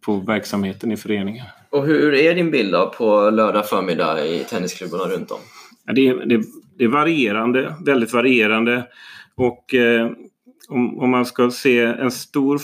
på 0.00 0.16
verksamheten 0.16 0.92
i 0.92 0.96
föreningen. 0.96 1.44
Och 1.70 1.86
hur 1.86 2.14
är 2.14 2.34
din 2.34 2.50
bild 2.50 2.72
då 2.72 2.92
på 2.96 3.30
lördag 3.30 3.68
förmiddag 3.68 4.26
i 4.26 4.44
tennisklubbarna 4.44 5.04
runt 5.04 5.30
om? 5.30 5.38
Ja, 5.86 5.92
det, 5.92 6.12
det, 6.12 6.42
det 6.78 6.84
är 6.84 6.88
varierande, 6.88 7.74
väldigt 7.86 8.12
varierande. 8.12 8.86
Och 9.34 9.74
eh, 9.74 10.10
om, 10.68 10.98
om, 10.98 11.10
man 11.10 11.26
ska 11.26 11.50
se 11.50 11.80
en 11.80 12.10
stor 12.10 12.60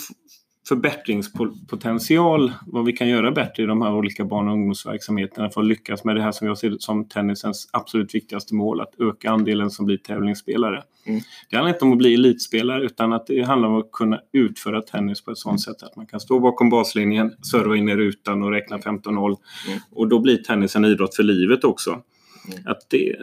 förbättringspotential, 0.69 2.53
vad 2.67 2.85
vi 2.85 2.93
kan 2.93 3.09
göra 3.09 3.31
bättre 3.31 3.63
i 3.63 3.67
de 3.67 3.83
här 3.83 3.95
olika 3.95 4.25
barn 4.25 4.49
och 4.49 4.55
ungdomsverksamheterna 4.55 5.51
för 5.51 5.61
att 5.61 5.67
lyckas 5.67 6.05
med 6.05 6.17
det 6.17 6.23
här 6.23 6.33
som 6.33 6.47
jag 6.47 6.59
ser 6.59 6.77
som 6.79 7.09
tennisens 7.09 7.69
absolut 7.73 8.15
viktigaste 8.15 8.55
mål, 8.55 8.81
att 8.81 9.01
öka 9.01 9.31
andelen 9.31 9.71
som 9.71 9.87
blir 9.87 9.97
tävlingsspelare. 9.97 10.83
Mm. 11.07 11.21
Det 11.51 11.57
handlar 11.57 11.73
inte 11.73 11.85
om 11.85 11.93
att 11.93 11.99
bli 11.99 12.15
elitspelare 12.15 12.85
utan 12.85 13.13
att 13.13 13.27
det 13.27 13.43
handlar 13.43 13.69
om 13.69 13.79
att 13.79 13.93
kunna 13.93 14.21
utföra 14.33 14.83
tennis 14.83 15.25
på 15.25 15.31
ett 15.31 15.39
sådant 15.39 15.63
sätt 15.63 15.83
att 15.83 15.97
man 15.97 16.07
kan 16.07 16.21
stå 16.21 16.41
bakom 16.41 16.71
baslinjen, 16.71 17.33
serva 17.43 17.77
in 17.77 17.89
i 17.89 17.97
rutan 17.97 18.43
och 18.43 18.51
räkna 18.51 18.79
15-0 18.79 19.09
mm. 19.17 19.81
och 19.91 20.09
då 20.09 20.21
blir 20.21 20.37
tennis 20.37 20.77
en 20.77 20.85
idrott 20.85 21.17
för 21.17 21.23
livet 21.23 21.65
också. 21.65 21.91
Mm. 21.91 22.59
Att 22.67 22.91
det, 22.91 23.17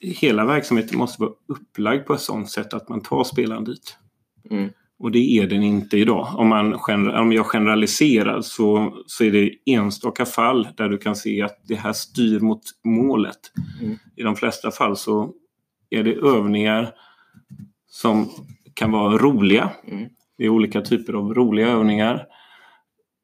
hela 0.00 0.44
verksamheten 0.44 0.98
måste 0.98 1.22
vara 1.22 1.32
upplagd 1.46 2.06
på 2.06 2.14
ett 2.14 2.20
sådant 2.20 2.50
sätt 2.50 2.74
att 2.74 2.88
man 2.88 3.00
tar 3.00 3.24
spelaren 3.24 3.64
dit. 3.64 3.96
Och 5.00 5.10
det 5.10 5.38
är 5.38 5.46
den 5.46 5.62
inte 5.62 5.98
idag. 5.98 6.28
Om, 6.36 6.48
man, 6.48 6.74
om 7.14 7.32
jag 7.32 7.46
generaliserar 7.46 8.40
så, 8.40 8.96
så 9.06 9.24
är 9.24 9.30
det 9.30 9.50
enstaka 9.66 10.26
fall 10.26 10.68
där 10.76 10.88
du 10.88 10.98
kan 10.98 11.16
se 11.16 11.42
att 11.42 11.60
det 11.68 11.74
här 11.74 11.92
styr 11.92 12.40
mot 12.40 12.62
målet. 12.84 13.38
Mm. 13.82 13.96
I 14.16 14.22
de 14.22 14.36
flesta 14.36 14.70
fall 14.70 14.96
så 14.96 15.32
är 15.90 16.04
det 16.04 16.14
övningar 16.14 16.90
som 17.86 18.28
kan 18.74 18.92
vara 18.92 19.18
roliga. 19.18 19.70
Mm. 19.88 20.08
Det 20.38 20.44
är 20.44 20.48
olika 20.48 20.80
typer 20.80 21.12
av 21.12 21.34
roliga 21.34 21.68
övningar. 21.68 22.26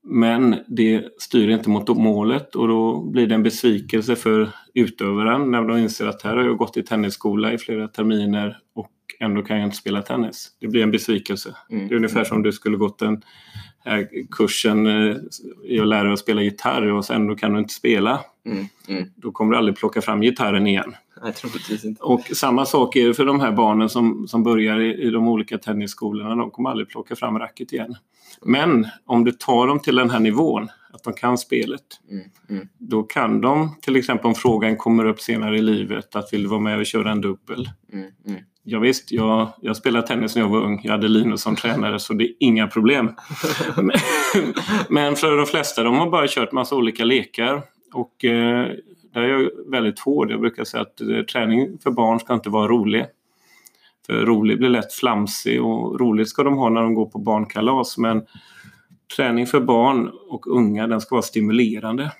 Men 0.05 0.57
det 0.69 1.05
styr 1.19 1.49
inte 1.49 1.71
mot 1.71 1.89
målet 1.89 2.55
och 2.55 2.69
då 2.69 3.01
blir 3.01 3.27
det 3.27 3.35
en 3.35 3.43
besvikelse 3.43 4.17
för 4.17 4.51
utövaren 4.75 5.51
när 5.51 5.63
de 5.63 5.79
inser 5.79 6.07
att 6.07 6.23
här 6.23 6.37
har 6.37 6.45
jag 6.45 6.57
gått 6.57 6.77
i 6.77 6.83
tennisskola 6.83 7.53
i 7.53 7.59
flera 7.59 7.89
terminer 7.89 8.59
och 8.75 8.91
ändå 9.21 9.43
kan 9.43 9.57
jag 9.57 9.67
inte 9.67 9.77
spela 9.77 10.03
tennis. 10.03 10.51
Det 10.61 10.69
blir 10.69 10.83
en 10.83 10.91
besvikelse. 10.91 11.57
Mm. 11.71 11.89
Det 11.89 11.95
är 11.95 11.97
ungefär 11.97 12.25
som 12.25 12.37
om 12.37 12.43
du 12.43 12.53
skulle 12.53 12.77
gått 12.77 12.99
den 12.99 13.23
här 13.85 14.09
kursen 14.31 14.87
eh, 14.87 15.17
i 15.65 15.81
att 15.81 15.89
lära 15.89 16.03
dig 16.03 16.13
att 16.13 16.19
spela 16.19 16.43
gitarr 16.43 16.87
och 16.87 17.11
ändå 17.11 17.35
kan 17.35 17.53
du 17.53 17.59
inte 17.59 17.75
spela. 17.75 18.21
Mm. 18.47 18.67
Mm. 18.89 19.11
Då 19.17 19.33
kommer 19.33 19.53
du 19.53 19.59
aldrig 19.59 19.77
plocka 19.77 20.03
fram 20.03 20.21
gitarren 20.21 20.67
igen. 20.67 20.95
Nej, 21.23 21.33
troligtvis 21.33 21.85
inte. 21.85 22.03
Och 22.03 22.21
samma 22.21 22.67
sak 22.67 22.97
är 22.97 23.09
det 23.09 23.15
för 23.15 23.25
de 23.25 23.41
här 23.41 23.53
barnen 23.53 23.89
som, 23.89 24.29
som 24.29 24.43
börjar 24.43 24.81
i, 24.81 24.95
i 24.95 25.11
de 25.11 25.29
olika 25.29 25.59
tennisskolorna. 25.59 26.35
De 26.35 26.51
kommer 26.51 26.71
aldrig 26.71 26.89
plocka 26.89 27.17
fram 27.17 27.39
racket 27.39 27.73
igen. 27.73 27.97
Men 28.43 28.87
om 29.05 29.25
du 29.25 29.33
tar 29.33 29.67
dem 29.67 29.81
till 29.81 29.97
den 29.97 30.11
här 30.11 30.21
nivån, 30.21 30.69
att 30.93 31.03
de 31.05 31.13
kan 31.13 31.39
spelet, 31.39 31.83
mm, 32.11 32.25
mm. 32.49 32.69
då 32.79 33.03
kan 33.03 33.41
de, 33.41 33.77
till 33.81 33.97
exempel 33.97 34.27
om 34.27 34.35
frågan 34.35 34.77
kommer 34.77 35.05
upp 35.05 35.21
senare 35.21 35.59
i 35.59 35.63
livet, 35.63 36.17
att 36.17 36.33
vill 36.33 36.43
du 36.43 36.49
vara 36.49 36.61
med 36.61 36.79
och 36.79 36.87
köra 36.87 37.13
en 37.13 37.21
dubbel? 37.21 37.71
Mm, 37.93 38.11
mm. 38.27 38.41
Ja, 38.69 38.79
visst, 38.79 39.13
jag, 39.13 39.49
jag 39.61 39.77
spelade 39.77 40.07
tennis 40.07 40.35
när 40.35 40.43
jag 40.43 40.49
var 40.49 40.63
ung. 40.63 40.81
Jag 40.83 40.93
hade 40.93 41.09
Linus 41.09 41.43
som 41.43 41.57
tränare 41.57 41.99
så 41.99 42.13
det 42.13 42.25
är 42.25 42.33
inga 42.41 42.67
problem. 42.67 43.13
Men 44.89 45.17
för 45.17 45.37
de 45.37 45.47
flesta, 45.47 45.83
de 45.83 45.97
har 45.97 46.11
bara 46.11 46.29
kört 46.29 46.53
massa 46.53 46.77
olika 46.77 47.05
lekar. 47.05 47.63
Och 47.93 48.25
eh, 48.25 48.67
där 49.15 49.21
är 49.21 49.29
jag 49.29 49.51
väldigt 49.71 50.01
hård. 50.01 50.31
Jag 50.31 50.41
brukar 50.41 50.65
säga 50.65 50.81
att 50.81 51.01
eh, 51.01 51.23
träning 51.33 51.79
för 51.79 51.91
barn 51.91 52.21
ska 52.21 52.35
inte 52.35 52.51
vara 52.51 52.69
rolig. 52.69 53.07
För 54.07 54.27
rolig 54.27 54.59
blir 54.59 54.69
lätt 54.69 54.93
flamsig 54.93 55.63
och 55.63 56.01
roligt 56.01 56.29
ska 56.29 56.43
de 56.43 56.57
ha 56.57 56.69
när 56.69 56.83
de 56.83 56.95
går 56.95 57.07
på 57.07 57.19
barnkalas. 57.19 57.99
Men 57.99 58.23
träning 59.17 59.47
för 59.47 59.61
barn 59.61 60.11
och 60.29 60.47
unga, 60.47 60.87
den 60.87 61.01
ska 61.01 61.15
vara 61.15 61.23
stimulerande. 61.23 62.13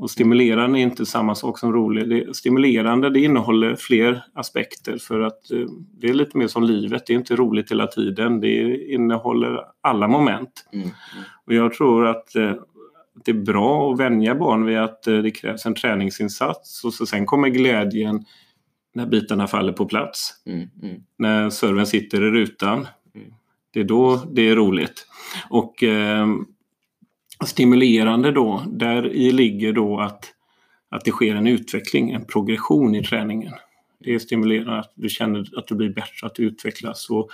Och 0.00 0.10
stimulerande 0.10 0.78
är 0.78 0.80
inte 0.80 1.06
samma 1.06 1.34
sak 1.34 1.58
som 1.58 1.72
rolig. 1.72 2.08
Det, 2.08 2.36
stimulerande 2.36 3.10
det 3.10 3.20
innehåller 3.20 3.76
fler 3.76 4.24
aspekter 4.34 4.98
för 4.98 5.20
att 5.20 5.50
eh, 5.50 5.66
det 6.00 6.08
är 6.08 6.14
lite 6.14 6.38
mer 6.38 6.46
som 6.46 6.62
livet. 6.62 7.06
Det 7.06 7.12
är 7.12 7.16
inte 7.16 7.36
roligt 7.36 7.70
hela 7.70 7.86
tiden. 7.86 8.40
Det 8.40 8.84
innehåller 8.92 9.60
alla 9.80 10.08
moment. 10.08 10.68
Mm. 10.72 10.88
Och 11.46 11.54
jag 11.54 11.74
tror 11.74 12.06
att 12.06 12.36
eh, 12.36 12.52
det 13.24 13.30
är 13.30 13.42
bra 13.42 13.92
att 13.92 14.00
vänja 14.00 14.34
barn 14.34 14.64
vid 14.64 14.78
att 14.78 15.06
eh, 15.06 15.18
det 15.18 15.30
krävs 15.30 15.66
en 15.66 15.74
träningsinsats 15.74 16.84
och 16.84 16.94
så 16.94 17.06
sen 17.06 17.26
kommer 17.26 17.48
glädjen 17.48 18.24
när 18.94 19.06
bitarna 19.06 19.46
faller 19.46 19.72
på 19.72 19.86
plats. 19.86 20.42
Mm. 20.46 20.68
mm. 20.82 21.02
När 21.18 21.50
serven 21.50 21.86
sitter 21.86 22.22
i 22.22 22.30
rutan. 22.30 22.86
Mm. 23.14 23.32
Det 23.72 23.80
är 23.80 23.84
då 23.84 24.16
det 24.32 24.48
är 24.48 24.56
roligt. 24.56 25.06
Och 25.50 25.84
stimulerande 27.46 28.30
då, 28.30 28.62
där 28.66 29.06
i 29.06 29.32
ligger 29.32 29.72
då 29.72 30.00
att, 30.00 30.24
att 30.90 31.04
det 31.04 31.10
sker 31.10 31.34
en 31.34 31.46
utveckling, 31.46 32.10
en 32.10 32.24
progression 32.24 32.94
i 32.94 33.04
träningen. 33.04 33.52
Det 34.04 34.14
är 34.14 34.18
stimulerande 34.18 34.78
att 34.78 34.92
du 34.94 35.08
känner 35.08 35.58
att 35.58 35.66
du 35.66 35.74
blir 35.74 35.88
bättre, 35.88 36.26
att 36.26 36.34
du 36.34 36.42
utvecklas. 36.42 37.10
Och 37.10 37.30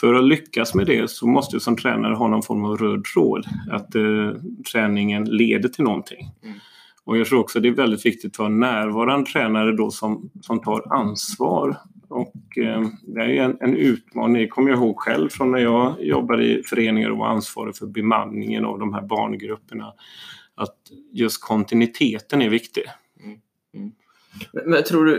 för 0.00 0.14
att 0.14 0.24
lyckas 0.24 0.74
med 0.74 0.86
det 0.86 1.10
så 1.10 1.26
måste 1.26 1.56
du 1.56 1.60
som 1.60 1.76
tränare 1.76 2.14
ha 2.14 2.28
någon 2.28 2.42
form 2.42 2.64
av 2.64 2.76
röd 2.76 3.04
tråd, 3.04 3.46
att 3.70 3.94
eh, 3.94 4.30
träningen 4.72 5.24
leder 5.24 5.68
till 5.68 5.84
någonting. 5.84 6.30
Mm. 6.42 6.58
Och 7.04 7.18
jag 7.18 7.26
tror 7.26 7.40
också 7.40 7.60
det 7.60 7.68
är 7.68 7.72
väldigt 7.72 8.06
viktigt 8.06 8.32
att 8.32 8.36
ha 8.36 8.48
närvarande 8.48 9.30
tränare 9.30 9.76
då 9.76 9.90
som, 9.90 10.30
som 10.40 10.60
tar 10.60 10.92
ansvar 10.92 11.76
och 12.12 12.58
eh, 12.58 12.82
det 13.02 13.20
är 13.20 13.28
en, 13.28 13.56
en 13.60 13.76
utmaning, 13.76 14.42
det 14.42 14.48
kommer 14.48 14.70
jag 14.70 14.78
ihåg 14.78 14.98
själv 14.98 15.28
från 15.28 15.50
när 15.50 15.58
jag 15.58 16.04
jobbade 16.04 16.44
i 16.44 16.62
föreningar 16.62 17.10
och 17.10 17.18
var 17.18 17.26
ansvarig 17.26 17.76
för 17.76 17.86
bemanningen 17.86 18.64
av 18.64 18.78
de 18.78 18.94
här 18.94 19.02
barngrupperna. 19.02 19.92
Att 20.54 20.76
just 21.12 21.42
kontinuiteten 21.42 22.42
är 22.42 22.48
viktig. 22.48 22.84
Mm. 23.24 23.38
Mm. 23.74 23.92
Men 24.66 24.84
tror 24.84 25.04
du 25.04 25.16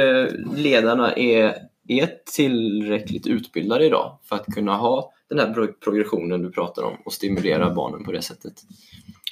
eh, 0.00 0.56
ledarna 0.56 1.12
är, 1.12 1.54
är 1.88 2.10
tillräckligt 2.36 3.26
utbildade 3.26 3.86
idag 3.86 4.18
för 4.24 4.36
att 4.36 4.46
kunna 4.46 4.76
ha 4.76 5.12
den 5.28 5.38
här 5.38 5.72
progressionen 5.84 6.42
du 6.42 6.50
pratar 6.50 6.82
om 6.82 6.96
och 7.04 7.12
stimulera 7.12 7.74
barnen 7.74 8.04
på 8.04 8.12
det 8.12 8.22
sättet? 8.22 8.54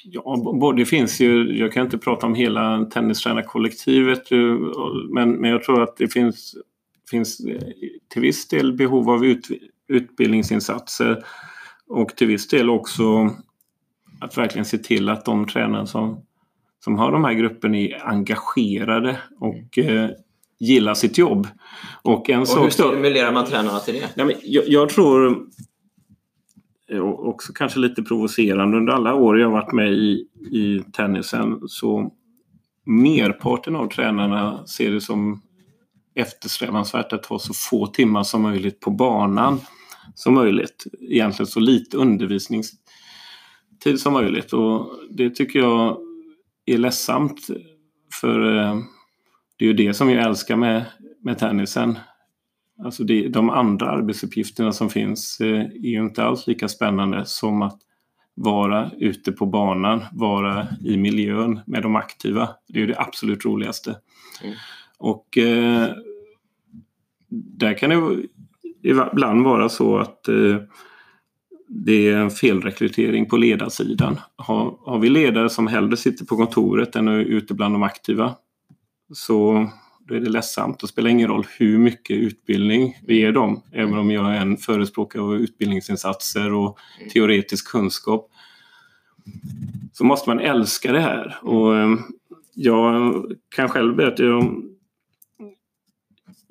Ja, 0.03 0.73
det 0.77 0.85
finns 0.85 1.21
ju, 1.21 1.57
jag 1.57 1.71
kan 1.71 1.85
inte 1.85 1.97
prata 1.97 2.25
om 2.25 2.35
hela 2.35 2.85
tennistränarkollektivet, 2.85 4.31
men, 5.09 5.31
men 5.31 5.51
jag 5.51 5.63
tror 5.63 5.83
att 5.83 5.97
det 5.97 6.07
finns, 6.07 6.55
finns 7.13 7.37
till 8.13 8.21
viss 8.21 8.47
del 8.47 8.73
behov 8.73 9.09
av 9.09 9.25
ut, 9.25 9.47
utbildningsinsatser 9.87 11.23
och 11.87 12.15
till 12.15 12.27
viss 12.27 12.47
del 12.47 12.69
också 12.69 13.29
att 14.19 14.37
verkligen 14.37 14.65
se 14.65 14.77
till 14.77 15.09
att 15.09 15.25
de 15.25 15.47
tränare 15.47 15.87
som, 15.87 16.21
som 16.83 16.95
har 16.95 17.11
de 17.11 17.23
här 17.23 17.33
grupperna 17.33 17.77
är 17.77 18.07
engagerade 18.07 19.17
och 19.39 19.77
eh, 19.77 20.09
gillar 20.59 20.93
sitt 20.93 21.17
jobb. 21.17 21.47
Och, 22.01 22.29
en 22.29 22.41
och 22.41 22.47
hur 22.47 22.69
stimulerar 22.69 23.31
man 23.31 23.45
tränarna 23.45 23.79
till 23.79 23.93
det? 23.93 24.09
Ja, 24.15 24.25
men 24.25 24.35
jag, 24.43 24.63
jag 24.67 24.89
tror 24.89 25.45
också 27.29 27.53
kanske 27.53 27.79
lite 27.79 28.03
provocerande. 28.03 28.77
Under 28.77 28.93
alla 28.93 29.13
år 29.13 29.39
jag 29.39 29.49
varit 29.49 29.71
med 29.71 29.93
i, 29.93 30.27
i 30.51 30.83
tennisen 30.93 31.61
så 31.67 32.11
merparten 32.85 33.75
av 33.75 33.87
tränarna 33.87 34.67
ser 34.67 34.91
det 34.91 35.01
som 35.01 35.41
eftersträvansvärt 36.15 37.13
att 37.13 37.25
ha 37.25 37.39
så 37.39 37.53
få 37.53 37.87
timmar 37.87 38.23
som 38.23 38.41
möjligt 38.41 38.79
på 38.79 38.91
banan 38.91 39.61
som 40.15 40.33
möjligt. 40.33 40.83
Egentligen 41.01 41.47
så 41.47 41.59
lite 41.59 41.97
undervisningstid 41.97 42.79
som 43.97 44.13
möjligt 44.13 44.53
och 44.53 44.91
det 45.09 45.29
tycker 45.29 45.59
jag 45.59 45.97
är 46.65 46.77
ledsamt 46.77 47.47
för 48.21 48.57
eh, 48.57 48.77
det 49.57 49.65
är 49.65 49.67
ju 49.67 49.73
det 49.73 49.93
som 49.93 50.09
jag 50.09 50.23
älskar 50.23 50.55
med, 50.55 50.85
med 51.21 51.37
tennisen. 51.37 51.99
Alltså 52.83 53.03
det, 53.03 53.27
de 53.27 53.49
andra 53.49 53.89
arbetsuppgifterna 53.89 54.71
som 54.71 54.89
finns 54.89 55.39
eh, 55.41 55.59
är 55.59 55.89
ju 55.89 55.99
inte 55.99 56.23
alls 56.23 56.47
lika 56.47 56.67
spännande 56.67 57.25
som 57.25 57.61
att 57.61 57.79
vara 58.35 58.91
ute 58.97 59.31
på 59.31 59.45
banan, 59.45 60.03
vara 60.11 60.67
i 60.85 60.97
miljön 60.97 61.59
med 61.65 61.83
de 61.83 61.95
aktiva. 61.95 62.49
Det 62.67 62.79
är 62.79 62.81
ju 62.81 62.87
det 62.87 62.99
absolut 62.99 63.45
roligaste. 63.45 63.95
Mm. 64.43 64.55
Och 64.99 65.37
eh, 65.37 65.89
där 67.29 67.73
kan 67.73 67.89
det 67.89 68.23
ibland 68.83 69.43
vara 69.43 69.69
så 69.69 69.97
att 69.97 70.27
eh, 70.27 70.57
det 71.67 72.09
är 72.09 72.17
en 72.17 72.31
felrekrytering 72.31 73.25
på 73.25 73.37
ledarsidan. 73.37 74.19
Har, 74.35 74.77
har 74.85 74.99
vi 74.99 75.09
ledare 75.09 75.49
som 75.49 75.67
hellre 75.67 75.97
sitter 75.97 76.25
på 76.25 76.37
kontoret 76.37 76.95
än 76.95 77.07
är 77.07 77.19
ute 77.19 77.53
bland 77.53 77.75
de 77.75 77.83
aktiva 77.83 78.35
så 79.13 79.69
då 80.07 80.15
är 80.15 80.19
det 80.19 80.29
ledsamt. 80.29 80.79
Det 80.79 80.87
spelar 80.87 81.09
ingen 81.09 81.27
roll 81.27 81.45
hur 81.57 81.77
mycket 81.77 82.17
utbildning 82.17 82.97
vi 83.07 83.19
ger 83.19 83.31
dem, 83.31 83.61
även 83.71 83.97
om 83.97 84.11
jag 84.11 84.35
är 84.35 84.41
en 84.41 84.57
förespråkare 84.57 85.21
av 85.21 85.35
utbildningsinsatser 85.35 86.53
och 86.53 86.77
teoretisk 87.13 87.71
kunskap. 87.71 88.29
Så 89.93 90.03
måste 90.03 90.29
man 90.29 90.39
älska 90.39 90.91
det 90.91 90.99
här. 90.99 91.37
Och 91.41 91.77
eh, 91.77 91.95
jag 92.53 93.13
kan 93.55 93.69
själv 93.69 93.95
berätta, 93.95 94.23
jag 94.23 94.63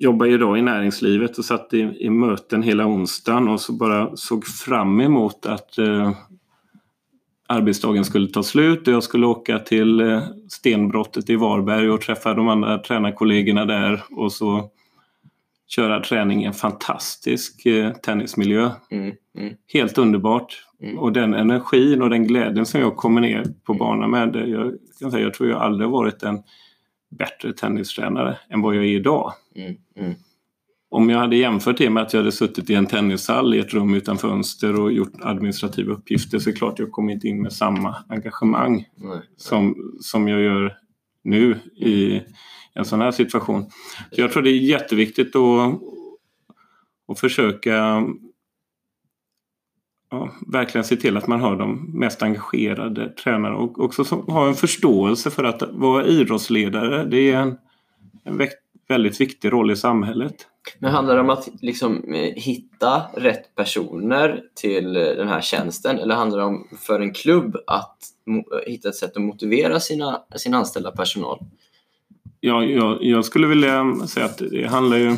jobbar 0.03 0.25
idag 0.25 0.57
i 0.57 0.61
näringslivet 0.61 1.37
och 1.37 1.45
satt 1.45 1.73
i, 1.73 1.79
i 1.99 2.09
möten 2.09 2.63
hela 2.63 2.87
onsdagen 2.87 3.47
och 3.47 3.61
så 3.61 3.73
bara 3.73 4.15
såg 4.15 4.45
fram 4.45 5.01
emot 5.01 5.45
att 5.45 5.77
eh, 5.77 6.11
arbetsdagen 7.47 8.05
skulle 8.05 8.27
ta 8.27 8.43
slut 8.43 8.87
och 8.87 8.93
jag 8.93 9.03
skulle 9.03 9.25
åka 9.25 9.59
till 9.59 9.99
eh, 9.99 10.23
stenbrottet 10.49 11.29
i 11.29 11.35
Varberg 11.35 11.89
och 11.89 12.01
träffa 12.01 12.33
de 12.33 12.47
andra 12.47 12.77
tränarkollegorna 12.77 13.65
där 13.65 14.03
och 14.11 14.31
så 14.31 14.69
köra 15.67 15.99
träning 15.99 16.43
i 16.43 16.45
en 16.45 16.53
fantastisk 16.53 17.65
eh, 17.65 17.93
tennismiljö. 17.93 18.71
Mm, 18.91 19.15
mm. 19.37 19.53
Helt 19.73 19.97
underbart. 19.97 20.65
Mm. 20.81 20.99
Och 20.99 21.13
den 21.13 21.33
energin 21.33 22.01
och 22.01 22.09
den 22.09 22.27
glädjen 22.27 22.65
som 22.65 22.81
jag 22.81 22.95
kommer 22.95 23.21
ner 23.21 23.45
på 23.63 23.73
banan 23.73 24.11
med. 24.11 24.35
Jag, 24.35 24.73
kan 24.99 25.11
säga, 25.11 25.23
jag 25.23 25.33
tror 25.33 25.49
jag 25.49 25.61
aldrig 25.61 25.89
varit 25.89 26.23
en 26.23 26.43
bättre 27.17 27.53
tennistränare 27.53 28.37
än 28.49 28.61
vad 28.61 28.75
jag 28.75 28.83
är 28.83 28.95
idag. 28.95 29.33
Mm, 29.55 29.75
mm 29.97 30.13
om 30.95 31.09
jag 31.09 31.19
hade 31.19 31.35
jämfört 31.35 31.77
det 31.77 31.89
med 31.89 32.03
att 32.03 32.13
jag 32.13 32.19
hade 32.19 32.31
suttit 32.31 32.69
i 32.69 32.73
en 32.73 32.85
tennishall 32.85 33.53
i 33.53 33.59
ett 33.59 33.73
rum 33.73 33.93
utan 33.93 34.17
fönster 34.17 34.79
och 34.79 34.91
gjort 34.91 35.13
administrativa 35.21 35.93
uppgifter 35.93 36.39
så 36.39 36.49
är 36.49 36.53
det 36.53 36.57
klart 36.57 36.79
jag 36.79 36.91
kommer 36.91 37.13
inte 37.13 37.27
in 37.27 37.41
med 37.41 37.53
samma 37.53 37.95
engagemang 38.09 38.85
nej, 38.95 39.21
Som, 39.37 39.75
som 40.01 40.27
jag 40.27 40.41
gör 40.41 40.77
nu 41.23 41.59
i 41.75 42.21
en 42.73 42.85
sån 42.85 43.01
här 43.01 43.11
situation. 43.11 43.65
Så 44.11 44.21
jag 44.21 44.31
tror 44.31 44.43
det 44.43 44.49
är 44.49 44.59
jätteviktigt 44.59 45.35
att, 45.35 45.79
att 47.07 47.19
försöka 47.19 48.05
ja, 50.13 50.31
verkligen 50.47 50.85
se 50.85 50.95
till 50.95 51.17
att 51.17 51.27
man 51.27 51.41
har 51.41 51.55
de 51.55 51.91
mest 51.93 52.23
engagerade 52.23 53.09
tränarna 53.09 53.55
och 53.55 53.79
också 53.79 54.03
ha 54.27 54.47
en 54.47 54.55
förståelse 54.55 55.29
för 55.29 55.43
att 55.43 55.63
vara 55.71 56.05
idrottsledare. 56.05 57.05
Det 57.05 57.31
är 57.31 57.37
en, 57.37 57.57
en 58.23 58.47
väldigt 58.87 59.21
viktig 59.21 59.53
roll 59.53 59.71
i 59.71 59.75
samhället. 59.75 60.35
Men 60.79 60.91
handlar 60.91 61.15
det 61.15 61.21
om 61.21 61.29
att 61.29 61.49
liksom 61.61 62.13
eh, 62.13 62.33
hitta 62.35 63.01
rätt 63.15 63.55
personer 63.55 64.41
till 64.55 64.95
eh, 64.95 65.01
den 65.01 65.27
här 65.27 65.41
tjänsten 65.41 65.99
eller 65.99 66.15
handlar 66.15 66.39
det 66.39 66.45
om 66.45 66.67
för 66.79 66.99
en 66.99 67.13
klubb 67.13 67.57
att 67.67 67.97
hitta 68.65 68.89
ett 68.89 68.95
sätt 68.95 69.17
att 69.17 69.23
motivera 69.23 69.79
sina, 69.79 70.21
sin 70.35 70.53
anställda 70.53 70.91
personal? 70.91 71.39
Ja, 72.39 72.63
jag, 72.63 73.03
jag 73.03 73.25
skulle 73.25 73.47
vilja 73.47 73.95
säga 74.07 74.25
att 74.25 74.37
det 74.37 74.67
handlar 74.67 74.97
ju 74.97 75.15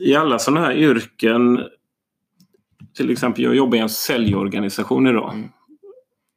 i 0.00 0.14
alla 0.14 0.38
sådana 0.38 0.66
här 0.66 0.76
yrken 0.76 1.60
till 3.00 3.10
exempel, 3.10 3.44
jag 3.44 3.54
jobbar 3.54 3.76
i 3.76 3.80
en 3.80 3.88
säljorganisation 3.88 5.06
idag. 5.06 5.32
Mm. 5.34 5.48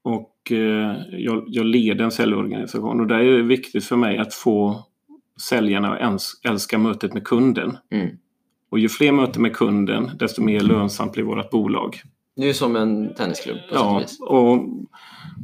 Och 0.04 0.52
eh, 0.52 0.96
jag, 1.12 1.44
jag, 1.48 1.66
leder 1.66 2.06
en 2.06 2.12
säljorganisation 2.12 3.00
och 3.00 3.08
där 3.08 3.20
är 3.20 3.38
det 3.38 3.44
viktigt 3.44 3.86
för 3.86 3.96
mig 3.96 4.18
att 4.18 4.34
få 4.34 4.84
säljarna 5.42 6.18
älskar 6.44 6.78
mötet 6.78 7.14
med 7.14 7.24
kunden. 7.24 7.78
Mm. 7.92 8.18
Och 8.72 8.80
ju 8.80 8.90
fler 8.90 9.12
möten 9.12 9.42
med 9.42 9.56
kunden, 9.56 10.12
desto 10.20 10.42
mer 10.42 10.60
lönsamt 10.60 11.14
blir 11.14 11.24
vårt 11.24 11.50
bolag. 11.50 12.02
Det 12.36 12.50
är 12.50 12.54
som 12.54 12.76
en 12.76 13.14
tennisklubb 13.16 13.58
på 13.70 13.76
Ja, 13.76 14.04
och 14.20 14.60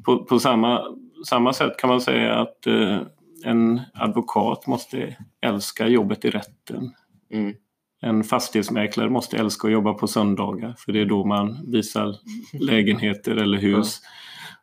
på, 0.05 0.25
på, 0.25 0.39
samma, 0.39 0.83
samma 1.29 1.53
sätt 1.53 1.77
kan 1.77 1.89
man 1.89 2.01
säga 2.01 2.35
att 2.35 2.67
eh, 2.67 2.97
en 3.45 3.81
advokat 3.93 4.67
måste 4.67 5.15
älska 5.41 5.87
jobbet 5.87 6.25
i 6.25 6.29
rätten. 6.29 6.93
Mm. 7.33 7.53
En 8.01 8.23
fastighetsmäklare 8.23 9.09
måste 9.09 9.37
älska 9.37 9.67
att 9.67 9.73
jobba 9.73 9.93
på 9.93 10.07
söndagar 10.07 10.75
för 10.77 10.91
det 10.91 11.01
är 11.01 11.05
då 11.05 11.25
man 11.25 11.71
visar 11.71 12.15
lägenheter 12.59 13.35
eller 13.35 13.57
hus. 13.57 14.01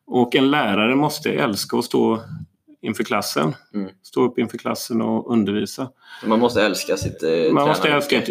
Och 0.06 0.34
en 0.34 0.50
lärare 0.50 0.96
måste 0.96 1.32
älska 1.32 1.78
att 1.78 1.84
stå 1.84 2.20
inför 2.82 3.04
klassen. 3.04 3.54
Mm. 3.74 3.90
Stå 4.02 4.24
upp 4.24 4.38
inför 4.38 4.58
klassen 4.58 5.02
och 5.02 5.32
undervisa. 5.32 5.88
Man 6.26 6.38
måste 6.38 6.62
älska 6.62 6.96
sitt 6.96 7.22
eh, 7.22 7.52
Man 7.52 7.68
måste 7.68 7.88
älska 7.88 8.22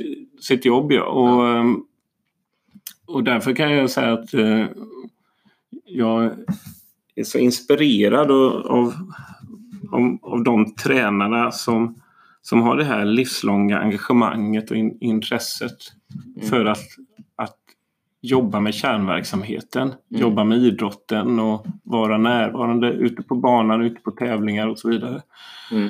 sitt 0.41 0.65
jobb, 0.65 0.91
ja. 0.91 1.03
Och, 1.03 1.45
ja. 1.45 1.59
Ehm, 1.59 1.83
och 3.05 3.23
därför 3.23 3.53
kan 3.53 3.71
jag 3.71 3.89
säga 3.89 4.13
att 4.13 4.33
eh, 4.33 4.65
jag 5.85 6.31
är 7.15 7.23
så 7.23 7.37
inspirerad 7.37 8.31
av, 8.31 8.93
av, 9.91 10.17
av 10.21 10.43
de 10.43 10.75
tränarna 10.75 11.51
som, 11.51 12.01
som 12.49 12.61
har 12.61 12.77
det 12.77 12.83
här 12.83 13.05
livslånga 13.05 13.79
engagemanget 13.79 14.71
och 14.71 14.77
in, 14.77 14.97
intresset 15.01 15.77
mm. 16.35 16.49
för 16.49 16.65
att 16.65 17.57
jobba 18.21 18.59
med 18.59 18.73
kärnverksamheten, 18.73 19.81
mm. 19.81 20.21
jobba 20.21 20.43
med 20.43 20.57
idrotten 20.57 21.39
och 21.39 21.65
vara 21.83 22.17
närvarande 22.17 22.87
ute 22.87 23.23
på 23.23 23.35
banan, 23.35 23.81
ute 23.81 24.01
på 24.01 24.11
tävlingar 24.11 24.67
och 24.67 24.79
så 24.79 24.89
vidare. 24.89 25.21
Mm. 25.71 25.89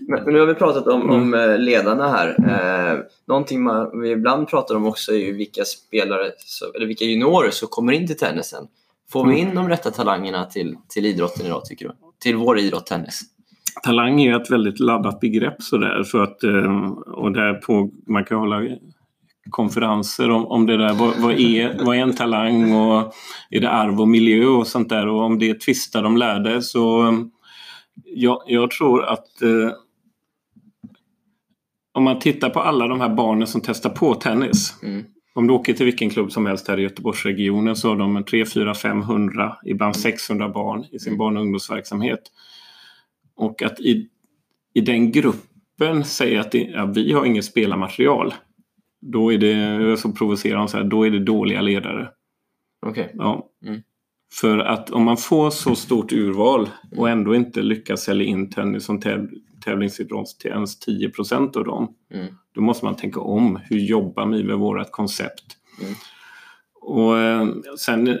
Men, 0.00 0.24
nu 0.24 0.40
har 0.40 0.46
vi 0.46 0.54
pratat 0.54 0.86
om, 0.86 1.02
mm. 1.02 1.14
om 1.14 1.34
eh, 1.34 1.58
ledarna 1.58 2.08
här. 2.08 2.28
Eh, 2.48 2.98
någonting 3.26 3.62
man, 3.62 4.00
vi 4.00 4.10
ibland 4.10 4.48
pratar 4.48 4.74
om 4.74 4.86
också 4.86 5.12
är 5.12 5.18
ju 5.18 5.32
vilka 5.32 5.64
spelare, 5.64 6.30
eller 6.74 6.86
vilka 6.86 7.04
juniorer 7.04 7.50
som 7.50 7.68
kommer 7.68 7.92
in 7.92 8.06
till 8.06 8.16
tennisen. 8.18 8.66
Får 9.10 9.26
vi 9.26 9.40
mm. 9.40 9.48
in 9.48 9.54
de 9.54 9.68
rätta 9.68 9.90
talangerna 9.90 10.44
till, 10.44 10.76
till 10.88 11.06
idrotten 11.06 11.46
idag 11.46 11.64
tycker 11.64 11.88
du? 11.88 11.94
Till 12.18 12.36
vår 12.36 12.58
idrott, 12.58 12.86
tennis? 12.86 13.22
Talang 13.82 14.22
är 14.22 14.40
ett 14.40 14.50
väldigt 14.50 14.80
laddat 14.80 15.20
begrepp 15.20 15.62
sådär 15.62 16.02
för 16.04 16.22
att 16.22 16.44
eh, 16.44 16.90
och 17.06 17.32
där 17.32 17.54
på, 17.54 17.90
man 18.06 18.24
kan 18.24 18.38
hålla 18.38 18.62
konferenser 19.50 20.30
om, 20.30 20.46
om 20.46 20.66
det 20.66 20.76
där. 20.76 20.94
Vad, 20.94 21.14
vad, 21.18 21.32
är, 21.32 21.84
vad 21.84 21.96
är 21.96 22.00
en 22.00 22.14
talang 22.14 22.72
och 22.72 23.14
är 23.50 23.60
det 23.60 23.70
arv 23.70 24.00
och 24.00 24.08
miljö 24.08 24.46
och 24.46 24.66
sånt 24.66 24.88
där 24.88 25.08
och 25.08 25.22
om 25.22 25.38
det 25.38 25.60
tvistar 25.60 26.02
de 26.02 26.16
lärde 26.16 26.62
så 26.62 27.14
jag, 28.04 28.42
jag 28.46 28.70
tror 28.70 29.04
att 29.04 29.42
eh, 29.42 29.70
om 31.92 32.04
man 32.04 32.18
tittar 32.18 32.50
på 32.50 32.60
alla 32.60 32.88
de 32.88 33.00
här 33.00 33.08
barnen 33.08 33.46
som 33.46 33.60
testar 33.60 33.90
på 33.90 34.14
tennis. 34.14 34.74
Mm. 34.82 35.04
Om 35.34 35.46
du 35.46 35.54
åker 35.54 35.72
till 35.72 35.86
vilken 35.86 36.10
klubb 36.10 36.32
som 36.32 36.46
helst 36.46 36.68
här 36.68 36.78
i 36.78 36.82
Göteborgsregionen 36.82 37.76
så 37.76 37.88
har 37.88 37.96
de 37.96 38.24
3, 38.24 38.46
4, 38.46 38.74
500, 38.74 39.56
ibland 39.66 39.96
600 39.96 40.48
barn 40.48 40.84
i 40.92 40.98
sin 40.98 41.18
barn 41.18 41.36
och 41.36 41.42
ungdomsverksamhet. 41.42 42.20
Och 43.40 43.62
att 43.62 43.80
i, 43.80 44.08
i 44.74 44.80
den 44.80 45.12
gruppen 45.12 46.04
säga 46.04 46.40
att 46.40 46.52
det, 46.52 46.58
ja, 46.58 46.86
vi 46.86 47.12
har 47.12 47.24
inget 47.24 47.44
spelarmaterial 47.44 48.34
då 49.00 49.32
är 49.32 49.38
det, 49.38 49.96
så 49.96 50.12
provocerar 50.12 50.66
så 50.66 50.76
här, 50.76 50.84
då 50.84 51.06
är 51.06 51.10
det 51.10 51.18
dåliga 51.18 51.60
ledare. 51.60 52.08
Okej. 52.86 53.04
Okay. 53.04 53.16
Ja. 53.18 53.48
Mm. 53.66 53.82
För 54.32 54.58
att 54.58 54.90
om 54.90 55.04
man 55.04 55.16
får 55.16 55.50
så 55.50 55.74
stort 55.74 56.12
urval 56.12 56.68
och 56.96 57.08
ändå 57.08 57.34
inte 57.34 57.62
lyckas 57.62 58.02
sälja 58.02 58.26
in 58.26 58.50
tennis 58.50 58.84
som 58.84 59.00
täv 59.00 59.30
tävlingsidrott 59.64 60.38
till 60.40 60.50
ens 60.50 60.78
10 60.78 61.10
procent 61.10 61.56
av 61.56 61.64
dem. 61.64 61.94
Mm. 62.14 62.26
Då 62.54 62.60
måste 62.60 62.84
man 62.84 62.96
tänka 62.96 63.20
om. 63.20 63.58
Hur 63.70 63.78
jobbar 63.78 64.26
vi 64.26 64.44
med 64.44 64.58
vårt 64.58 64.90
koncept? 64.90 65.44
Mm. 65.82 65.94
Och 66.80 67.18
eh, 67.18 67.48
sen 67.78 68.18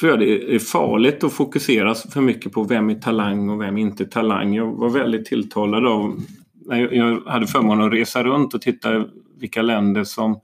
tror 0.00 0.10
jag 0.10 0.20
det 0.20 0.54
är 0.54 0.58
farligt 0.58 1.24
att 1.24 1.32
fokusera 1.32 1.94
för 1.94 2.20
mycket 2.20 2.52
på 2.52 2.64
vem 2.64 2.90
är 2.90 2.94
talang 2.94 3.48
och 3.48 3.60
vem 3.60 3.76
är 3.76 3.80
inte 3.80 4.04
talang. 4.04 4.54
Jag 4.54 4.72
var 4.72 4.90
väldigt 4.90 5.26
tilltalad 5.26 5.86
av 5.86 6.20
när 6.66 6.94
jag 6.94 7.20
hade 7.26 7.46
förmånen 7.46 7.86
att 7.86 7.92
resa 7.92 8.22
runt 8.22 8.54
och 8.54 8.62
titta 8.62 9.04
vilka 9.40 9.62
länder 9.62 10.04
som 10.04 10.40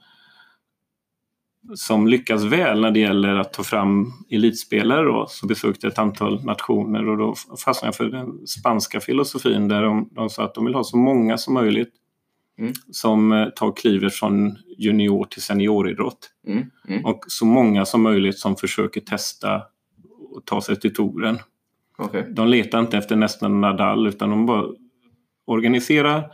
som 1.75 2.09
lyckas 2.09 2.43
väl 2.43 2.81
när 2.81 2.91
det 2.91 3.01
gäller 3.01 3.35
att 3.35 3.53
ta 3.53 3.63
fram 3.63 4.13
elitspelare 4.31 5.05
då, 5.05 5.27
så 5.29 5.47
besökte 5.47 5.87
jag 5.87 5.93
ett 5.93 5.99
antal 5.99 6.45
nationer 6.45 7.09
och 7.09 7.19
då 7.19 7.35
fastnade 7.65 7.89
jag 7.89 7.97
för 7.97 8.05
den 8.05 8.47
spanska 8.47 9.01
filosofin 9.01 9.69
där 9.69 9.83
de, 9.83 10.09
de 10.13 10.31
sa 10.31 10.45
att 10.45 10.55
de 10.55 10.65
vill 10.65 10.75
ha 10.75 10.85
så 10.85 10.97
många 10.97 11.39
som 11.39 11.55
möjligt 11.55 11.95
mm. 12.59 12.73
som 12.91 13.33
eh, 13.33 13.49
tar 13.49 13.77
klivet 13.77 14.15
från 14.15 14.57
junior 14.79 15.25
till 15.25 15.43
senioridrott. 15.43 16.31
Mm. 16.47 16.71
Mm. 16.89 17.05
Och 17.05 17.25
så 17.29 17.45
många 17.45 17.85
som 17.85 18.03
möjligt 18.03 18.39
som 18.39 18.57
försöker 18.57 19.01
testa 19.01 19.63
och 20.31 20.45
ta 20.45 20.61
sig 20.61 20.81
till 20.81 20.95
touren. 20.95 21.39
Okay. 21.99 22.23
De 22.31 22.49
letar 22.49 22.81
inte 22.81 22.99
efter 22.99 23.17
nästan 23.17 23.61
Nadal 23.61 24.07
utan 24.07 24.31
de 24.31 24.47
bara 24.47 24.67
organiserar 25.47 26.33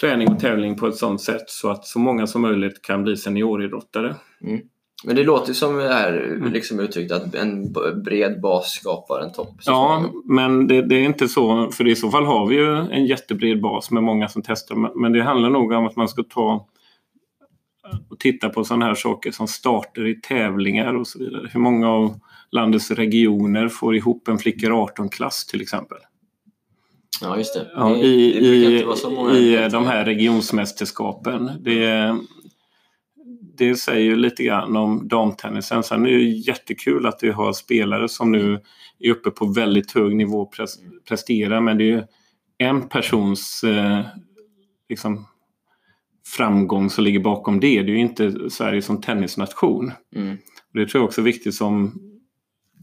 träning 0.00 0.28
och 0.28 0.40
tävling 0.40 0.76
på 0.76 0.86
ett 0.86 0.96
sådant 0.96 1.20
sätt 1.20 1.44
så 1.50 1.70
att 1.70 1.86
så 1.86 1.98
många 1.98 2.26
som 2.26 2.42
möjligt 2.42 2.82
kan 2.82 3.02
bli 3.02 3.16
senioridrottare. 3.16 4.16
Mm. 4.44 4.60
Men 5.04 5.16
det 5.16 5.24
låter 5.24 5.52
som 5.52 5.76
det 5.76 5.94
här 5.94 6.32
mm. 6.36 6.52
liksom 6.52 6.80
uttryckt 6.80 7.12
att 7.12 7.34
en 7.34 7.72
bred 8.04 8.40
bas 8.40 8.72
skapar 8.72 9.20
en 9.20 9.32
topp. 9.32 9.54
Ja, 9.64 10.04
men 10.24 10.66
det, 10.66 10.82
det, 10.82 10.94
är 10.94 11.02
inte 11.02 11.28
så. 11.28 11.70
För 11.70 11.88
i 11.88 11.96
så 11.96 12.10
fall 12.10 12.24
har 12.24 12.46
vi 12.46 12.56
ju 12.56 12.76
en 12.76 13.06
jättebred 13.06 13.60
bas 13.60 13.90
med 13.90 14.02
många 14.02 14.28
som 14.28 14.42
testar. 14.42 15.00
Men 15.00 15.12
det 15.12 15.22
handlar 15.22 15.50
nog 15.50 15.72
om 15.72 15.86
att 15.86 15.96
man 15.96 16.08
ska 16.08 16.22
ta 16.22 16.66
och 18.10 18.18
titta 18.18 18.48
på 18.48 18.64
sådana 18.64 18.86
här 18.86 18.94
saker 18.94 19.30
som 19.30 19.48
starter 19.48 20.06
i 20.06 20.14
tävlingar 20.14 20.94
och 20.94 21.06
så 21.06 21.18
vidare. 21.18 21.48
Hur 21.52 21.60
många 21.60 21.90
av 21.90 22.20
landets 22.50 22.90
regioner 22.90 23.68
får 23.68 23.96
ihop 23.96 24.28
en 24.28 24.38
flickor 24.38 24.70
18-klass 24.70 25.46
till 25.46 25.60
exempel? 25.60 25.98
Ja, 27.20 27.36
just 27.36 27.54
det. 27.54 27.70
Ja, 27.74 27.88
det, 27.88 27.98
I 27.98 28.40
det 28.40 29.38
i, 29.38 29.64
i 29.64 29.68
de 29.68 29.86
här 29.86 30.04
regionsmästerskapen. 30.04 31.50
Det, 31.60 32.16
det 33.58 33.74
säger 33.74 34.16
lite 34.16 34.44
grann 34.44 34.76
om 34.76 35.08
damtennisen. 35.08 35.82
Sen 35.82 36.06
är 36.06 36.10
det 36.10 36.22
jättekul 36.22 37.06
att 37.06 37.18
vi 37.22 37.30
har 37.30 37.52
spelare 37.52 38.08
som 38.08 38.32
nu 38.32 38.60
är 38.98 39.10
uppe 39.10 39.30
på 39.30 39.46
väldigt 39.46 39.92
hög 39.92 40.16
nivå 40.16 40.40
och 40.40 40.54
presterar 41.08 41.60
men 41.60 41.78
det 41.78 41.92
är 41.92 42.06
en 42.58 42.88
persons 42.88 43.64
eh, 43.64 44.00
liksom, 44.88 45.26
framgång 46.36 46.90
som 46.90 47.04
ligger 47.04 47.20
bakom 47.20 47.60
det. 47.60 47.82
Det 47.82 47.92
är 47.92 47.94
ju 47.94 48.00
inte 48.00 48.50
Sverige 48.50 48.82
som 48.82 49.00
tennisnation. 49.00 49.92
Mm. 50.16 50.36
Det 50.72 50.86
tror 50.86 51.00
jag 51.02 51.08
också 51.08 51.20
är 51.20 51.24
viktigt 51.24 51.54
som, 51.54 52.00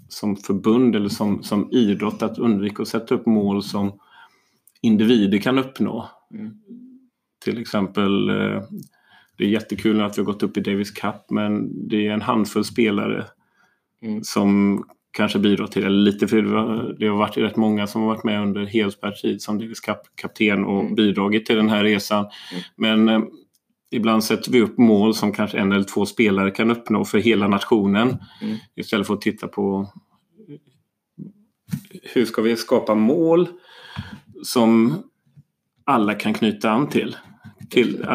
som 0.10 0.36
förbund 0.36 0.96
eller 0.96 1.10
som, 1.10 1.44
som 1.44 1.70
idrott 1.72 2.22
att 2.22 2.38
undvika 2.38 2.82
att 2.82 2.88
sätta 2.88 3.16
upp 3.16 3.26
mål 3.26 3.64
som 3.64 4.00
individer 4.82 5.38
kan 5.38 5.58
uppnå. 5.58 6.10
Mm. 6.34 6.54
Till 7.44 7.62
exempel, 7.62 8.30
eh, 8.30 8.64
det 9.38 9.44
är 9.44 9.48
jättekul 9.48 10.02
att 10.02 10.18
vi 10.18 10.22
har 10.22 10.26
gått 10.26 10.44
upp 10.44 10.58
i 10.58 10.62
Davis 10.62 10.92
Cup 10.92 11.30
men 11.30 11.72
det 11.90 12.08
är 12.08 12.12
en 12.12 12.22
handfull 12.22 12.66
spelare 12.66 13.26
mm. 14.02 14.24
som 14.24 14.84
kanske 15.12 15.40
bidrar 15.40 15.68
till 15.68 15.84
det 15.84 15.90
lite 15.90 16.28
för 16.28 16.42
det 17.00 17.08
har 17.08 17.18
varit 17.18 17.38
rätt 17.38 17.56
många 17.56 17.88
som 17.88 18.02
har 18.02 18.08
varit 18.08 18.24
med 18.24 18.42
under 18.42 18.66
Helsbergs 18.66 19.22
tid 19.22 19.42
som 19.42 19.60
Davis 19.60 19.80
Cup-kapten 19.80 20.66
och 20.66 20.82
mm. 20.82 20.96
bidragit 20.96 21.46
till 21.46 21.56
den 21.56 21.70
här 21.70 21.84
resan. 21.84 22.26
Mm. 22.52 22.64
Men 22.76 23.10
eh, 23.10 23.28
ibland 23.92 24.24
sätter 24.24 24.52
vi 24.52 24.62
upp 24.62 24.78
mål 24.78 25.14
som 25.14 25.32
kanske 25.32 25.58
en 25.58 25.72
eller 25.72 25.84
två 25.84 26.06
spelare 26.06 26.52
kan 26.52 26.72
uppnå 26.72 27.06
för 27.06 27.18
hela 27.18 27.48
nationen 27.48 28.18
mm. 28.42 28.58
istället 28.76 29.08
för 29.08 29.14
att 29.14 29.22
titta 29.22 29.48
på 29.48 29.92
hur 32.14 32.26
ska 32.26 32.42
vi 32.42 32.56
skapa 32.56 32.96
mål 32.96 33.48
som 34.44 35.04
alla 35.84 36.14
kan 36.14 36.34
knyta 36.34 36.72
an 36.72 36.90
till. 36.90 37.16
Till 37.70 38.06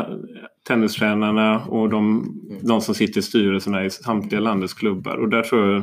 tennistränarna 0.70 1.64
och 1.64 1.90
de, 1.90 2.34
de 2.62 2.80
som 2.80 2.94
sitter 2.94 3.20
i 3.20 3.22
styrelserna 3.22 3.84
i 3.84 3.90
samtliga 3.90 4.40
landets 4.40 4.74
klubbar. 4.74 5.16
Och 5.16 5.28
där 5.28 5.42
tror 5.42 5.72
jag 5.72 5.82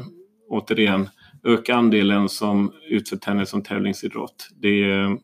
återigen 0.49 1.09
öka 1.43 1.75
andelen 1.75 2.29
som 2.29 2.71
utför 2.89 3.17
tennis 3.17 3.49
som 3.49 3.63
tävlingsidrott. 3.63 4.49
Det 4.61 4.83
är 4.83 5.17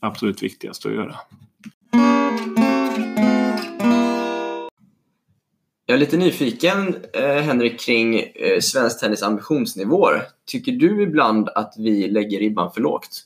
absolut 0.00 0.42
viktigast 0.42 0.86
att 0.86 0.92
göra. 0.92 1.14
Jag 5.86 5.94
är 5.94 5.98
lite 5.98 6.16
nyfiken, 6.16 6.96
eh, 7.12 7.42
Henrik, 7.42 7.80
kring 7.80 8.18
eh, 8.18 8.60
svensk 8.60 9.00
tennis 9.00 9.22
ambitionsnivåer. 9.22 10.22
Tycker 10.46 10.72
du 10.72 11.02
ibland 11.02 11.48
att 11.48 11.74
vi 11.78 12.08
lägger 12.08 12.38
ribban 12.38 12.72
för 12.72 12.80
lågt? 12.80 13.22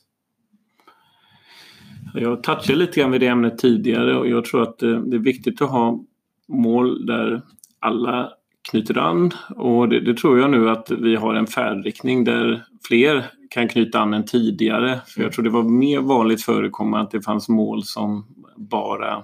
Jag 2.13 2.43
touchade 2.43 2.79
lite 2.79 2.99
grann 2.99 3.11
vid 3.11 3.21
det 3.21 3.27
ämnet 3.27 3.57
tidigare 3.57 4.17
och 4.17 4.27
jag 4.27 4.45
tror 4.45 4.63
att 4.63 4.83
eh, 4.83 4.99
det 4.99 5.15
är 5.15 5.19
viktigt 5.19 5.61
att 5.61 5.69
ha 5.69 5.99
mål 6.47 7.05
där 7.05 7.41
alla 7.79 8.29
knyter 8.71 8.97
an 8.97 9.31
och 9.55 9.89
det, 9.89 9.99
det, 9.99 10.17
tror 10.17 10.39
jag 10.39 10.51
nu 10.51 10.69
att 10.69 10.91
vi 10.91 11.15
har 11.15 11.33
en 11.33 11.47
färdriktning 11.47 12.23
där 12.23 12.63
fler 12.87 13.25
kan 13.49 13.67
knyta 13.67 13.99
an 13.99 14.13
än 14.13 14.25
tidigare. 14.25 14.99
För 15.07 15.21
jag 15.21 15.31
tror 15.31 15.43
det 15.43 15.49
var 15.49 15.63
mer 15.63 15.99
vanligt 15.99 16.41
förekommande 16.41 17.05
att 17.05 17.11
det 17.11 17.21
fanns 17.21 17.49
mål 17.49 17.83
som 17.83 18.25
bara 18.55 19.23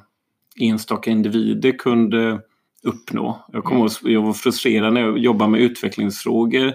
enstaka 0.60 1.12
individer 1.12 1.72
kunde 1.72 2.40
uppnå. 2.84 3.46
Jag, 3.52 3.64
kom 3.64 3.82
och, 3.82 3.92
jag 4.04 4.22
var 4.22 4.34
frustrerad 4.34 4.94
när 4.94 5.02
jag 5.02 5.18
jobbade 5.18 5.52
med 5.52 5.62
utvecklingsfrågor 5.62 6.74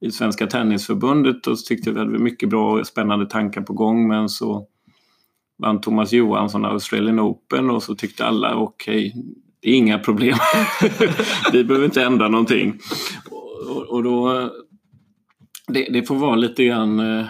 i 0.00 0.10
Svenska 0.10 0.46
Tennisförbundet 0.46 1.46
och 1.46 1.58
tyckte 1.58 1.92
vi 1.92 1.98
hade 1.98 2.18
mycket 2.18 2.48
bra 2.48 2.72
och 2.72 2.86
spännande 2.86 3.26
tankar 3.26 3.60
på 3.60 3.72
gång 3.72 4.08
men 4.08 4.28
så 4.28 4.66
vann 5.58 5.80
Thomas 5.80 6.12
Johansson 6.12 6.64
Australian 6.64 7.20
Open 7.20 7.70
och 7.70 7.82
så 7.82 7.94
tyckte 7.94 8.26
alla 8.26 8.54
okej, 8.54 9.08
okay, 9.08 9.22
det 9.60 9.70
är 9.70 9.74
inga 9.74 9.98
problem. 9.98 10.36
Vi 11.52 11.64
behöver 11.64 11.84
inte 11.84 12.02
ändra 12.02 12.28
någonting. 12.28 12.78
Och, 13.68 13.82
och 13.82 14.02
då, 14.02 14.50
det, 15.68 15.88
det, 15.90 16.02
får 16.02 16.14
vara 16.14 16.36
lite 16.36 16.64
grann 16.64 17.00
eh, 17.00 17.26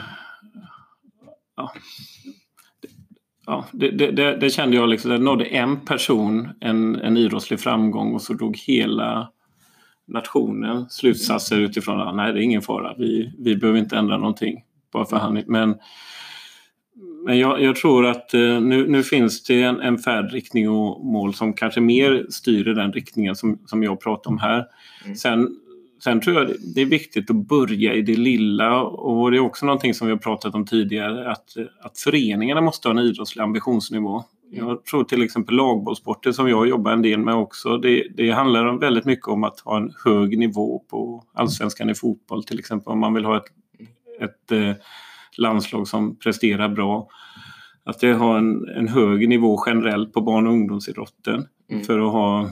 ja, 1.57 1.72
ja, 3.47 3.64
det, 3.72 3.91
det, 3.91 4.37
det, 4.37 4.51
kände 4.51 4.77
jag 4.77 4.89
liksom, 4.89 5.11
det 5.11 5.18
nådde 5.18 5.45
en 5.45 5.81
person 5.81 6.49
en, 6.61 6.97
en 6.97 7.16
idrottslig 7.16 7.61
framgång 7.61 8.14
och 8.14 8.22
så 8.22 8.33
drog 8.33 8.59
hela 8.59 9.31
nationen 10.07 10.89
slutsatser 10.89 11.61
utifrån 11.61 12.01
att 12.01 12.16
nej 12.16 12.33
det 12.33 12.41
är 12.41 12.43
ingen 12.43 12.62
fara, 12.62 12.95
vi, 12.99 13.35
vi 13.39 13.57
behöver 13.57 13.79
inte 13.79 13.97
ändra 13.97 14.16
någonting. 14.16 14.64
Bara 14.93 15.05
för 15.05 15.16
han, 15.16 15.43
men 15.47 15.75
men 17.25 17.39
jag, 17.39 17.62
jag, 17.62 17.77
tror 17.77 18.07
att 18.07 18.35
eh, 18.35 18.61
nu, 18.61 18.89
nu 18.89 19.03
finns 19.03 19.43
det 19.43 19.62
en, 19.62 19.81
en, 19.81 19.99
färdriktning 19.99 20.70
och 20.70 21.05
mål 21.05 21.35
som 21.35 21.53
kanske 21.53 21.81
mer 21.81 22.27
styr 22.29 22.68
i 22.68 22.75
den 22.75 22.93
riktningen 22.93 23.37
som, 23.37 23.59
som 23.66 23.83
jag 23.83 24.01
pratar 24.01 24.31
om 24.31 24.39
här. 24.39 24.66
Mm. 25.05 25.16
Sen, 25.16 25.49
sen 26.05 26.20
tror 26.20 26.37
jag 26.37 26.51
det 26.75 26.81
är 26.81 26.87
viktigt 26.87 27.31
att 27.31 27.49
börja 27.49 27.95
i 27.95 28.03
det 28.03 28.16
lilla 28.16 28.83
och 28.83 29.31
det 29.31 29.37
är 29.37 29.41
också 29.41 29.66
någonting 29.66 29.95
som 29.95 30.07
vi 30.07 30.12
har 30.12 30.18
pratat 30.18 30.55
om 30.55 30.66
tidigare 30.66 31.31
att, 31.31 31.57
att 31.81 31.99
föreningarna 31.99 32.61
måste 32.61 32.89
ha 32.89 32.93
en 32.93 33.07
idrottslig 33.07 33.43
ambitionsnivå. 33.43 34.25
Mm. 34.53 34.66
Jag 34.66 34.85
tror 34.85 35.05
till 35.05 35.22
exempel 35.22 35.57
lagbollsporter 35.57 36.33
som 36.33 36.49
jag 36.49 36.68
jobbar 36.68 36.93
en 36.93 37.03
del 37.03 37.18
med 37.18 37.35
också. 37.35 37.77
Det, 37.77 38.07
det 38.16 38.31
handlar 38.31 38.79
väldigt 38.79 39.05
mycket 39.05 39.29
om 39.29 39.45
att 39.45 39.61
ha 39.61 39.77
en 39.77 39.93
hög 40.05 40.39
nivå 40.39 40.83
på 40.91 41.25
allsvenskan 41.35 41.91
i 41.91 41.95
fotboll 41.95 42.45
till 42.45 42.59
exempel 42.59 42.93
om 42.93 42.99
man 42.99 43.14
vill 43.14 43.25
ha 43.25 43.37
ett, 43.37 43.45
ett 44.20 44.53
eh, 44.53 44.72
landslag 45.39 45.89
som 45.89 46.16
presterar 46.16 46.68
bra. 46.68 47.09
Att 47.85 48.01
det 48.01 48.12
har 48.12 48.39
en, 48.39 48.68
en 48.68 48.89
hög 48.89 49.28
nivå 49.28 49.62
generellt 49.66 50.12
på 50.12 50.20
barn 50.20 50.47
och 50.47 50.53
ungdomsidrotten 50.53 51.47
mm. 51.70 51.85
för 51.85 51.99
att 51.99 52.12
ha, 52.12 52.51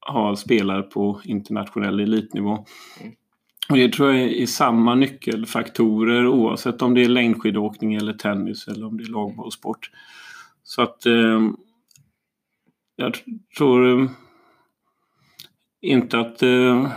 ha 0.00 0.36
spelare 0.36 0.82
på 0.82 1.20
internationell 1.24 2.00
elitnivå. 2.00 2.66
Mm. 3.00 3.12
Och 3.68 3.76
det 3.76 3.92
tror 3.92 4.14
jag 4.14 4.32
är 4.32 4.46
samma 4.46 4.94
nyckelfaktorer 4.94 6.26
oavsett 6.26 6.82
om 6.82 6.94
det 6.94 7.04
är 7.04 7.08
längdskidåkning 7.08 7.94
eller 7.94 8.12
tennis 8.12 8.68
eller 8.68 8.86
om 8.86 8.96
det 8.96 9.04
är 9.04 9.08
lagbollsport. 9.08 9.90
Så 10.62 10.82
att 10.82 11.06
eh, 11.06 11.40
jag 12.96 13.14
tror 13.58 14.00
eh, 14.00 14.10
inte 15.80 16.20
att 16.20 16.42
eh, 16.42 16.90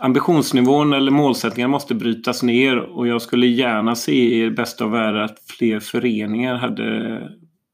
ambitionsnivån 0.00 0.92
eller 0.92 1.10
målsättningen 1.10 1.70
måste 1.70 1.94
brytas 1.94 2.42
ner 2.42 2.76
och 2.76 3.06
jag 3.06 3.22
skulle 3.22 3.46
gärna 3.46 3.94
se 3.94 4.44
i 4.44 4.50
bästa 4.50 4.84
av 4.84 4.90
världar 4.90 5.20
att 5.20 5.38
fler 5.58 5.80
föreningar 5.80 6.54
hade 6.54 7.20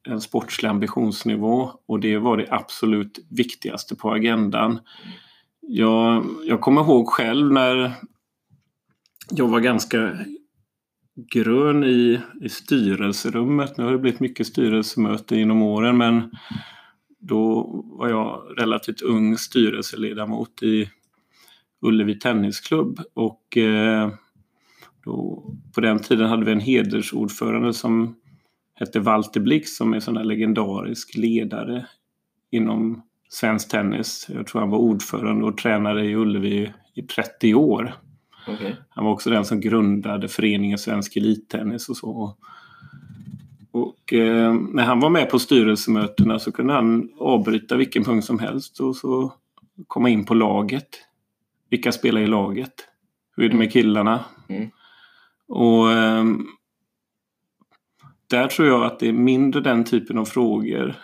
en 0.09 0.20
sportslig 0.20 0.68
ambitionsnivå 0.68 1.70
och 1.89 2.01
det 2.01 2.18
var 2.18 2.37
det 2.37 2.47
absolut 2.51 3.18
viktigaste 3.31 3.97
på 3.97 4.12
agendan. 4.12 4.79
Jag, 5.61 6.27
jag 6.45 6.61
kommer 6.61 6.81
ihåg 6.81 7.09
själv 7.09 7.53
när 7.53 7.93
jag 9.31 9.49
var 9.49 9.61
ganska 9.61 10.18
grön 11.33 11.85
i, 11.85 12.20
i 12.43 12.49
styrelserummet. 12.49 13.77
Nu 13.77 13.85
har 13.85 13.93
det 13.93 13.99
blivit 13.99 14.20
mycket 14.20 14.47
styrelsemöte 14.47 15.37
genom 15.37 15.62
åren 15.62 15.97
men 15.97 16.31
då 17.18 17.70
var 17.99 18.09
jag 18.09 18.43
relativt 18.59 19.03
ung 19.03 19.39
styrelseledamot 19.39 20.62
i 20.62 20.91
Ullevi 21.81 22.18
Tennisklubb 22.18 23.01
och 23.14 23.57
eh, 23.57 24.11
då, 25.05 25.45
på 25.74 25.81
den 25.81 25.99
tiden 25.99 26.29
hade 26.29 26.45
vi 26.45 26.53
en 26.53 26.61
hedersordförande 26.61 27.74
som 27.74 28.16
hette 28.74 29.01
Walter 29.01 29.41
Blix 29.41 29.77
som 29.77 29.95
är 29.95 30.01
sån 30.01 30.14
där 30.14 30.24
legendarisk 30.24 31.16
ledare 31.16 31.87
inom 32.51 33.03
svensk 33.29 33.70
tennis. 33.70 34.27
Jag 34.35 34.47
tror 34.47 34.61
han 34.61 34.70
var 34.70 34.79
ordförande 34.79 35.45
och 35.45 35.59
tränare 35.59 36.07
i 36.07 36.16
Ullevi 36.16 36.72
i 36.95 37.03
30 37.03 37.55
år. 37.55 37.95
Okay. 38.49 38.74
Han 38.89 39.05
var 39.05 39.12
också 39.12 39.31
den 39.31 39.45
som 39.45 39.61
grundade 39.61 40.29
föreningen 40.29 40.79
Svensk 40.79 41.16
Elittennis 41.16 41.89
och 41.89 41.97
så. 41.97 42.37
Och 43.70 44.12
eh, 44.12 44.55
när 44.55 44.85
han 44.85 45.01
var 45.01 45.11
med 45.11 45.31
på 45.31 45.39
styrelsemötena 45.39 46.39
så 46.39 46.53
kunde 46.53 46.72
han 46.72 47.11
avbryta 47.18 47.77
vilken 47.77 48.05
punkt 48.05 48.24
som 48.24 48.39
helst 48.39 48.81
och 48.81 48.97
så 48.97 49.33
komma 49.87 50.09
in 50.09 50.24
på 50.24 50.35
laget. 50.35 50.89
Vilka 51.71 51.93
spelar 51.93 52.21
i 52.21 52.27
laget? 52.27 52.73
Hur 53.37 53.45
är 53.45 53.49
det 53.49 53.55
med 53.55 53.64
mm. 53.64 53.73
killarna? 53.73 54.25
Mm. 54.49 54.71
Och 55.49 55.93
eh, 55.93 56.25
där 58.31 58.47
tror 58.47 58.69
jag 58.69 58.85
att 58.85 58.99
det 58.99 59.09
är 59.09 59.12
mindre 59.12 59.61
den 59.61 59.85
typen 59.85 60.19
av 60.19 60.25
frågor 60.25 60.95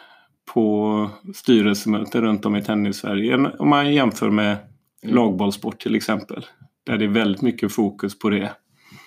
på 0.54 1.10
styrelsemöten 1.34 2.22
runt 2.22 2.46
om 2.46 2.56
i 2.56 2.62
tennis-Sverige 2.62 3.34
om 3.58 3.68
man 3.68 3.94
jämför 3.94 4.30
med 4.30 4.56
mm. 5.02 5.14
lagbollsport 5.16 5.80
till 5.80 5.94
exempel. 5.94 6.46
Där 6.84 6.98
det 6.98 7.04
är 7.04 7.08
väldigt 7.08 7.42
mycket 7.42 7.72
fokus 7.72 8.18
på 8.18 8.30
det. 8.30 8.52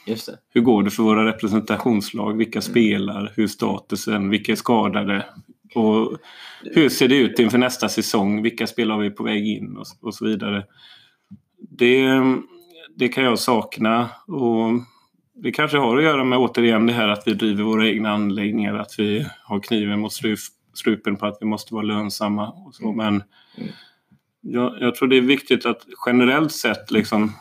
Just 0.08 0.26
det. 0.26 0.38
Hur 0.50 0.62
går 0.62 0.84
det 0.84 0.92
för 0.92 1.04
våra 1.04 1.26
representationslag? 1.26 2.38
Vilka 2.38 2.60
mm. 2.60 2.62
spelar? 2.62 3.34
Hur 3.36 3.44
är 3.44 3.48
statusen? 3.48 4.30
Vilka 4.30 4.52
är 4.52 4.56
skadade? 4.56 5.26
Och 5.76 6.18
hur 6.64 6.90
ser 6.90 7.08
det 7.08 7.18
ut 7.18 7.40
inför 7.40 7.58
nästa 7.58 7.90
säsong? 7.90 8.42
Vilka 8.42 8.68
spelare 8.68 8.96
har 8.96 9.04
vi 9.04 9.10
på 9.10 9.24
väg 9.24 9.48
in? 9.48 9.78
Och, 9.78 9.86
och 10.02 10.16
så 10.16 10.26
vidare. 10.26 10.64
Det, 11.58 12.08
det 12.96 13.08
kan 13.08 13.24
jag 13.24 13.40
sakna. 13.40 14.10
Och 14.28 14.72
det 15.34 15.52
kanske 15.52 15.78
har 15.78 15.98
att 15.98 16.04
göra 16.04 16.24
med 16.24 16.40
återigen 16.40 16.86
det 16.86 16.94
här 16.94 17.08
att 17.08 17.24
vi 17.26 17.34
driver 17.34 17.64
våra 17.64 17.88
egna 17.88 18.10
anläggningar, 18.10 18.74
att 18.74 19.00
vi 19.00 19.26
har 19.44 19.60
kniven 19.60 20.00
mot 20.00 20.14
strupen 20.74 21.16
på 21.16 21.26
att 21.26 21.38
vi 21.42 21.46
måste 21.46 21.74
vara 21.74 21.84
lönsamma. 21.84 22.50
Och 22.50 22.76
så. 22.76 22.84
Mm. 22.84 22.98
Men 22.98 23.24
jag, 24.42 24.78
jag, 24.80 24.96
tror 24.96 25.08
det 25.08 25.18
är 25.18 25.22
viktigt 25.22 25.66
att 25.66 25.82
generellt 26.06 26.52
sett 26.52 26.92
liksom 26.92 27.32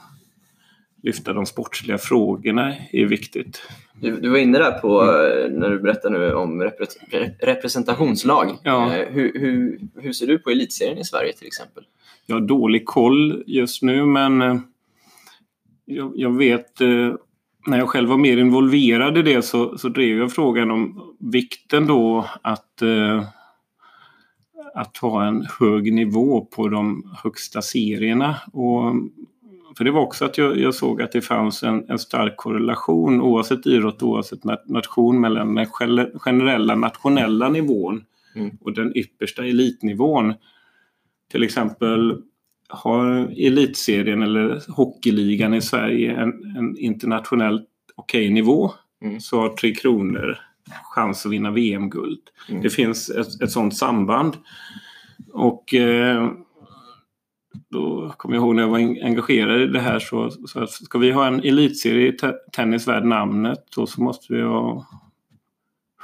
lyfta 1.03 1.33
de 1.33 1.47
sportsliga 1.47 1.99
frågorna 1.99 2.75
är 2.93 3.07
viktigt. 3.07 3.62
Du, 4.01 4.21
du 4.21 4.29
var 4.29 4.39
inne 4.39 4.59
där 4.59 4.73
på, 4.73 5.03
mm. 5.03 5.53
när 5.53 5.71
du 5.71 5.79
berättade 5.79 6.19
nu 6.19 6.35
om 6.35 6.62
repre 6.62 6.87
representationslag. 7.41 8.59
Ja. 8.62 8.95
Eh, 8.95 9.09
hur, 9.12 9.41
hur, 9.41 9.81
hur 9.95 10.12
ser 10.12 10.27
du 10.27 10.39
på 10.39 10.51
elitserien 10.51 10.99
i 10.99 11.05
Sverige 11.05 11.33
till 11.33 11.47
exempel? 11.47 11.85
Jag 12.27 12.37
har 12.37 12.41
dålig 12.41 12.87
koll 12.87 13.43
just 13.47 13.83
nu 13.83 14.05
men 14.05 14.43
eh, 14.43 14.57
jag, 15.85 16.12
jag 16.14 16.37
vet 16.37 16.81
eh, 16.81 17.14
när 17.66 17.79
jag 17.79 17.89
själv 17.89 18.09
var 18.09 18.16
mer 18.16 18.37
involverad 18.37 19.18
i 19.18 19.22
det 19.22 19.43
så, 19.43 19.79
så 19.79 19.89
drev 19.89 20.18
jag 20.18 20.33
frågan 20.33 20.70
om 20.70 21.14
vikten 21.18 21.87
då 21.87 22.29
att, 22.43 22.83
eh, 22.83 23.25
att 24.75 24.97
ha 24.97 25.25
en 25.25 25.47
hög 25.61 25.93
nivå 25.93 26.45
på 26.45 26.68
de 26.68 27.12
högsta 27.22 27.62
serierna. 27.62 28.37
Och, 28.53 28.95
för 29.77 29.85
det 29.85 29.91
var 29.91 30.01
också 30.01 30.25
att 30.25 30.39
jag, 30.39 30.59
jag 30.59 30.75
såg 30.75 31.03
att 31.03 31.12
det 31.12 31.20
fanns 31.20 31.62
en, 31.62 31.91
en, 31.91 31.99
stark 31.99 32.37
korrelation 32.37 33.20
oavsett 33.20 33.66
idrott 33.66 34.03
oavsett 34.03 34.45
nation 34.66 35.20
mellan 35.20 35.55
den 35.55 35.66
generella 36.18 36.75
nationella 36.75 37.49
nivån 37.49 38.05
mm. 38.35 38.59
och 38.61 38.72
den 38.72 38.97
yppersta 38.97 39.45
elitnivån. 39.45 40.35
Till 41.35 41.43
exempel 41.43 42.22
har 42.68 43.07
elitserien 43.47 44.22
eller 44.22 44.62
hockeyligan 44.68 45.55
i 45.55 45.61
Sverige 45.61 46.16
en, 46.16 46.57
en 46.57 46.78
internationellt 46.78 47.68
okej 47.95 48.20
okay 48.20 48.35
nivå 48.35 48.70
mm. 49.03 49.20
så 49.20 49.41
har 49.41 49.49
Tre 49.49 49.74
Kronor 49.74 50.39
chans 50.95 51.26
att 51.26 51.32
vinna 51.32 51.51
VM-guld. 51.51 52.20
Mm. 52.49 52.62
Det 52.62 52.70
finns 52.70 53.11
ett, 53.11 53.43
ett 53.43 53.51
sådant 53.51 53.76
samband. 53.76 54.37
Och 55.32 55.74
eh, 55.74 56.30
då 57.70 58.14
kommer 58.16 58.37
jag 58.37 58.43
ihåg 58.43 58.55
när 58.55 58.62
jag 58.62 58.70
var 58.70 58.78
engagerad 58.78 59.61
i 59.61 59.66
det 59.66 59.80
här 59.80 59.99
så, 59.99 60.30
så 60.30 60.66
ska 60.66 60.99
vi 60.99 61.11
ha 61.11 61.26
en 61.26 61.41
elitserie 61.41 62.09
i 62.09 62.16
tennis 62.53 62.89
värd 62.89 63.05
namnet 63.05 63.64
då 63.76 63.87
så 63.87 64.03
måste 64.03 64.32
vi 64.32 64.43
ha 64.43 64.87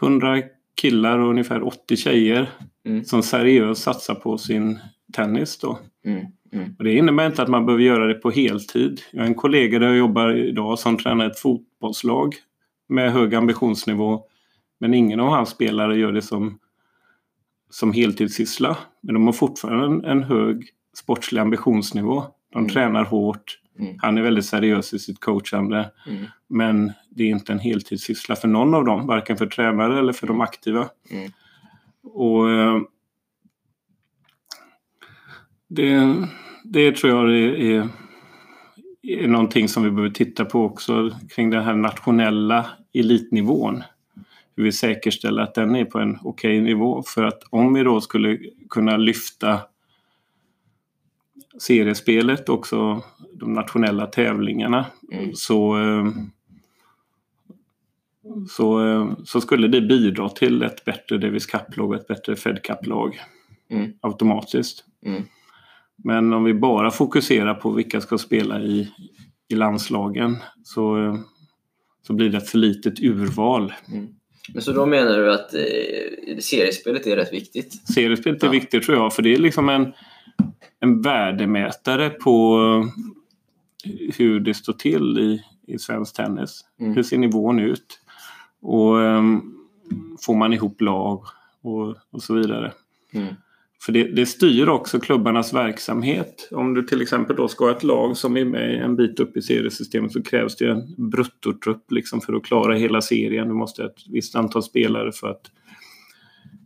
100 0.02 0.42
killar 0.80 1.18
och 1.18 1.30
ungefär 1.30 1.66
80 1.66 1.96
tjejer 1.96 2.50
mm. 2.86 3.04
som 3.04 3.22
seriöst 3.22 3.82
satsar 3.82 4.14
på 4.14 4.38
sin 4.38 4.78
tennis 5.12 5.58
då. 5.58 5.78
Mm. 6.04 6.26
Mm. 6.52 6.74
Och 6.78 6.84
det 6.84 6.92
innebär 6.92 7.26
inte 7.26 7.42
att 7.42 7.48
man 7.48 7.66
behöver 7.66 7.84
göra 7.84 8.06
det 8.06 8.14
på 8.14 8.30
heltid. 8.30 9.00
Jag 9.10 9.20
har 9.20 9.26
en 9.26 9.34
kollega 9.34 9.78
där 9.78 9.86
jag 9.86 9.96
jobbar 9.96 10.30
idag 10.30 10.78
som 10.78 10.96
tränar 10.96 11.26
ett 11.26 11.38
fotbollslag 11.38 12.34
med 12.88 13.12
hög 13.12 13.34
ambitionsnivå. 13.34 14.24
Men 14.80 14.94
ingen 14.94 15.20
av 15.20 15.28
hans 15.28 15.48
spelare 15.48 15.98
gör 15.98 16.12
det 16.12 16.22
som, 16.22 16.58
som 17.70 17.92
heltidssyssla. 17.92 18.76
Men 19.00 19.14
de 19.14 19.26
har 19.26 19.32
fortfarande 19.32 20.08
en, 20.08 20.22
hög 20.22 20.68
sportslig 20.96 21.40
ambitionsnivå. 21.40 22.24
De 22.52 22.58
mm. 22.58 22.70
tränar 22.70 23.04
hårt. 23.04 23.58
Mm. 23.78 23.96
Han 23.98 24.18
är 24.18 24.22
väldigt 24.22 24.44
seriös 24.44 24.94
i 24.94 24.98
sitt 24.98 25.20
coachande. 25.20 25.90
Mm. 26.06 26.24
Men 26.48 26.92
det 27.10 27.22
är 27.22 27.28
inte 27.28 27.52
en 27.52 27.58
heltidssyssla 27.58 28.36
för 28.36 28.48
någon 28.48 28.74
av 28.74 28.84
dem, 28.84 29.06
varken 29.06 29.36
för 29.36 29.46
tränare 29.46 29.98
eller 29.98 30.12
för 30.12 30.26
de 30.26 30.36
mm. 30.36 30.40
aktiva. 30.40 30.88
Mm. 31.10 31.30
Och 32.02 32.50
eh, 32.50 32.80
det, 35.70 36.26
det 36.64 36.96
tror 36.96 37.12
jag 37.12 37.36
är, 37.36 37.88
är 39.02 39.28
någonting 39.28 39.68
som 39.68 39.82
vi 39.82 39.90
behöver 39.90 40.14
titta 40.14 40.44
på 40.44 40.64
också 40.64 41.10
kring 41.30 41.50
den 41.50 41.64
här 41.64 41.74
nationella 41.74 42.66
elitnivån. 42.92 43.82
Hur 44.56 44.64
vi 44.64 44.72
säkerställer 44.72 45.42
att 45.42 45.54
den 45.54 45.76
är 45.76 45.84
på 45.84 45.98
en 45.98 46.18
okej 46.22 46.60
nivå. 46.60 47.02
För 47.02 47.24
att 47.24 47.42
om 47.50 47.74
vi 47.74 47.82
då 47.82 48.00
skulle 48.00 48.38
kunna 48.70 48.96
lyfta 48.96 49.60
seriespelet, 51.58 52.48
också 52.48 53.02
de 53.32 53.52
nationella 53.52 54.06
tävlingarna, 54.06 54.86
mm. 55.12 55.34
så, 55.34 55.78
eh, 55.78 56.06
så, 58.48 58.86
eh, 58.86 59.12
så 59.24 59.40
skulle 59.40 59.68
det 59.68 59.80
bidra 59.80 60.28
till 60.28 60.62
ett 60.62 60.84
bättre 60.84 61.18
Davis 61.18 61.46
Cup-lag 61.46 61.90
och 61.90 61.96
ett 61.96 62.08
bättre 62.08 62.36
Fed 62.36 62.62
Cup-lag 62.62 63.20
mm. 63.68 63.92
automatiskt. 64.00 64.84
Mm. 65.06 65.22
Men 66.04 66.32
om 66.32 66.44
vi 66.44 66.54
bara 66.54 66.90
fokuserar 66.90 67.54
på 67.54 67.70
vilka 67.70 68.00
ska 68.00 68.18
spela 68.18 68.60
i, 68.60 68.88
i 69.48 69.54
landslagen 69.54 70.36
så, 70.64 71.18
så 72.06 72.12
blir 72.12 72.30
det 72.30 72.38
ett 72.38 72.48
för 72.48 72.58
litet 72.58 73.00
urval. 73.00 73.72
Mm. 73.92 74.08
Men 74.54 74.62
så 74.62 74.72
då 74.72 74.86
menar 74.86 75.18
du 75.18 75.32
att 75.32 75.54
eh, 75.54 76.38
seriespelet 76.38 77.06
är 77.06 77.16
rätt 77.16 77.32
viktigt? 77.32 77.88
Seriespelet 77.94 78.42
är 78.42 78.46
ja. 78.46 78.52
viktigt 78.52 78.82
tror 78.82 78.98
jag, 78.98 79.14
för 79.14 79.22
det 79.22 79.34
är 79.34 79.38
liksom 79.38 79.68
en, 79.68 79.92
en 80.80 81.02
värdemätare 81.02 82.10
på 82.10 82.58
hur 84.18 84.40
det 84.40 84.54
står 84.54 84.72
till 84.72 85.18
i, 85.18 85.44
i 85.74 85.78
svensk 85.78 86.16
tennis. 86.16 86.64
Mm. 86.80 86.94
Hur 86.94 87.02
ser 87.02 87.18
nivån 87.18 87.58
ut? 87.58 88.00
Och 88.62 88.94
um, 88.94 89.56
får 90.20 90.34
man 90.34 90.52
ihop 90.52 90.80
lag 90.80 91.24
och, 91.62 91.96
och 92.10 92.22
så 92.22 92.34
vidare. 92.34 92.72
Mm. 93.12 93.34
För 93.82 93.92
det, 93.92 94.04
det, 94.04 94.26
styr 94.26 94.68
också 94.68 95.00
klubbarnas 95.00 95.52
verksamhet. 95.52 96.48
Om 96.50 96.74
du 96.74 96.82
till 96.82 97.02
exempel 97.02 97.36
då 97.36 97.48
ska 97.48 97.64
ha 97.64 97.72
ett 97.72 97.82
lag 97.82 98.16
som 98.16 98.36
är 98.36 98.44
med 98.44 98.82
en 98.84 98.96
bit 98.96 99.20
upp 99.20 99.36
i 99.36 99.42
seriesystemet 99.42 100.12
så 100.12 100.22
krävs 100.22 100.56
det 100.56 100.70
en 100.70 101.10
bruttotrupp 101.10 101.90
liksom 101.90 102.20
för 102.20 102.32
att 102.32 102.44
klara 102.44 102.74
hela 102.74 103.00
serien. 103.00 103.48
Du 103.48 103.54
måste 103.54 103.82
ha 103.82 103.88
ett 103.88 104.06
visst 104.12 104.36
antal 104.36 104.62
spelare 104.62 105.12
för 105.12 105.28
att, 105.28 105.50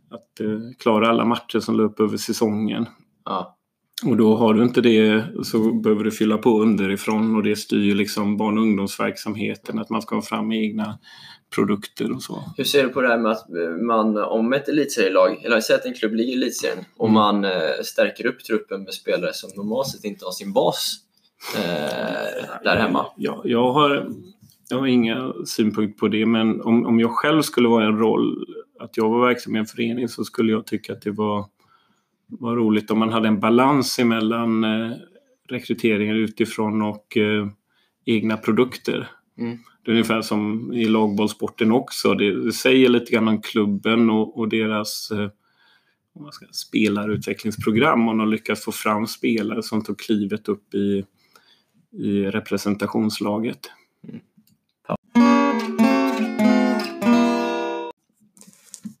att 0.09 0.41
uh, 0.41 0.59
klara 0.79 1.09
alla 1.09 1.25
matcher 1.25 1.59
som 1.59 1.77
löper 1.77 2.03
över 2.03 2.17
säsongen. 2.17 2.85
Ja. 3.25 3.54
Och 4.03 4.17
då 4.17 4.35
har 4.35 4.53
du 4.53 4.63
inte 4.63 4.81
det 4.81 5.23
så 5.43 5.73
behöver 5.73 6.03
du 6.03 6.11
fylla 6.11 6.37
på 6.37 6.61
underifrån 6.61 7.35
och 7.35 7.43
det 7.43 7.55
styr 7.55 7.95
liksom 7.95 8.37
barn 8.37 8.57
och 8.57 8.63
ungdomsverksamheten 8.63 9.79
att 9.79 9.89
man 9.89 10.01
ska 10.01 10.15
ha 10.15 10.21
fram 10.21 10.51
egna 10.51 10.99
produkter 11.55 12.11
och 12.11 12.23
så. 12.23 12.43
Hur 12.57 12.63
ser 12.63 12.83
du 12.83 12.89
på 12.89 13.01
det 13.01 13.07
här 13.07 13.17
med 13.17 13.31
att 13.31 13.45
man, 13.87 14.17
om 14.17 14.53
ett 14.53 14.69
elitserielag, 14.69 15.43
eller 15.43 15.61
säg 15.61 15.75
att 15.75 15.85
en 15.85 15.93
klubb 15.93 16.13
ligger 16.13 16.33
i 16.33 16.35
elitserien 16.35 16.85
och 16.97 17.09
mm. 17.09 17.13
man 17.13 17.45
eh, 17.45 17.51
stärker 17.83 18.25
upp 18.25 18.43
truppen 18.43 18.83
med 18.83 18.93
spelare 18.93 19.33
som 19.33 19.49
normalt 19.55 19.87
sett 19.87 20.03
inte 20.03 20.25
har 20.25 20.31
sin 20.31 20.53
bas 20.53 20.95
eh, 21.55 22.63
där 22.63 22.77
hemma? 22.77 23.05
Ja, 23.17 23.41
jag, 23.45 23.73
har, 23.73 24.09
jag 24.69 24.77
har 24.77 24.87
inga 24.87 25.33
synpunkter 25.45 25.99
på 25.99 26.07
det 26.07 26.25
men 26.25 26.61
om, 26.61 26.85
om 26.85 26.99
jag 26.99 27.11
själv 27.11 27.41
skulle 27.41 27.67
vara 27.67 27.83
i 27.83 27.87
en 27.87 27.99
roll 27.99 28.45
att 28.79 28.97
jag 28.97 29.09
var 29.09 29.27
verksam 29.27 29.55
i 29.55 29.59
en 29.59 29.65
förening 29.65 30.09
så 30.09 30.23
skulle 30.23 30.51
jag 30.51 30.65
tycka 30.65 30.93
att 30.93 31.01
det 31.01 31.11
var, 31.11 31.45
var 32.27 32.55
roligt 32.55 32.91
om 32.91 32.99
man 32.99 33.13
hade 33.13 33.27
en 33.27 33.39
balans 33.39 33.99
emellan 33.99 34.63
eh, 34.63 34.91
rekryteringar 35.49 36.15
utifrån 36.15 36.81
och 36.81 37.17
eh, 37.17 37.47
egna 38.05 38.37
produkter. 38.37 39.09
Mm. 39.37 39.57
Det 39.83 39.91
är 39.91 39.93
ungefär 39.93 40.21
som 40.21 40.73
i 40.73 40.85
lagbollsporten 40.85 41.71
också. 41.71 42.13
Det, 42.13 42.45
det 42.45 42.53
säger 42.53 42.89
lite 42.89 43.11
grann 43.11 43.27
om 43.27 43.41
klubben 43.41 44.09
och, 44.09 44.39
och 44.39 44.49
deras 44.49 45.11
eh, 45.11 45.29
man 46.19 46.31
ska, 46.31 46.45
spelarutvecklingsprogram 46.51 48.07
om 48.07 48.17
de 48.17 48.29
lyckas 48.29 48.63
få 48.63 48.71
fram 48.71 49.07
spelare 49.07 49.63
som 49.63 49.83
tog 49.83 49.99
klivet 49.99 50.47
upp 50.47 50.73
i, 50.73 51.05
i 51.91 52.25
representationslaget. 52.25 53.59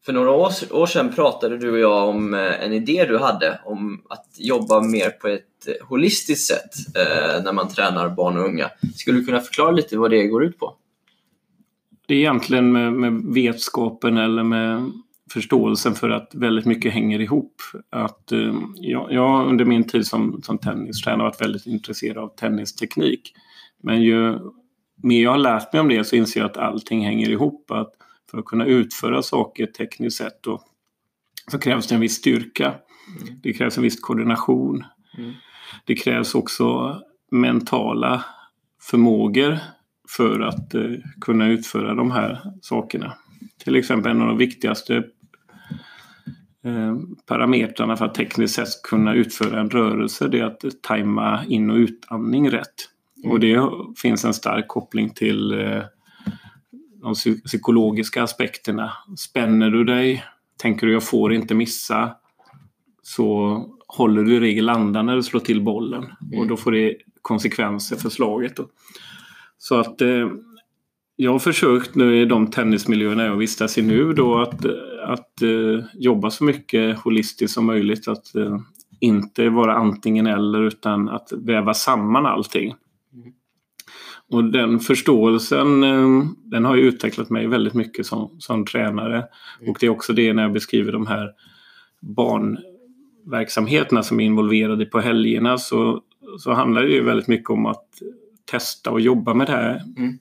För 0.05 0.13
några 0.13 0.31
år, 0.31 0.85
sedan 0.85 1.13
pratade 1.13 1.57
du 1.57 1.71
och 1.71 1.79
jag 1.79 2.09
om 2.09 2.33
eh, 2.33 2.63
en 2.63 2.73
idé 2.73 3.05
du 3.05 3.17
hade 3.17 3.59
om 3.65 4.01
att 4.09 4.27
jobba 4.37 4.81
mer 4.81 5.09
på 5.09 5.27
ett 5.27 5.67
eh, 5.67 5.87
holistiskt 5.87 6.47
sätt 6.47 6.95
eh, 6.95 7.43
när 7.43 7.53
man 7.53 7.69
tränar 7.69 8.09
barn 8.09 8.37
och 8.37 8.45
unga. 8.45 8.69
Skulle 8.95 9.19
du 9.19 9.25
kunna 9.25 9.39
förklara 9.39 9.71
lite 9.71 9.97
vad 9.97 10.11
det 10.11 10.27
går 10.27 10.43
ut 10.43 10.59
på? 10.59 10.73
Det 12.07 12.13
är 12.13 12.17
egentligen 12.17 12.71
med, 12.71 12.93
med 12.93 13.33
vetskapen 13.33 14.17
eller 14.17 14.43
med 14.43 14.91
förståelsen 15.33 15.95
för 15.95 16.09
att 16.09 16.35
väldigt 16.35 16.65
mycket 16.65 16.93
hänger 16.93 17.19
ihop. 17.19 17.55
Att, 17.89 18.31
jag, 18.75 19.07
jag 19.11 19.27
har 19.27 19.45
under 19.45 19.65
min 19.65 19.83
tid 19.87 20.07
som, 20.07 20.41
som 20.43 20.57
tennistränare 20.57 21.23
varit 21.23 21.41
väldigt 21.41 21.65
intresserad 21.65 22.17
av 22.17 22.27
tennisteknik. 22.27 23.33
Men 23.83 24.01
ju 24.01 24.39
mer 24.95 25.23
jag 25.23 25.31
har 25.31 25.37
lärt 25.37 25.73
mig 25.73 25.79
om 25.79 25.89
det 25.89 26.03
så 26.03 26.15
inser 26.15 26.39
jag 26.39 26.49
att 26.49 26.57
allting 26.57 27.05
hänger 27.05 27.29
ihop. 27.29 27.71
Att 27.71 27.93
för 28.35 28.39
att 28.39 28.45
kunna 28.45 28.65
utföra 28.65 29.21
saker 29.21 29.65
tekniskt 29.65 30.17
sett 30.17 30.43
då, 30.43 30.61
så 31.51 31.59
krävs 31.59 31.87
det 31.87 31.95
en 31.95 32.01
viss 32.01 32.15
styrka. 32.15 32.67
Mm. 32.67 33.39
Det 33.43 33.53
krävs 33.53 33.77
en 33.77 33.83
viss 33.83 33.99
koordination. 33.99 34.83
Mm. 35.17 35.33
Det 35.85 35.95
krävs 35.95 36.35
också 36.35 36.97
mentala 37.31 38.25
förmågor 38.81 39.59
för 40.17 40.39
att 40.39 40.73
eh, 40.73 40.91
kunna 41.21 41.47
utföra 41.47 41.93
de 41.93 42.11
här 42.11 42.41
sakerna. 42.61 43.13
Till 43.63 43.75
exempel 43.75 44.11
en 44.11 44.21
av 44.21 44.27
de 44.27 44.37
viktigaste 44.37 44.95
eh, 46.65 46.95
parametrarna 47.25 47.95
för 47.95 48.05
att 48.05 48.15
tekniskt 48.15 48.55
sett 48.55 48.81
kunna 48.83 49.13
utföra 49.13 49.59
en 49.59 49.69
rörelse 49.69 50.27
det 50.27 50.39
är 50.39 50.43
att 50.43 50.63
tajma 50.81 51.45
in 51.45 51.69
och 51.69 51.77
utandning 51.77 52.49
rätt. 52.49 52.89
Mm. 53.23 53.31
Och 53.31 53.39
det 53.39 53.69
finns 54.01 54.25
en 54.25 54.33
stark 54.33 54.67
koppling 54.67 55.09
till 55.09 55.51
eh, 55.51 55.83
de 57.05 57.13
psy- 57.13 57.41
psykologiska 57.45 58.23
aspekterna. 58.23 58.91
Spänner 59.17 59.69
du 59.69 59.83
dig, 59.83 60.23
tänker 60.57 60.87
du 60.87 60.93
jag 60.93 61.03
får 61.03 61.33
inte 61.33 61.55
missa, 61.55 62.15
så 63.01 63.59
håller 63.87 64.23
du 64.23 64.35
i 64.35 64.39
regel 64.39 64.69
andan 64.69 65.05
när 65.05 65.15
du 65.15 65.23
slår 65.23 65.39
till 65.39 65.61
bollen. 65.61 66.03
Mm. 66.03 66.39
Och 66.39 66.47
då 66.47 66.57
får 66.57 66.71
det 66.71 66.95
konsekvenser 67.21 67.95
för 67.95 68.09
slaget. 68.09 68.55
Då. 68.55 68.67
Så 69.57 69.79
att 69.79 70.01
eh, 70.01 70.29
jag 71.15 71.31
har 71.31 71.39
försökt 71.39 71.95
nu 71.95 72.21
i 72.21 72.25
de 72.25 72.51
tennismiljöerna 72.51 73.25
jag 73.25 73.35
vistas 73.35 73.77
i 73.77 73.81
nu 73.81 74.13
då 74.13 74.41
att, 74.41 74.65
att 75.05 75.41
eh, 75.41 75.85
jobba 75.93 76.29
så 76.29 76.43
mycket 76.43 76.99
holistiskt 76.99 77.53
som 77.53 77.65
möjligt. 77.65 78.07
Att 78.07 78.35
eh, 78.35 78.59
inte 78.99 79.49
vara 79.49 79.75
antingen 79.75 80.27
eller 80.27 80.61
utan 80.61 81.09
att 81.09 81.31
väva 81.31 81.73
samman 81.73 82.25
allting. 82.25 82.75
Och 84.31 84.43
den 84.43 84.79
förståelsen 84.79 85.83
eh, 85.83 86.23
den 86.43 86.65
har 86.65 86.75
ju 86.75 86.81
utvecklat 86.81 87.29
mig 87.29 87.47
väldigt 87.47 87.73
mycket 87.73 88.05
som, 88.05 88.35
som 88.39 88.65
tränare. 88.65 89.25
Och 89.67 89.77
det 89.79 89.85
är 89.85 89.89
också 89.89 90.13
det 90.13 90.33
när 90.33 90.43
jag 90.43 90.53
beskriver 90.53 90.91
de 90.91 91.07
här 91.07 91.31
barnverksamheterna 91.99 94.03
som 94.03 94.19
är 94.19 94.25
involverade 94.25 94.85
på 94.85 94.99
helgerna 94.99 95.57
så, 95.57 96.01
så 96.39 96.53
handlar 96.53 96.81
det 96.81 96.91
ju 96.91 97.03
väldigt 97.03 97.27
mycket 97.27 97.49
om 97.49 97.65
att 97.65 97.85
testa 98.45 98.91
och 98.91 99.01
jobba 99.01 99.33
med 99.33 99.47
det 99.47 99.53
här 99.53 99.83
Mm. 99.97 100.19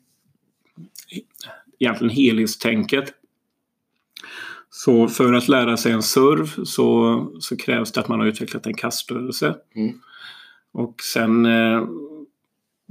egentligen 1.79 2.15
helhetstänket. 2.15 3.13
Så 4.71 5.09
för 5.09 5.33
att 5.33 5.49
lära 5.49 5.77
sig 5.77 5.93
en 5.93 6.03
serv 6.03 6.65
så, 6.65 7.19
så 7.41 7.57
krävs 7.57 7.93
det 7.93 8.01
att 8.01 8.09
man 8.09 8.21
har 8.21 8.27
utvecklat 8.27 8.67
en 8.67 8.75
kaströrelse. 8.75 9.55
Mm. 9.75 10.01
Och 10.73 10.95
sen 11.03 11.47
eh, 11.47 11.85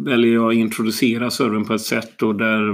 väljer 0.05 0.33
jag 0.33 0.47
att 0.49 0.55
introducera 0.55 1.29
serven 1.31 1.65
på 1.65 1.73
ett 1.73 1.81
sätt 1.81 2.11
då 2.17 2.33
där, 2.33 2.73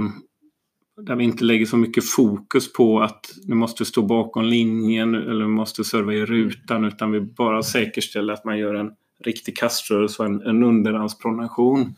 där 1.06 1.16
vi 1.16 1.24
inte 1.24 1.44
lägger 1.44 1.66
så 1.66 1.76
mycket 1.76 2.04
fokus 2.10 2.72
på 2.72 3.00
att 3.00 3.30
du 3.42 3.54
måste 3.54 3.84
stå 3.84 4.02
bakom 4.02 4.44
linjen 4.44 5.14
eller 5.14 5.46
måste 5.46 5.84
serva 5.84 6.12
i 6.14 6.24
rutan 6.26 6.84
utan 6.84 7.10
vi 7.12 7.20
bara 7.20 7.62
säkerställer 7.62 8.32
att 8.32 8.44
man 8.44 8.58
gör 8.58 8.74
en 8.74 8.90
riktig 9.24 9.56
kaströrelse 9.56 10.22
och 10.22 10.28
en, 10.28 10.40
en 10.42 10.62
underhandspronation. 10.64 11.94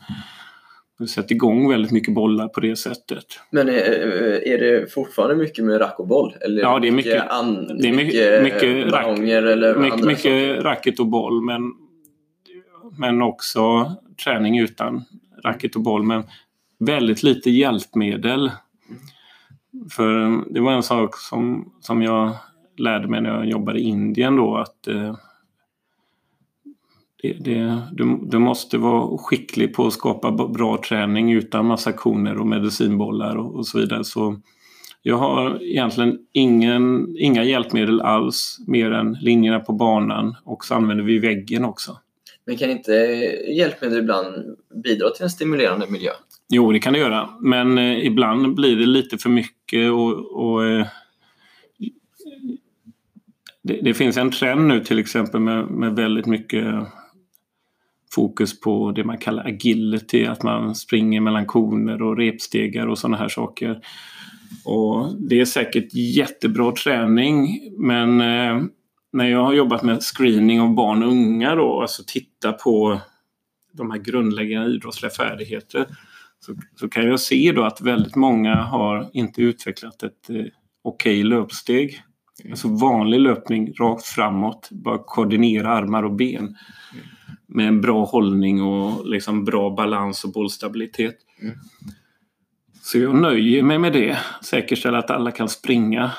Vi 0.99 1.07
sätter 1.07 1.35
igång 1.35 1.69
väldigt 1.69 1.91
mycket 1.91 2.13
bollar 2.13 2.47
på 2.47 2.59
det 2.59 2.75
sättet. 2.75 3.25
Men 3.51 3.69
är, 3.69 3.73
är 4.47 4.57
det 4.57 4.93
fortfarande 4.93 5.35
mycket 5.35 5.65
med 5.65 5.81
rack 5.81 5.99
och 5.99 6.07
boll? 6.07 6.33
Eller 6.41 6.61
Ja, 6.61 6.79
det 6.79 6.87
är 6.87 6.91
mycket- 6.91 7.31
an, 7.31 7.77
det 7.81 7.89
är 7.89 7.93
mycket- 7.93 8.43
mycket 8.43 8.93
rack- 8.93 9.19
eller 9.29 9.75
mycket, 9.79 10.05
mycket 10.05 10.63
racket 10.63 10.99
och 10.99 11.07
boll 11.07 11.41
men, 11.45 11.61
men 12.99 13.21
också 13.21 13.91
träning 14.23 14.59
utan 14.59 15.03
racket 15.43 15.75
och 15.75 15.81
boll. 15.81 16.03
Men 16.03 16.23
väldigt 16.79 17.23
lite 17.23 17.49
hjälpmedel. 17.49 18.51
För 19.91 20.43
det 20.53 20.61
var 20.61 20.71
en 20.71 20.83
sak 20.83 21.17
som, 21.17 21.73
som 21.79 22.01
jag 22.01 22.31
lärde 22.77 23.07
mig 23.07 23.21
när 23.21 23.29
jag 23.29 23.45
jobbade 23.45 23.79
i 23.79 23.83
Indien 23.83 24.35
då 24.35 24.57
att 24.57 24.87
eh, 24.87 25.15
det, 27.21 27.33
det, 27.33 27.81
du, 27.91 28.19
du 28.23 28.39
måste 28.39 28.77
vara 28.77 29.17
skicklig 29.17 29.73
på 29.73 29.87
att 29.87 29.93
skapa 29.93 30.47
bra 30.47 30.81
träning 30.87 31.31
utan 31.31 31.65
massa 31.65 31.91
koner 31.91 32.37
och 32.37 32.47
medicinbollar 32.47 33.35
och, 33.35 33.55
och 33.55 33.67
så 33.67 33.79
vidare. 33.79 34.03
Så 34.03 34.35
jag 35.01 35.17
har 35.17 35.63
egentligen 35.63 36.19
ingen, 36.31 37.15
inga 37.17 37.43
hjälpmedel 37.43 38.01
alls 38.01 38.57
mer 38.67 38.91
än 38.91 39.13
linjerna 39.13 39.59
på 39.59 39.73
banan 39.73 40.35
och 40.43 40.65
så 40.65 40.75
använder 40.75 41.03
vi 41.03 41.19
väggen 41.19 41.65
också. 41.65 41.97
Men 42.45 42.57
kan 42.57 42.69
inte 42.69 42.93
hjälpmedel 43.57 43.99
ibland 43.99 44.57
bidra 44.83 45.09
till 45.09 45.23
en 45.23 45.29
stimulerande 45.29 45.87
miljö? 45.89 46.11
Jo, 46.49 46.71
det 46.71 46.79
kan 46.79 46.93
det 46.93 46.99
göra. 46.99 47.29
Men 47.39 47.77
eh, 47.77 48.05
ibland 48.05 48.55
blir 48.55 48.75
det 48.75 48.85
lite 48.85 49.17
för 49.17 49.29
mycket 49.29 49.91
och, 49.91 50.43
och 50.45 50.65
eh, 50.65 50.87
det, 53.63 53.81
det 53.81 53.93
finns 53.93 54.17
en 54.17 54.31
trend 54.31 54.67
nu 54.67 54.79
till 54.79 54.99
exempel 54.99 55.41
med, 55.41 55.65
med 55.67 55.95
väldigt 55.95 56.25
mycket 56.25 56.65
fokus 58.15 58.59
på 58.59 58.91
det 58.91 59.03
man 59.03 59.17
kallar 59.17 59.47
agility, 59.47 60.25
att 60.25 60.43
man 60.43 60.75
springer 60.75 61.21
mellan 61.21 61.45
koner 61.45 62.01
och 62.01 62.17
repstegar 62.17 62.87
och 62.87 62.97
sådana 62.97 63.17
här 63.17 63.29
saker. 63.29 63.79
Och 64.65 65.15
det 65.19 65.39
är 65.39 65.45
säkert 65.45 65.93
jättebra 65.93 66.71
träning 66.71 67.59
men 67.77 68.21
eh, 68.21 68.63
när 69.13 69.25
jag 69.25 69.43
har 69.43 69.53
jobbat 69.53 69.83
med 69.83 70.03
screening 70.03 70.61
av 70.61 70.73
barn 70.75 71.03
och 71.03 71.11
unga 71.11 71.55
då, 71.55 71.81
alltså 71.81 72.03
titta 72.07 72.53
på 72.53 73.01
de 73.73 73.91
här 73.91 73.97
grundläggande 73.97 74.71
idrottsliga 74.71 75.11
färdigheter 75.11 75.85
så, 76.39 76.55
så 76.75 76.89
kan 76.89 77.07
jag 77.07 77.19
se 77.19 77.51
då 77.51 77.63
att 77.63 77.81
väldigt 77.81 78.15
många 78.15 78.55
har 78.55 79.09
inte 79.13 79.41
utvecklat 79.41 80.03
ett 80.03 80.29
eh, 80.29 80.45
okej 80.83 81.23
löpsteg. 81.23 82.01
Alltså 82.49 82.67
vanlig 82.67 83.19
löpning 83.19 83.73
rakt 83.79 84.05
framåt, 84.05 84.69
bara 84.71 84.97
koordinera 84.97 85.69
armar 85.69 86.03
och 86.03 86.13
ben 86.13 86.55
med 87.47 87.67
en 87.67 87.81
bra 87.81 88.05
hållning 88.05 88.61
och 88.61 89.07
liksom 89.07 89.45
bra 89.45 89.69
balans 89.69 90.23
och 90.23 90.31
bollstabilitet. 90.31 91.15
Mm. 91.41 91.55
Så 92.81 92.97
jag 92.97 93.15
nöjer 93.15 93.63
mig 93.63 93.79
med 93.79 93.93
det. 93.93 94.17
Säkerställa 94.43 94.97
att 94.97 95.11
alla 95.11 95.31
kan 95.31 95.49
springa 95.49 96.11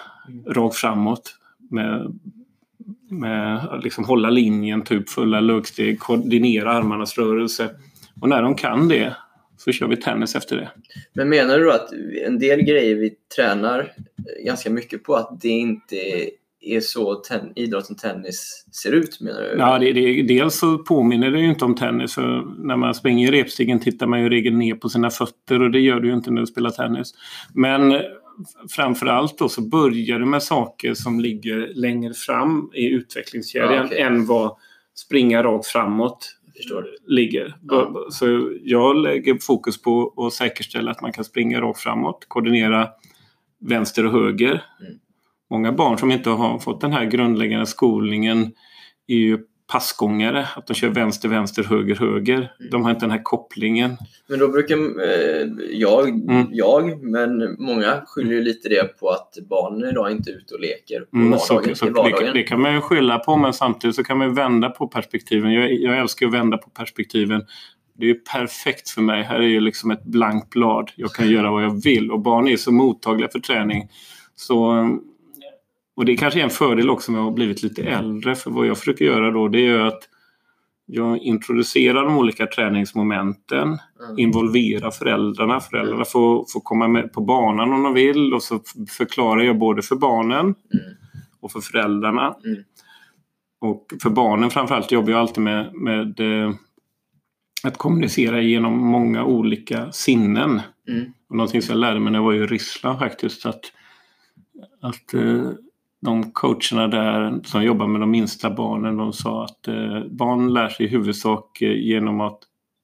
rakt 0.46 0.76
framåt 0.76 1.38
med, 1.70 2.18
med 3.10 3.56
att 3.56 3.84
liksom 3.84 4.04
hålla 4.04 4.30
linjen, 4.30 4.82
typ 4.82 5.08
fulla 5.08 5.40
löpsteg, 5.40 6.00
koordinera 6.00 6.72
armarnas 6.72 7.18
rörelse. 7.18 7.70
Och 8.20 8.28
när 8.28 8.42
de 8.42 8.54
kan 8.54 8.88
det 8.88 9.16
så 9.56 9.72
kör 9.72 9.86
vi 9.86 9.96
tennis 9.96 10.36
efter 10.36 10.56
det. 10.56 10.70
Men 11.12 11.28
menar 11.28 11.58
du 11.58 11.72
att 11.72 11.92
en 12.26 12.38
del 12.38 12.62
grejer 12.62 12.94
vi 12.94 13.14
tränar 13.36 13.92
ganska 14.46 14.70
mycket 14.70 15.04
på 15.04 15.14
att 15.14 15.40
det 15.40 15.48
inte 15.48 15.96
är 16.60 16.80
så 16.80 17.14
ten, 17.14 17.52
idrotten 17.54 17.96
tennis 17.96 18.66
ser 18.72 18.92
ut 18.92 19.20
menar 19.20 19.40
du? 19.40 19.56
Ja, 19.58 19.78
det, 19.78 19.92
det, 19.92 20.22
dels 20.22 20.58
så 20.58 20.78
påminner 20.78 21.30
det 21.30 21.40
ju 21.40 21.48
inte 21.48 21.64
om 21.64 21.74
tennis. 21.74 22.16
När 22.58 22.76
man 22.76 22.94
springer 22.94 23.34
i 23.34 23.42
repstegen 23.42 23.80
tittar 23.80 24.06
man 24.06 24.20
ju 24.20 24.26
i 24.26 24.28
regel 24.28 24.54
ner 24.54 24.74
på 24.74 24.88
sina 24.88 25.10
fötter 25.10 25.62
och 25.62 25.70
det 25.70 25.80
gör 25.80 26.00
du 26.00 26.08
ju 26.08 26.14
inte 26.14 26.30
när 26.30 26.40
du 26.40 26.46
spelar 26.46 26.70
tennis. 26.70 27.14
Men 27.54 27.92
framförallt 28.70 29.38
då 29.38 29.48
så 29.48 29.62
börjar 29.68 30.18
du 30.18 30.24
med 30.26 30.42
saker 30.42 30.94
som 30.94 31.20
ligger 31.20 31.72
längre 31.74 32.14
fram 32.14 32.70
i 32.74 32.88
utvecklingskedjan 32.88 33.72
Ja, 33.72 33.84
okej. 33.84 34.00
än 34.00 34.26
vad 34.26 34.56
springa 34.94 35.42
rakt 35.42 35.66
framåt 35.66 36.36
ligger. 37.06 37.56
Ja. 37.62 38.06
Så 38.10 38.52
jag 38.62 38.96
lägger 38.96 39.38
fokus 39.40 39.82
på 39.82 40.12
att 40.16 40.32
säkerställa 40.32 40.90
att 40.90 41.00
man 41.00 41.12
kan 41.12 41.24
springa 41.24 41.60
rakt 41.60 41.80
framåt, 41.80 42.24
koordinera 42.28 42.88
vänster 43.60 44.06
och 44.06 44.12
höger. 44.12 44.50
Mm. 44.80 44.98
Många 45.50 45.72
barn 45.72 45.98
som 45.98 46.10
inte 46.10 46.30
har 46.30 46.58
fått 46.58 46.80
den 46.80 46.92
här 46.92 47.04
grundläggande 47.04 47.66
skolningen 47.66 48.52
är 49.06 49.16
ju 49.16 49.38
passgångare. 49.72 50.48
Att 50.56 50.66
de 50.66 50.74
kör 50.74 50.88
vänster, 50.88 51.28
vänster, 51.28 51.64
höger, 51.64 51.94
höger. 51.94 52.52
De 52.70 52.84
har 52.84 52.90
inte 52.90 53.00
den 53.04 53.10
här 53.10 53.22
kopplingen. 53.22 53.96
Men 54.26 54.38
då 54.38 54.48
brukar 54.48 54.76
eh, 54.76 55.48
jag, 55.70 56.08
Mm. 56.08 56.46
jag, 56.50 57.02
men 57.02 57.56
många 57.58 58.02
skyller 58.06 58.32
ju 58.32 58.42
lite 58.42 58.68
det 58.68 58.98
på 59.00 59.08
att 59.08 59.34
barnen 59.50 59.88
idag 59.88 60.10
inte 60.10 60.30
är 60.30 60.34
ute 60.36 60.54
och 60.54 60.60
leker 60.60 61.00
på 61.00 61.16
Mm, 61.16 61.38
så, 61.38 61.54
vardagen, 61.54 61.76
så, 61.76 61.86
i 61.86 61.90
det, 62.24 62.32
det 62.32 62.42
kan 62.42 62.60
man 62.60 62.74
ju 62.74 62.80
skylla 62.80 63.18
på 63.18 63.36
men 63.36 63.52
samtidigt 63.52 63.96
så 63.96 64.04
kan 64.04 64.18
man 64.18 64.28
ju 64.28 64.34
vända 64.34 64.70
på 64.70 64.88
perspektiven. 64.88 65.52
Jag, 65.52 65.72
jag 65.72 65.98
älskar 65.98 66.26
att 66.26 66.34
vända 66.34 66.58
på 66.58 66.70
perspektiven. 66.70 67.42
Det 67.98 68.04
är 68.04 68.08
ju 68.08 68.14
perfekt 68.20 68.90
för 68.90 69.02
mig. 69.02 69.22
Här 69.22 69.36
är 69.36 69.42
ju 69.48 69.60
liksom 69.60 69.90
ett 69.90 70.04
blankt 70.04 70.50
blad. 70.50 70.90
Jag 70.96 71.12
kan 71.12 71.30
göra 71.30 71.50
vad 71.50 71.64
jag 71.64 71.82
vill 71.84 72.10
och 72.10 72.20
barn 72.20 72.48
är 72.48 72.56
så 72.56 72.72
mottagliga 72.72 73.28
för 73.28 73.38
träning. 73.38 73.88
Så, 74.36 74.88
och 75.96 76.04
det 76.04 76.16
kanske 76.16 76.40
är 76.40 76.44
en 76.44 76.50
fördel 76.50 76.90
också 76.90 77.12
med 77.12 77.20
att 77.20 77.24
ha 77.24 77.32
blivit 77.32 77.62
lite 77.62 77.82
äldre. 77.82 78.34
För 78.34 78.50
vad 78.50 78.66
jag 78.66 78.78
försöker 78.78 79.04
göra 79.04 79.30
då 79.30 79.48
det 79.48 79.66
är 79.66 79.78
att 79.78 80.08
jag 80.86 81.18
introducerar 81.18 82.04
de 82.04 82.16
olika 82.18 82.46
träningsmomenten 82.46 83.78
Mm. 84.04 84.18
involvera 84.18 84.90
föräldrarna. 84.90 85.60
Föräldrarna 85.60 86.04
får, 86.04 86.46
får 86.52 86.60
komma 86.60 86.88
med 86.88 87.12
på 87.12 87.20
banan 87.20 87.72
om 87.72 87.82
de 87.82 87.94
vill 87.94 88.34
och 88.34 88.42
så 88.42 88.60
förklarar 88.98 89.42
jag 89.42 89.58
både 89.58 89.82
för 89.82 89.96
barnen 89.96 90.40
Mm. 90.44 90.54
och 91.40 91.52
för 91.52 91.60
föräldrarna. 91.60 92.36
Mm. 92.44 92.62
Och 93.60 93.86
för 94.02 94.10
barnen 94.10 94.50
framförallt 94.50 94.92
jobbar 94.92 95.10
jag 95.10 95.20
alltid 95.20 95.44
med, 95.44 95.74
med 95.74 96.20
eh, 96.20 96.54
att 97.62 97.78
kommunicera 97.78 98.40
genom 98.42 98.78
många 98.78 99.24
olika 99.24 99.92
sinnen. 99.92 100.60
Mm. 100.88 101.12
Och 101.28 101.36
någonting 101.36 101.62
som 101.62 101.72
jag 101.72 101.80
lärde 101.80 102.00
mig 102.00 102.12
när 102.12 102.18
jag 102.18 102.24
var 102.24 102.34
i 102.34 102.46
Ryssland 102.46 102.98
faktiskt 102.98 103.46
att, 103.46 103.72
att 104.80 105.14
eh, 105.14 105.50
de 106.04 106.32
coacherna 106.32 106.88
där 106.88 107.40
som 107.44 107.64
jobbar 107.64 107.86
med 107.86 108.00
de 108.00 108.10
minsta 108.10 108.50
barnen 108.50 108.96
de 108.96 109.12
sa 109.12 109.44
att 109.44 109.68
eh, 109.68 110.04
barn 110.10 110.52
lär 110.52 110.68
sig 110.68 110.86
i 110.86 110.88
huvudsak 110.88 111.62
eh, 111.62 111.72
genom 111.72 112.20
att 112.20 112.38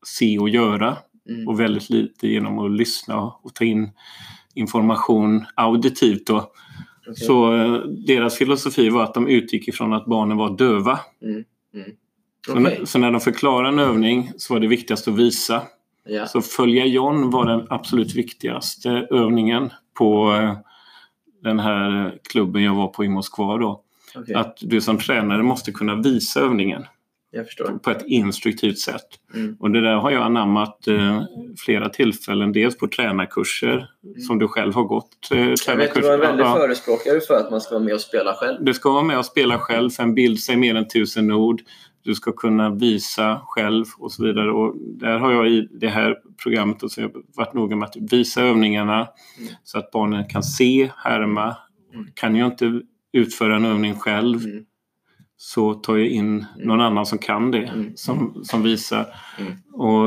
se 0.07 0.39
och 0.39 0.49
göra 0.49 0.97
Mm. 1.29 1.49
och 1.49 1.61
väldigt 1.61 1.91
lite 1.91 2.29
genom 2.29 2.59
att 2.59 2.71
lyssna 2.71 3.23
och 3.43 3.55
ta 3.55 3.64
in 3.64 3.91
information 4.55 5.45
auditivt. 5.55 6.27
Då. 6.27 6.37
Okej. 6.37 7.14
Så 7.14 7.55
eh, 7.55 7.73
deras 8.07 8.39
filosofi 8.39 8.89
var 8.89 9.03
att 9.03 9.14
de 9.14 9.29
utgick 9.29 9.68
ifrån 9.68 9.93
att 9.93 10.07
barnen 10.07 10.37
var 10.37 10.57
döva. 10.57 11.01
Mm. 11.23 11.45
Mm. 11.75 11.91
Så, 12.47 12.53
Okej. 12.53 12.62
när, 12.62 12.85
så 12.85 12.99
när 12.99 13.11
de 13.11 13.21
förklarade 13.21 13.68
en 13.68 13.79
övning 13.79 14.33
så 14.37 14.55
var 14.55 14.61
det 14.61 14.66
viktigast 14.66 15.09
att 15.09 15.14
visa. 15.14 15.62
Ja. 16.05 16.27
Så 16.27 16.41
följa 16.41 16.87
John 16.87 17.31
var 17.31 17.47
den 17.47 17.66
absolut 17.71 18.14
viktigaste 18.14 18.91
övningen 19.11 19.71
på 19.99 20.33
eh, 20.33 20.57
den 21.43 21.59
här 21.61 22.14
klubben 22.30 22.62
jag 22.62 22.74
var 22.74 22.88
på 22.88 23.05
i 23.05 23.09
Moskva. 23.09 23.57
Då. 23.59 23.82
Okej. 24.14 24.34
Att 24.34 24.57
du 24.61 24.80
som 24.80 24.99
tränare 24.99 25.43
måste 25.43 25.72
kunna 25.72 25.95
visa 25.95 26.41
övningen 26.41 26.84
på 27.82 27.91
ett 27.91 28.03
instruktivt 28.07 28.78
sätt. 28.78 29.07
Mm. 29.34 29.57
Och 29.61 29.70
det 29.70 29.80
där 29.80 29.95
har 29.95 30.11
jag 30.11 30.22
anammat 30.22 30.88
eh, 30.88 31.22
flera 31.64 31.88
tillfällen. 31.88 32.53
Dels 32.53 32.78
på 32.78 32.88
tränarkurser 32.88 33.91
som 34.26 34.38
du 34.38 34.49
själv 34.49 34.74
har 34.74 34.82
gått. 34.84 35.30
Eh, 35.32 35.38
Jag 35.66 35.76
vet 35.76 35.95
du 35.95 36.01
var 36.01 36.14
en 36.14 36.20
väldig 36.20 36.45
Ja. 36.45 36.55
förespråkare 36.55 37.20
för 37.20 37.34
att 37.34 37.51
man 37.51 37.61
ska 37.61 37.74
vara 37.74 37.84
med 37.84 37.95
och 37.95 38.01
spela 38.01 38.34
själv. 38.34 38.64
Du 38.64 38.74
ska 38.74 38.91
vara 38.93 39.03
med 39.03 39.18
och 39.18 39.24
spela 39.24 39.59
själv, 39.59 39.91
för 39.91 40.03
en 40.03 40.14
bild 40.14 40.41
säger 40.41 40.59
mer 40.59 40.74
än 40.74 40.88
tusen 40.88 41.30
ord. 41.30 41.61
Du 42.03 42.14
ska 42.14 42.32
kunna 42.32 42.70
visa 42.70 43.40
själv 43.44 43.84
och 43.98 44.12
så 44.12 44.24
vidare. 44.24 44.53
Och 44.53 44.76
där 44.78 45.18
har 45.18 45.32
jag 45.32 45.48
i 45.48 45.68
det 45.70 45.88
här 45.88 46.16
programmet 46.42 46.82
och 46.82 46.90
så 46.90 47.01
har 47.01 47.09
jag 47.14 47.22
varit 47.36 47.55
noga 47.55 47.76
med 47.76 47.86
att 47.88 47.96
visa 48.12 48.42
övningarna 48.42 49.09
Mm. 49.38 49.53
så 49.64 49.78
att 49.78 49.90
barnen 49.90 50.28
kan 50.28 50.42
se, 50.42 50.90
härma. 50.96 51.57
Mm. 51.94 52.07
Kan 52.14 52.36
jag 52.36 52.46
inte 52.48 52.80
utföra 53.12 53.57
en 53.57 53.64
övning 53.64 53.94
själv 53.94 54.44
Mm. 54.44 54.64
så 55.36 55.74
tar 55.74 55.96
jag 55.96 56.07
in 56.09 56.46
någon 56.57 56.80
annan 56.80 57.07
som 57.07 57.18
kan 57.18 57.51
det, 57.51 57.64
Mm. 57.66 57.92
som, 57.96 58.40
som 58.44 58.62
visar. 58.62 59.07
Mm. 59.38 59.53
Och, 59.72 60.07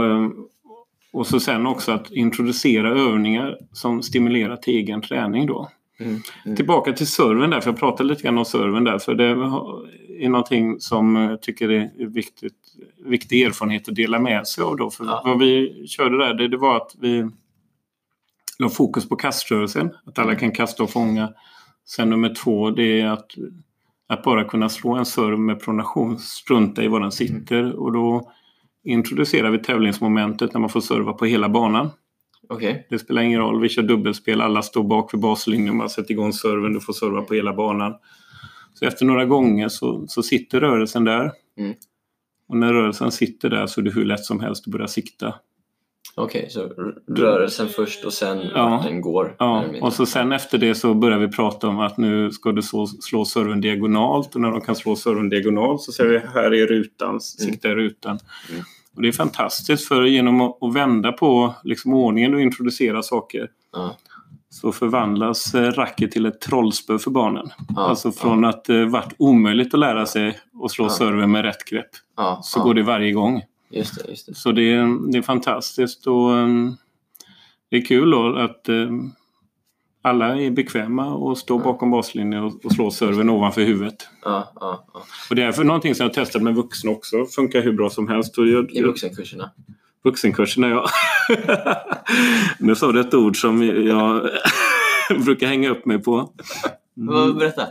och 1.13 1.27
så 1.27 1.39
sen 1.39 1.67
också 1.67 1.91
att 1.91 2.11
introducera 2.11 2.89
övningar 2.89 3.57
som 3.71 4.03
stimulerar 4.03 4.55
till 4.57 4.73
egen 4.73 5.01
träning 5.01 5.47
då. 5.47 5.69
Mm. 5.99 6.21
Mm. 6.45 6.55
Tillbaka 6.55 6.93
till 6.93 7.07
serven 7.07 7.49
där, 7.49 7.61
för 7.61 7.69
jag 7.69 7.79
pratade 7.79 8.09
lite 8.09 8.23
grann 8.23 8.37
om 8.37 8.45
serven 8.45 8.83
där, 8.83 8.99
för 8.99 9.15
det 9.15 9.35
är 10.20 10.30
någonting 10.30 10.80
som 10.80 11.16
jag 11.16 11.41
tycker 11.41 11.70
är 11.72 12.07
viktigt, 12.07 12.53
viktig 13.05 13.41
erfarenhet 13.41 13.89
att 13.89 13.95
dela 13.95 14.20
med 14.20 14.47
sig 14.47 14.64
av 14.64 14.78
då. 14.78 14.89
För 14.89 15.05
Ja. 15.05 15.22
vad 15.26 15.39
vi 15.39 15.86
körde 15.88 16.18
där, 16.18 16.34
det, 16.34 16.47
det 16.47 16.57
var 16.57 16.78
att 16.78 16.95
vi 16.99 17.30
la 18.59 18.70
fokus 18.70 19.09
på 19.09 19.16
kaströrelsen, 19.16 19.91
att 20.05 20.20
alla 20.20 20.36
kan 20.36 20.51
kasta 20.51 20.84
och 20.84 20.89
fånga. 20.89 21.34
Sen 21.86 22.09
nummer 22.09 22.36
två, 22.36 22.70
det 22.70 23.01
är 23.01 23.07
att, 23.07 23.32
att 24.07 24.24
bara 24.24 24.43
kunna 24.43 24.70
slå 24.70 24.95
en 24.95 25.05
serve 25.05 25.38
med 25.38 25.59
pronation, 25.59 26.20
strunta 26.20 26.84
i 26.84 26.88
var 26.88 26.99
den 26.99 27.11
sitter 27.11 27.74
och 27.74 27.91
då 27.93 28.32
introducerar 28.84 29.51
vi 29.51 29.57
tävlingsmomentet 29.59 30.53
när 30.53 30.61
man 30.61 30.70
får 30.70 30.82
serva 30.82 31.14
på 31.14 31.26
hela 31.26 31.49
banan. 31.49 31.89
Okej. 32.49 32.88
Det 32.89 32.99
spelar 32.99 33.22
ingen 33.22 33.39
roll, 33.39 33.61
vi 33.61 33.70
kör 33.70 33.84
dubbelspel, 33.84 34.41
alla 34.41 34.61
står 34.61 34.84
bak 34.84 35.14
vid 35.14 35.22
baslinjen, 35.22 35.78
man 35.78 35.89
sätter 35.89 36.11
igång 36.11 36.34
serven, 36.34 36.74
du 36.74 36.80
får 36.80 36.93
serva 36.93 37.22
på 37.22 37.34
hela 37.34 37.53
banan. 37.53 37.93
Så 38.74 38.86
efter 38.86 39.05
några 39.05 39.26
gånger 39.26 39.67
så, 39.69 40.05
så 40.07 40.24
sitter 40.24 40.59
rörelsen 40.59 41.03
där. 41.03 41.32
Mm. 41.57 41.74
Och 42.47 42.57
när 42.57 42.74
rörelsen 42.74 43.11
sitter 43.11 43.49
där 43.49 43.67
så 43.67 43.82
är 43.82 43.86
det 43.86 43.91
hur 43.91 44.05
lätt 44.05 44.26
som 44.26 44.39
helst 44.39 44.67
att 44.67 44.71
börja 44.71 44.88
sikta. 44.88 45.36
Okej, 46.15 46.49
så 46.49 46.63
r- 46.63 46.95
rörelsen 47.07 47.67
först 47.69 48.05
och 48.05 48.13
sen 48.13 48.41
Ja. 48.55 48.82
den 48.86 49.01
går. 49.01 49.36
Ja, 49.39 49.63
och 49.82 49.93
så 49.93 50.05
sen 50.05 50.32
efter 50.32 50.57
det 50.57 50.76
så 50.76 50.93
börjar 50.93 51.17
vi 51.19 51.28
prata 51.28 51.67
om 51.67 51.80
att 51.80 51.97
nu 51.97 52.32
ska 52.32 52.51
du 52.51 52.61
slå, 52.61 52.88
slå 52.88 53.26
serven 53.26 53.61
diagonalt 53.61 54.36
och 54.36 54.41
när 54.41 54.51
de 54.51 54.61
kan 54.61 54.76
slå 54.76 54.95
serven 54.95 55.30
diagonalt 55.30 55.82
så 55.82 55.91
säger 55.91 56.09
vi 56.09 56.19
här 56.19 56.53
är 56.53 56.67
rutan, 56.67 57.21
sikta 57.21 57.69
i 57.69 57.76
rutan. 57.76 58.19
Mm. 58.51 58.63
Och 58.95 59.01
det 59.01 59.07
är 59.07 59.11
fantastiskt 59.11 59.88
för 59.88 60.03
genom 60.03 60.41
att, 60.41 60.57
vända 60.76 61.11
på 61.11 61.55
liksom 61.63 61.93
ordningen 61.93 62.34
och 62.34 62.41
introducera 62.41 63.01
saker 63.03 63.47
Ja. 63.74 63.97
Så 64.54 64.72
förvandlas 64.72 65.56
eh, 65.56 65.72
racket 65.72 66.12
till 66.12 66.26
ett 66.26 66.41
trollspö 66.41 66.99
för 66.99 67.12
barnen. 67.12 67.49
Ja. 67.76 67.82
Alltså 67.82 68.12
från 68.12 68.45
att 68.45 68.66
det 68.66 68.86
varit 68.86 69.14
omöjligt 69.18 69.74
att 69.74 69.80
lära 69.80 70.06
sig 70.06 70.39
att 70.64 70.72
slå 70.72 70.86
Ja. 70.86 70.89
serven 70.89 71.32
med 71.32 71.41
rätt 71.45 71.66
grepp 71.70 71.89
Ja. 72.18 72.39
så 72.43 72.60
ja. 72.60 72.64
går 72.64 72.74
det 72.74 72.84
varje 72.84 73.12
gång. 73.12 73.41
Just 73.70 74.04
det, 74.04 74.10
just 74.10 74.26
det. 74.26 74.36
Så 74.36 74.51
det 74.51 74.74
är, 74.74 75.12
det 75.12 75.18
är 75.18 75.22
fantastiskt 75.22 76.08
och 76.08 76.30
um, 76.30 76.78
det 77.70 77.78
är 77.78 77.86
kul 77.86 78.14
att 78.38 78.70
um, 78.70 79.12
alla 80.01 80.39
är 80.41 80.51
bekväma 80.51 81.14
och 81.14 81.38
står 81.38 81.60
Ja. 81.60 81.64
bakom 81.64 81.91
baslinjen 81.91 82.43
och, 82.43 82.66
och 82.66 82.72
slår 82.72 82.89
serven 82.89 83.30
ovanför 83.30 83.62
huvudet. 83.62 84.08
Ja, 84.24 84.51
ja, 84.56 84.86
ja. 84.93 85.04
Och 85.30 85.36
det 85.36 85.43
är 85.43 85.51
för 85.51 85.64
någonting 85.64 85.95
som 85.95 86.04
jag 86.04 86.14
testat 86.14 86.41
med 86.41 86.56
vuxna 86.56 86.91
också. 86.91 87.26
Funkar 87.26 87.62
hur 87.62 87.74
bra 87.74 87.89
som 87.89 88.08
helst. 88.08 88.38
I 88.74 88.82
vuxenkurserna. 88.82 89.51
Vuxenkurserna, 90.04 90.70
ja. 90.70 90.89
nu 92.58 92.76
sa 92.76 92.91
du 92.91 92.99
ett 92.99 93.14
ord 93.14 93.41
som 93.41 93.64
jag 93.88 94.30
brukar 95.26 95.47
hänga 95.47 95.70
upp 95.70 95.86
mig 95.86 95.99
på. 96.04 96.34
Mm. 96.97 97.38
Berätta. 97.38 97.68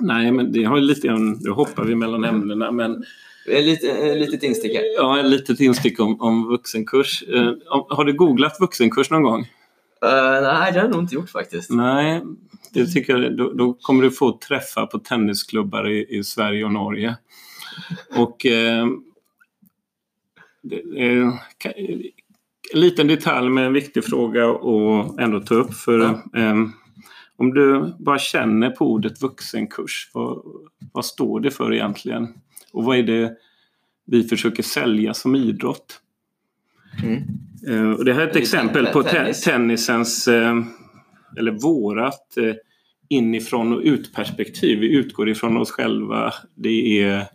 Nej, 0.00 0.32
men 0.32 0.52
det 0.52 0.64
har 0.64 0.80
lite 0.80 1.06
grann, 1.06 1.38
nu 1.40 1.50
hoppar 1.50 1.84
vi 1.84 1.94
mellan 1.94 2.24
ämnena, 2.24 2.70
men 2.70 3.04
Ett 3.46 3.64
litet, 3.64 3.98
ett 3.98 4.18
litet 4.18 4.42
instick 4.42 4.76
här. 4.76 4.82
ja, 4.96 5.20
ett 5.20 5.26
litet 5.26 5.60
instick 5.60 6.00
om, 6.00 6.20
om 6.20 6.48
vuxenkurs. 6.48 7.22
Eh, 7.28 7.52
har 7.88 8.04
du 8.04 8.12
googlat 8.12 8.56
vuxenkurs 8.60 9.10
någon 9.10 9.22
gång? 9.22 9.40
Eh, 10.04 10.42
nej, 10.42 10.72
det 10.72 10.78
har 10.78 10.86
jag 10.86 10.90
nog 10.90 11.00
inte 11.02 11.14
gjort 11.14 11.30
faktiskt. 11.30 11.70
Nej, 11.70 12.22
det 12.72 12.86
tycker 12.86 13.16
jag, 13.18 13.36
då, 13.36 13.52
då 13.52 13.72
kommer 13.72 14.02
du 14.02 14.10
få 14.10 14.38
träffa 14.38 14.86
på 14.86 14.98
tennisklubbar 14.98 15.88
i, 15.88 16.18
i 16.18 16.24
Sverige 16.24 16.64
och 16.64 16.72
Norge. 16.72 17.16
Och 18.16 18.46
eh, 18.46 18.86
en 22.72 22.80
liten 22.80 23.06
detalj 23.06 23.48
med 23.48 23.66
en 23.66 23.72
viktig 23.72 24.04
fråga 24.04 24.50
att 24.50 25.18
ändå 25.18 25.40
ta 25.40 25.54
upp. 25.54 25.74
För 25.74 26.00
eh, 26.34 26.54
om 27.36 27.54
du 27.54 27.94
bara 27.98 28.18
känner 28.18 28.70
på 28.70 28.92
ordet 28.92 29.22
vuxenkurs, 29.22 30.10
vad, 30.14 30.42
vad 30.92 31.04
står 31.04 31.40
det 31.40 31.50
för 31.50 31.72
egentligen? 31.72 32.28
Och 32.72 32.84
vad 32.84 32.98
är 32.98 33.02
det 33.02 33.36
vi 34.06 34.22
försöker 34.22 34.62
sälja 34.62 35.14
som 35.14 35.34
idrott? 35.34 36.00
Mm. 37.02 37.22
Eh, 37.68 37.90
och 37.90 38.04
det 38.04 38.12
här 38.12 38.20
är 38.20 38.28
ett 38.28 38.36
exempel 38.36 38.86
på 38.86 39.02
te- 39.02 39.10
tennis. 39.10 39.42
tennisens, 39.42 40.28
eh, 40.28 40.62
eller 41.38 41.52
vårat, 41.52 42.36
eh, 42.36 42.54
inifrån 43.08 43.72
och 43.72 43.80
ut-perspektiv. 43.84 44.78
Vi 44.78 44.92
utgår 44.96 45.28
ifrån 45.28 45.56
oss 45.56 45.70
själva. 45.70 46.32
Det 46.54 47.02
är 47.02 47.26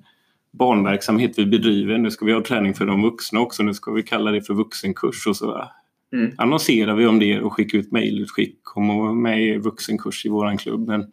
barnverksamhet 0.57 1.39
vi 1.39 1.45
bedriver. 1.45 1.97
Nu 1.97 2.11
ska 2.11 2.25
vi 2.25 2.33
ha 2.33 2.43
träning 2.43 2.73
för 2.73 2.85
de 2.85 3.01
vuxna 3.01 3.39
också. 3.39 3.63
Nu 3.63 3.73
ska 3.73 3.91
vi 3.91 4.03
kalla 4.03 4.31
det 4.31 4.41
för 4.41 4.53
vuxenkurs. 4.53 5.27
Och 5.27 5.35
så 5.37 5.69
Mm. 6.13 6.31
annonserar 6.37 6.95
vi 6.95 7.05
om 7.07 7.19
det 7.19 7.41
och 7.41 7.53
skickar 7.53 7.77
ut 7.77 7.91
mejlutskick. 7.91 8.59
Kom 8.63 8.89
och 8.89 8.95
vara 8.95 9.13
med 9.13 9.43
i 9.43 9.57
vuxenkurs 9.57 10.25
i 10.25 10.29
våran 10.29 10.57
klubb. 10.57 10.87
Men, 10.87 11.05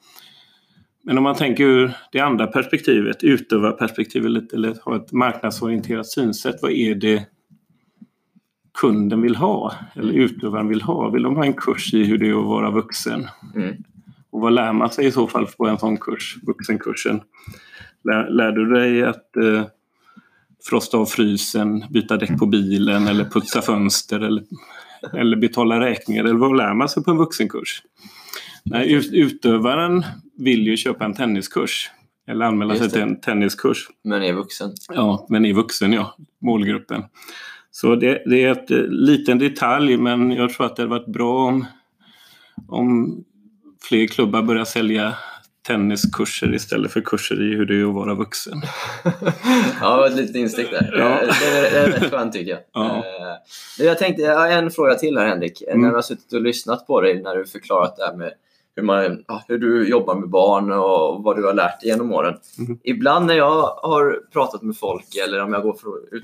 men 1.04 1.18
om 1.18 1.24
man 1.24 1.34
tänker 1.34 1.64
ur 1.64 1.92
det 2.12 2.20
andra 2.20 2.46
perspektivet, 2.46 3.24
utövarperspektivet 3.24 4.52
eller 4.52 4.76
ha 4.84 4.96
ett 4.96 5.12
marknadsorienterat 5.12 6.06
synsätt. 6.06 6.56
Vad 6.62 6.72
är 6.72 6.94
det 6.94 7.26
kunden 8.80 9.20
vill 9.22 9.36
ha 9.36 9.74
eller 9.94 10.12
utövaren 10.12 10.68
vill 10.68 10.82
ha? 10.82 11.10
Vill 11.10 11.22
de 11.22 11.36
ha 11.36 11.44
en 11.44 11.52
kurs 11.54 11.94
i 11.94 12.04
hur 12.04 12.18
det 12.18 12.28
är 12.28 12.40
att 12.40 12.46
vara 12.46 12.70
vuxen? 12.70 13.28
Mm. 13.54 13.76
Och 14.30 14.40
vad 14.40 14.52
lär 14.52 14.72
man 14.72 14.90
sig 14.90 15.06
i 15.06 15.10
så 15.12 15.26
fall 15.26 15.46
på 15.46 15.66
en 15.68 15.78
sån 15.78 15.96
kurs, 15.96 16.36
vuxenkursen? 16.42 17.20
Lär, 18.04 18.30
lär 18.30 18.52
du 18.52 18.66
dig 18.66 19.02
att 19.02 19.36
eh, 19.36 19.64
frosta 20.64 20.96
av 20.98 21.06
frysen, 21.06 21.84
byta 21.90 22.16
däck 22.16 22.38
på 22.38 22.46
bilen 22.46 23.08
eller 23.08 23.24
putsa 23.24 23.62
fönster 23.62 24.20
eller, 24.20 24.44
eller 25.12 25.36
betala 25.36 25.80
räkningar? 25.80 26.24
Eller 26.24 26.34
vad 26.34 26.56
lär 26.56 26.74
man 26.74 26.88
sig 26.88 27.04
på 27.04 27.10
en 27.10 27.16
vuxenkurs? 27.16 27.82
Nej, 28.64 28.92
ut, 28.92 29.12
utövaren 29.12 30.04
vill 30.38 30.66
ju 30.66 30.76
köpa 30.76 31.04
en 31.04 31.14
tenniskurs. 31.14 31.90
Eller 32.26 32.46
anmäla 32.46 32.76
sig 32.76 32.90
till 32.90 33.00
en 33.00 33.20
tenniskurs. 33.20 33.88
Men 34.04 34.22
är 34.22 34.32
vuxen. 34.32 34.74
Ja, 34.88 35.26
men 35.28 35.44
är 35.44 35.52
vuxen 35.52 35.92
ja, 35.92 36.16
målgruppen. 36.40 37.04
Så 37.70 37.94
det, 37.94 38.22
det 38.26 38.44
är 38.44 38.52
ett 38.52 38.70
eh, 38.70 38.82
liten 38.82 39.38
detalj 39.38 39.96
men 39.96 40.32
jag 40.32 40.50
tror 40.50 40.66
att 40.66 40.76
det 40.76 40.82
hade 40.82 40.90
varit 40.90 41.12
bra 41.12 41.46
om, 41.46 41.66
om 42.68 43.16
fler 43.82 44.06
klubbar 44.06 44.42
börjar 44.42 44.64
sälja 44.64 45.14
tenniskurser 45.66 46.54
istället 46.54 46.92
för 46.92 47.00
kurser 47.00 47.42
i 47.42 47.54
hur 47.56 47.66
det 47.66 47.80
är 47.80 47.88
att 47.88 47.94
vara 47.94 48.14
vuxen. 48.14 48.62
ja, 49.80 50.06
ett 50.06 50.16
litet 50.16 50.36
instick 50.36 50.70
där. 50.70 50.94
Ja. 50.98 51.04
Det, 51.40 51.58
är, 51.58 51.62
det 51.62 51.78
är 51.78 52.00
rätt 52.00 52.10
skönt 52.10 52.32
tycker 52.32 52.50
jag. 52.50 52.60
Ja. 52.72 52.96
Eh, 52.96 53.86
Jag 53.86 53.98
tänkte, 53.98 54.22
jag 54.22 54.38
har 54.38 54.48
en 54.48 54.70
fråga 54.70 54.94
till 54.94 55.18
här 55.18 55.26
Henrik. 55.26 55.62
Mm. 55.62 55.80
När 55.80 55.88
jag 55.88 55.94
har 55.94 56.02
suttit 56.02 56.32
och 56.32 56.40
lyssnat 56.40 56.86
på 56.86 57.00
dig 57.00 57.22
när 57.22 57.36
du 57.36 57.46
förklarat 57.46 57.96
det 57.96 58.04
här 58.04 58.14
med 58.16 58.32
hur, 58.76 58.82
man, 58.82 59.24
ja, 59.28 59.42
hur 59.48 59.58
du 59.58 59.88
jobbar 59.88 60.14
med 60.14 60.28
barn 60.28 60.72
och 60.72 61.22
vad 61.22 61.36
du 61.36 61.44
har 61.46 61.54
lärt 61.54 61.80
dig 61.80 61.90
genom 61.90 62.12
åren. 62.12 62.34
Mm. 62.58 62.78
Ibland 62.84 63.26
när 63.26 63.34
jag 63.34 63.62
har 63.62 64.20
pratat 64.32 64.62
med 64.62 64.76
folk, 64.76 65.06
eller 65.26 65.42
om 65.42 65.52
jag 65.52 65.62
går 65.62 65.74
för, 65.74 66.14
ut, 66.16 66.22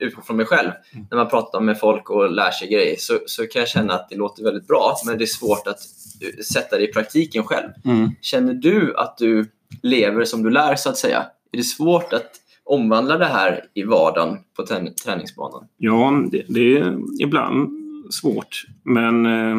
utgår 0.00 0.22
från 0.22 0.36
mig 0.36 0.46
själv, 0.46 0.70
Mm. 0.94 1.06
när 1.10 1.16
man 1.18 1.28
pratar 1.28 1.60
med 1.60 1.80
folk 1.80 2.10
och 2.10 2.30
lär 2.32 2.50
sig 2.50 2.68
grejer 2.68 2.96
så, 2.98 3.18
så 3.26 3.46
kan 3.46 3.60
jag 3.60 3.68
känna 3.68 3.94
att 3.94 4.08
det 4.08 4.16
låter 4.16 4.44
väldigt 4.44 4.66
bra, 4.66 4.96
men 5.06 5.18
det 5.18 5.24
är 5.24 5.26
svårt 5.26 5.66
att 5.66 5.78
eh, 6.20 6.42
sätta 6.42 6.76
det 6.76 6.88
i 6.88 6.92
praktiken 6.92 7.44
själv. 7.44 7.68
Mm. 7.84 8.10
Känner 8.20 8.54
du 8.54 8.94
att 8.96 9.18
du 9.18 9.46
lever 9.82 10.24
som 10.24 10.42
du 10.42 10.50
lär 10.50 10.74
så 10.76 10.88
att 10.88 10.96
säga? 10.96 11.26
Är 11.52 11.56
det 11.56 11.62
svårt 11.62 12.12
att 12.12 12.30
omvandla 12.64 13.18
det 13.18 13.24
här 13.26 13.64
i 13.74 13.82
vardagen 13.82 14.38
på 14.56 14.66
träningsbanan? 15.04 15.64
Ja, 15.76 16.22
det, 16.30 16.44
det 16.48 16.78
är 16.78 16.98
ibland 17.20 17.68
svårt 18.10 18.64
men 18.82 19.26
eh, 19.26 19.56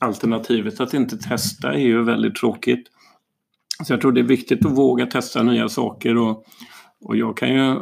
alternativet 0.00 0.80
att 0.80 0.94
inte 0.94 1.16
testa 1.16 1.74
är 1.74 1.78
ju 1.78 2.02
väldigt 2.02 2.34
tråkigt. 2.36 2.88
Så 3.84 3.92
jag 3.92 4.00
tror 4.00 4.12
det 4.12 4.20
är 4.20 4.24
viktigt 4.24 4.66
att 4.66 4.72
våga 4.72 5.06
testa 5.06 5.42
nya 5.42 5.68
saker 5.68 6.16
och, 6.16 6.44
och 7.00 7.16
jag 7.16 7.36
kan 7.36 7.54
ju 7.54 7.76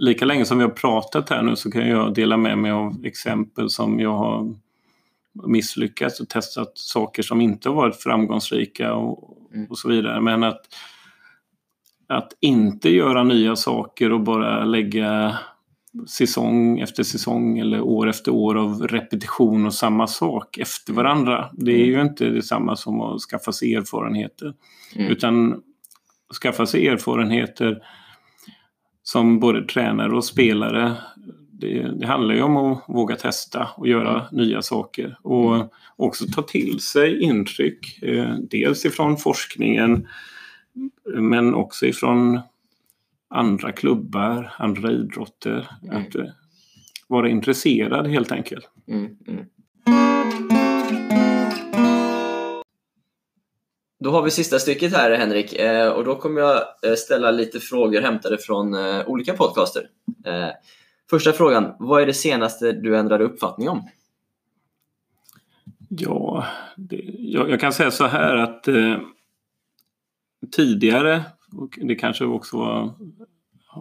lika 0.00 0.24
länge 0.24 0.44
som 0.44 0.58
vi 0.58 0.64
har 0.64 0.70
pratat 0.70 1.30
här 1.30 1.42
nu 1.42 1.56
så 1.56 1.70
kan 1.70 1.88
jag 1.88 2.14
dela 2.14 2.36
med 2.36 2.58
mig 2.58 2.70
av 2.70 3.04
exempel 3.04 3.70
som 3.70 4.00
jag 4.00 4.16
har 4.16 4.54
misslyckats 5.46 6.20
och 6.20 6.28
testat 6.28 6.78
saker 6.78 7.22
som 7.22 7.40
inte 7.40 7.68
har 7.68 7.76
varit 7.76 7.96
framgångsrika 7.96 8.94
och, 8.94 9.36
Mm. 9.54 9.66
och 9.70 9.78
så 9.78 9.88
vidare. 9.88 10.20
Men 10.20 10.42
att, 10.42 10.60
att 12.06 12.32
inte 12.40 12.90
göra 12.90 13.24
nya 13.24 13.56
saker 13.56 14.12
och 14.12 14.20
bara 14.20 14.64
lägga 14.64 15.38
säsong 16.08 16.78
efter 16.78 17.02
säsong 17.02 17.58
eller 17.58 17.80
år 17.80 18.08
efter 18.08 18.32
år 18.32 18.58
av 18.58 18.88
repetition 18.88 19.66
och 19.66 19.74
samma 19.74 20.06
sak 20.06 20.58
efter 20.58 20.92
varandra. 20.92 21.50
Det 21.52 21.72
är 21.72 21.84
ju 21.84 22.00
inte 22.00 22.24
detsamma 22.24 22.76
som 22.76 23.00
att 23.00 23.20
skaffa 23.20 23.52
sig 23.52 23.74
erfarenheter. 23.74 24.54
Mm. 24.96 25.12
Utan 25.12 25.62
skaffa 26.42 26.66
sig 26.66 26.86
erfarenheter 26.88 27.82
som 29.02 29.40
både 29.40 29.66
tränare 29.66 30.16
och 30.16 30.24
spelare. 30.24 30.96
Det, 31.52 31.98
det 31.98 32.06
handlar 32.06 32.34
ju 32.34 32.42
om 32.42 32.56
att 32.56 32.84
våga 32.88 33.16
testa 33.16 33.68
och 33.76 33.88
göra 33.88 34.26
nya 34.32 34.62
saker. 34.62 35.18
Och 35.22 35.72
också 35.96 36.26
ta 36.26 36.42
till 36.42 36.80
sig 36.80 37.22
intryck. 37.22 38.02
Eh, 38.02 38.34
dels 38.50 38.84
ifrån 38.84 39.16
forskningen 39.16 40.06
men 41.14 41.54
också 41.54 41.86
ifrån 41.86 42.40
andra 43.30 43.72
klubbar, 43.72 44.52
andra 44.58 44.92
idrotter. 44.92 45.68
Mm. 45.82 45.96
Att 45.96 46.14
eh, 46.14 46.24
vara 47.08 47.28
intresserad 47.28 48.06
helt 48.06 48.32
enkelt. 48.32 48.70
Mm, 48.88 49.16
mm. 49.28 49.44
Då 54.04 54.10
har 54.10 54.22
vi 54.22 54.30
sista 54.30 54.58
stycket 54.58 54.92
här 54.92 55.16
Henrik 55.16 55.52
eh, 55.52 55.88
och 55.88 56.04
då 56.04 56.16
kommer 56.16 56.40
jag 56.40 56.62
eh, 56.82 56.94
ställa 56.94 57.30
lite 57.30 57.60
frågor 57.60 58.00
hämtade 58.00 58.38
från 58.38 58.74
eh, 58.74 59.08
olika 59.08 59.32
podcaster. 59.32 59.82
Första 61.10 61.32
frågan, 61.32 61.74
vad 61.78 62.02
är 62.02 62.06
det 62.06 62.14
senaste 62.14 62.72
du 62.72 62.96
ändrade 62.96 63.24
uppfattning 63.24 63.68
om? 63.68 63.88
Ja, 65.88 66.46
det, 66.76 67.04
jag, 67.18 67.50
jag 67.50 67.60
kan 67.60 67.72
säga 67.72 67.90
så 67.90 68.06
här 68.06 68.36
att 68.36 68.68
eh, 68.68 68.96
tidigare, 70.56 71.22
och 71.52 71.78
det 71.82 71.94
kanske 71.94 72.24
också 72.24 72.56
var, 72.56 72.92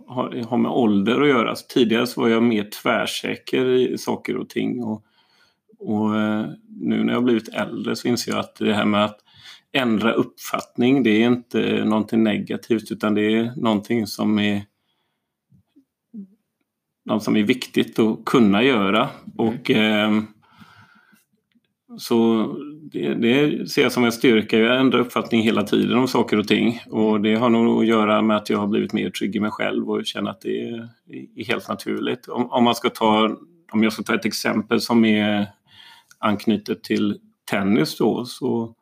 har, 0.08 0.44
har 0.50 0.58
med 0.58 0.72
ålder 0.72 1.22
att 1.22 1.28
göra, 1.28 1.56
så 1.56 1.66
tidigare 1.68 2.08
så 2.08 2.22
var 2.22 2.28
jag 2.28 2.44
mer 2.44 2.70
tvärsäker 2.84 3.66
i 3.66 3.98
saker 3.98 4.38
och 4.38 4.50
ting. 4.50 4.84
Och, 4.84 5.04
och 5.80 6.16
eh, 6.20 6.46
nu 6.68 7.04
när 7.04 7.14
jag 7.14 7.24
blivit 7.24 7.48
äldre 7.48 7.96
så 7.96 8.08
inser 8.08 8.32
jag 8.32 8.40
att 8.40 8.56
det 8.56 8.74
här 8.74 8.86
med 8.86 9.06
att 9.06 9.20
ändra 9.72 10.14
uppfattning, 10.14 11.04
det 11.04 11.10
är 11.10 11.28
inte 11.28 11.86
någonting 11.86 12.24
negativt 12.24 12.92
utan 12.92 13.14
det 13.14 13.36
är 13.36 13.52
någonting 13.56 14.08
som 14.08 14.40
är 14.40 14.62
något 17.06 17.24
som 17.24 17.36
är 17.36 17.44
viktigt 17.44 18.00
att 18.00 18.26
kunna 18.26 18.64
göra. 18.64 19.10
Och 19.38 19.72
eh, 19.72 20.22
så 21.98 22.48
det, 22.92 23.14
det 23.14 23.70
ser 23.70 23.82
jag 23.82 23.92
som 23.92 24.04
en 24.04 24.12
styrka. 24.12 24.58
Jag 24.58 24.80
ändrar 24.80 25.00
uppfattning 25.00 25.42
hela 25.42 25.64
tiden 25.64 25.98
om 25.98 26.08
saker 26.08 26.40
och 26.40 26.48
ting. 26.48 26.82
Och 26.90 27.22
det 27.22 27.36
har 27.36 27.50
nog 27.50 27.82
att 27.82 27.88
göra 27.88 28.22
med 28.22 28.38
att 28.38 28.50
jag 28.50 28.58
har 28.58 28.68
blivit 28.68 28.94
mer 28.94 29.10
trygg 29.10 29.36
i 29.36 29.40
mig 29.40 29.52
själv 29.52 29.90
och 29.90 30.06
känner 30.06 30.32
att 30.32 30.42
det 30.42 30.62
är, 30.62 30.90
är 31.36 31.46
helt 31.46 31.70
naturligt. 31.70 32.28
Om, 32.28 32.52
om, 32.52 32.64
man 32.64 32.76
ska 32.76 32.90
ta, 32.90 33.38
om 33.72 33.84
jag 33.84 33.94
ska 33.94 34.04
ta 34.04 34.16
ett 34.16 34.26
exempel 34.26 34.82
som 34.82 35.06
är 35.06 35.48
anknutet 36.20 36.84
till 36.84 37.18
tennis 37.52 37.98
då 37.98 38.26
så, 38.26 38.76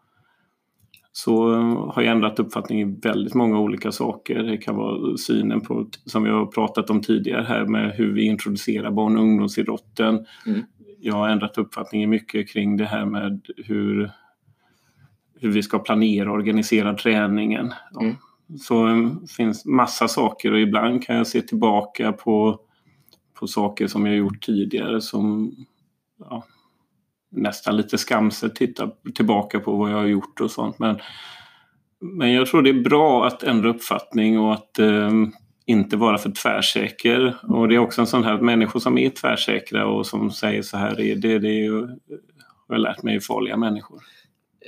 så 1.11 1.49
har 1.93 2.01
jag 2.01 2.11
ändrat 2.11 2.39
uppfattning 2.39 2.81
i 2.81 2.97
väldigt 3.03 3.33
många 3.33 3.59
olika 3.59 3.91
saker. 3.91 4.43
Det 4.43 4.57
kan 4.57 4.75
vara 4.75 5.17
synen 5.17 5.61
på, 5.61 5.89
som 6.05 6.23
vi 6.23 6.29
har 6.29 6.45
pratat 6.45 6.89
om 6.89 7.01
tidigare 7.01 7.43
här, 7.43 7.65
med 7.65 7.95
hur 7.95 8.13
vi 8.13 8.25
introducerar 8.25 8.91
barn 8.91 9.17
och 9.17 9.23
ungdomsidrotten. 9.23 10.25
Mm. 10.45 10.63
Jag 11.07 11.15
har 11.15 11.29
ändrat 11.29 11.57
uppfattning 11.57 12.09
mycket 12.09 12.49
kring 12.49 12.77
det 12.77 12.85
här 12.85 13.05
med 13.05 13.41
hur, 13.57 14.11
hur 15.39 15.51
vi 15.51 15.63
ska 15.63 15.79
planera 15.79 16.29
och 16.29 16.35
organisera 16.35 16.93
träningen. 16.93 17.73
Mm. 18.01 18.15
Så 18.59 18.85
det 18.85 19.31
finns 19.31 19.65
massa 19.65 20.07
saker 20.07 20.51
och 20.51 20.59
ibland 20.59 21.03
kan 21.03 21.15
jag 21.15 21.27
se 21.27 21.41
tillbaka 21.41 22.11
på, 22.11 22.59
på 23.39 23.47
saker 23.47 23.87
som 23.87 24.05
jag 24.05 24.15
gjort 24.15 24.45
tidigare 24.45 25.01
som 25.01 25.55
ja, 26.19 26.43
nästan 27.29 27.77
lite 27.77 27.97
skamset 27.97 28.55
titta 28.55 28.91
tillbaka 29.15 29.59
på 29.59 29.75
vad 29.75 29.91
jag 29.91 29.97
har 29.97 30.05
gjort 30.05 30.41
och 30.41 30.51
sånt. 30.51 30.79
Men, 30.79 30.99
men 31.99 32.33
jag 32.33 32.47
tror 32.47 32.61
det 32.61 32.69
är 32.69 32.83
bra 32.83 33.27
att 33.27 33.43
ändra 33.43 33.69
uppfattning 33.69 34.39
och 34.39 34.53
att 34.53 34.79
eh, 34.79 35.11
inte 35.67 35.97
vara 35.97 36.17
för 36.17 36.31
tvärsäker. 36.31 37.37
Och 37.41 37.67
det 37.67 37.75
är 37.75 37.79
också 37.79 38.01
en 38.01 38.07
sån 38.07 38.23
här 38.23 38.37
människor 38.37 38.79
som 38.79 38.97
är 38.97 39.09
tvärsäkra 39.09 39.85
och 39.85 40.05
som 40.05 40.31
säger 40.31 40.61
så 40.61 40.77
här 40.77 40.99
är 40.99 41.15
det, 41.15 41.39
det 41.39 41.47
är 41.47 41.63
ju, 41.63 41.81
har 41.81 42.75
jag 42.75 42.79
lärt 42.79 43.03
mig 43.03 43.15
är 43.15 43.19
farliga 43.19 43.57
människor. 43.57 43.99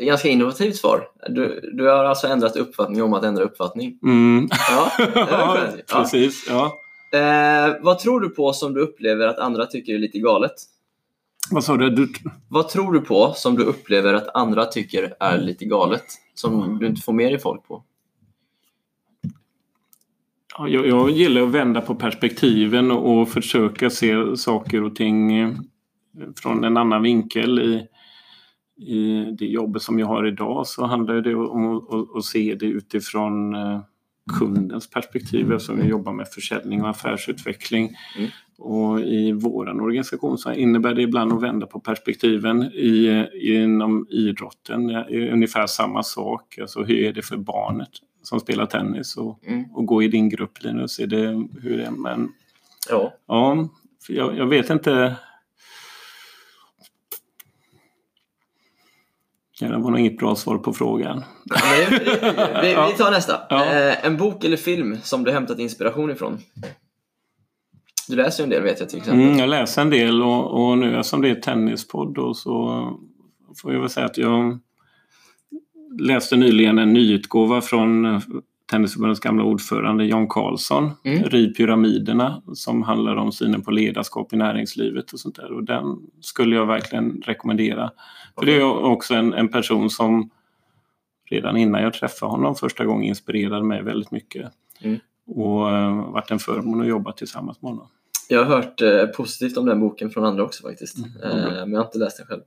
Ganska 0.02 0.28
innovativt 0.28 0.76
svar. 0.76 1.08
Du, 1.30 1.72
du 1.74 1.88
har 1.88 2.06
alltså 2.06 2.28
ändrat 2.28 2.56
uppfattning 2.56 3.04
om 3.04 3.14
att 3.14 3.24
ändra 3.24 3.44
uppfattning. 3.44 4.00
Mm. 4.04 4.50
Ja, 4.70 4.92
ja. 5.16 5.58
precis. 5.88 6.46
Ja. 6.50 6.80
Eh, 7.20 7.76
vad 7.82 8.00
tror 8.00 8.20
du 8.22 8.30
på 8.30 8.54
som 8.54 8.74
du 8.74 8.82
upplever 8.82 9.28
att 9.28 9.40
andra 9.40 9.66
tycker 9.66 9.94
är 9.94 10.00
lite 10.00 10.20
galet? 10.20 10.54
Vad 11.52 11.64
sa 11.64 11.78
du? 11.78 11.90
du? 11.90 12.08
Vad 12.48 12.70
tror 12.70 12.94
du 12.94 13.02
på 13.02 13.34
som 13.34 13.56
du 13.56 13.64
upplever 13.64 14.14
att 14.14 14.36
andra 14.36 14.66
tycker 14.66 15.14
är 15.20 15.38
lite 15.38 15.66
galet? 15.66 16.06
Som 16.34 16.80
du 16.80 16.88
inte 16.88 17.02
får 17.02 17.14
med 17.14 17.32
dig 17.32 17.40
folk 17.40 17.68
på? 17.68 17.84
Ja, 20.60 20.68
jag, 20.68 20.88
jag 20.88 21.10
gillar 21.10 21.42
att 21.42 21.50
vända 21.50 21.82
på 21.82 21.96
perspektiven 21.96 22.92
och, 22.92 23.30
försöka 23.30 23.90
se 23.90 24.38
saker 24.38 24.84
och 24.84 24.96
ting 24.96 25.38
eh, 25.38 25.52
från 26.42 26.64
en 26.64 26.78
annan 26.78 27.02
vinkel. 27.02 27.60
I, 27.60 27.88
I 28.94 29.26
det 29.40 29.46
jobbet 29.46 29.82
som 29.82 30.00
jag 30.00 30.08
har 30.08 30.28
idag 30.28 30.68
så 30.68 30.86
handlar 30.86 31.22
det 31.22 31.36
om 31.36 31.78
att, 32.18 32.26
se 32.26 32.56
det 32.56 32.66
utifrån 32.66 33.56
eh, 33.56 33.82
kundens 34.40 34.90
perspektiv 34.90 35.52
eftersom 35.52 35.80
jag 35.80 35.88
jobbar 35.88 36.14
med 36.14 36.28
försäljning 36.28 36.82
och 36.82 36.90
affärsutveckling. 36.90 37.90
Mm. 38.18 38.30
Och 38.58 39.00
i 39.00 39.32
vår 39.32 39.82
organisation 39.82 40.38
så 40.38 40.54
innebär 40.54 40.94
det 40.94 41.02
ibland 41.02 41.34
att 41.34 41.44
vända 41.44 41.66
på 41.66 41.80
perspektiven 41.80 42.64
i, 42.64 43.28
inom 43.42 44.08
idrotten. 44.10 44.90
Ungefär 45.10 45.68
samma 45.68 46.04
sak. 46.04 46.58
Alltså 46.62 46.84
hur 46.84 46.98
är 46.98 47.14
det 47.14 47.22
för 47.22 47.38
barnet 47.38 47.90
som 48.22 48.40
spelar 48.40 48.66
tennis 48.66 49.18
och, 49.18 49.40
Mm. 49.48 49.66
och 49.74 49.86
gå 49.86 50.04
i 50.04 50.08
din 50.08 50.30
grupp 50.30 50.64
Linus? 50.64 51.00
Är 51.00 51.08
det, 51.08 51.28
hur 51.62 51.72
är 51.74 51.78
det? 51.78 51.92
Men 51.92 52.32
Ja. 52.90 53.14
ja, 53.28 53.68
jag, 54.08 54.38
jag 54.38 54.46
vet 54.48 54.70
inte. 54.70 55.16
Ja, 59.62 59.68
det 59.68 59.78
var 59.78 59.92
nog 59.92 60.00
inget 60.00 60.18
bra 60.18 60.36
svar 60.36 60.58
på 60.58 60.74
frågan. 60.74 61.24
vi, 61.90 61.98
vi, 61.98 62.06
vi 62.62 62.74
tar 62.98 63.12
nästa. 63.12 63.42
Ja. 63.50 63.66
Eh, 63.66 64.06
en 64.06 64.18
bok 64.18 64.44
eller 64.44 64.58
film 64.58 64.98
som 65.04 65.24
du 65.24 65.32
hämtat 65.32 65.60
inspiration 65.60 66.12
ifrån? 66.12 66.38
Du 68.08 68.16
läser 68.16 68.44
ju 68.44 68.44
en 68.44 68.50
del 68.50 68.64
vet 68.64 68.80
jag 68.80 68.90
till 68.90 68.98
exempel. 68.98 69.24
Mm, 69.26 69.38
jag 69.40 69.50
läser 69.50 69.82
en 69.82 69.90
del 69.90 70.24
och, 70.24 70.70
och 70.70 70.78
nu 70.78 71.04
som 71.04 71.22
det 71.22 71.30
är 71.30 71.36
tennispodd 71.36 72.14
då, 72.16 72.34
så 72.34 72.54
får 73.62 73.74
jag 73.74 73.80
väl 73.80 73.90
säga 73.90 74.06
att 74.06 74.18
jag 74.18 74.60
läste 76.00 76.36
nyligen 76.36 76.80
en 76.80 76.94
nyutgåva 76.94 77.62
från 77.62 78.06
eh, 78.06 78.20
Tennisförbundets 78.70 79.20
gamla 79.20 79.44
ordförande 79.44 80.06
Jan 80.06 80.28
Karlsson, 80.28 80.92
Mm. 81.04 81.24
Riv 81.24 81.54
pyramiderna, 81.54 82.42
som 82.54 82.84
handlar 82.84 83.16
om 83.16 83.32
synen 83.32 83.62
på 83.62 83.72
ledarskap 83.72 84.34
i 84.34 84.38
näringslivet 84.38 85.12
och 85.14 85.20
sånt 85.20 85.36
där. 85.36 85.52
Och 85.52 85.64
den 85.64 85.98
skulle 86.22 86.56
jag 86.56 86.66
verkligen 86.66 87.22
rekommendera. 87.26 87.92
För 88.40 88.46
det 88.46 88.56
är 88.56 88.84
också 88.84 89.14
en, 89.14 89.34
en 89.34 89.48
person 89.48 89.90
som 89.90 90.30
redan 91.30 91.58
innan 91.58 91.82
jag 91.82 91.94
träffade 91.94 92.32
honom 92.32 92.56
första 92.56 92.86
gången 92.86 93.04
inspirerade 93.04 93.64
mig 93.64 93.84
väldigt 93.84 94.12
mycket. 94.12 94.52
Mm. 94.82 95.00
Och 95.28 95.68
uh, 95.68 96.12
varit 96.12 96.32
en 96.32 96.40
förmån 96.40 96.82
att 96.82 96.88
jobba 96.88 97.12
tillsammans 97.12 97.62
med 97.62 97.72
honom. 97.72 97.88
Jag 98.32 98.46
har 98.46 98.56
hört 98.56 98.82
eh, 98.82 99.06
positivt 99.06 99.58
om 99.58 99.66
den 99.66 99.80
boken 99.80 100.10
från 100.10 100.26
andra 100.26 100.44
också 100.44 100.64
faktiskt. 100.64 100.98
Mm, 100.98 101.40
eh, 101.40 101.54
men 101.54 101.72
jag 101.72 101.80
har 101.80 101.86
inte 101.86 101.98
läst 101.98 102.18
den 102.18 102.28
själv. 102.28 102.42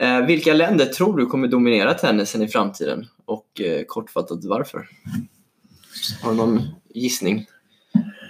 Eh, 0.00 0.26
vilka 0.26 0.54
länder 0.54 0.86
tror 0.86 1.16
du 1.16 1.26
kommer 1.26 1.48
dominera 1.48 1.94
tennisen 1.94 2.42
i 2.42 2.48
framtiden? 2.48 3.06
Och 3.24 3.60
eh, 3.60 3.84
kortfattat 3.86 4.44
varför? 4.44 4.88
Har 6.22 6.30
du 6.30 6.36
någon 6.36 6.60
gissning? 6.94 7.46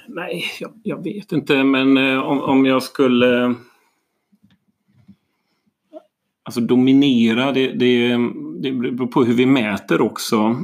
Nej, 0.08 0.44
jag, 0.60 0.72
jag 0.82 1.04
vet 1.04 1.32
inte, 1.32 1.64
men 1.64 1.96
eh, 1.96 2.18
om, 2.18 2.40
om 2.40 2.66
jag 2.66 2.82
skulle... 2.82 3.54
Alltså 6.42 6.60
dominera, 6.60 7.52
det, 7.52 7.72
det, 7.72 8.16
det 8.60 8.72
beror 8.72 9.06
på 9.06 9.24
hur 9.24 9.34
vi 9.34 9.46
mäter 9.46 10.00
också. 10.00 10.56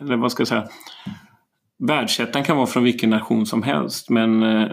Eller 0.00 0.16
vad 0.16 0.32
ska 0.32 0.40
jag 0.40 0.48
säga? 0.48 0.68
Världsettan 1.78 2.44
kan 2.44 2.56
vara 2.56 2.66
från 2.66 2.84
vilken 2.84 3.10
nation 3.10 3.46
som 3.46 3.62
helst, 3.62 4.10
men 4.10 4.42
eh, 4.42 4.70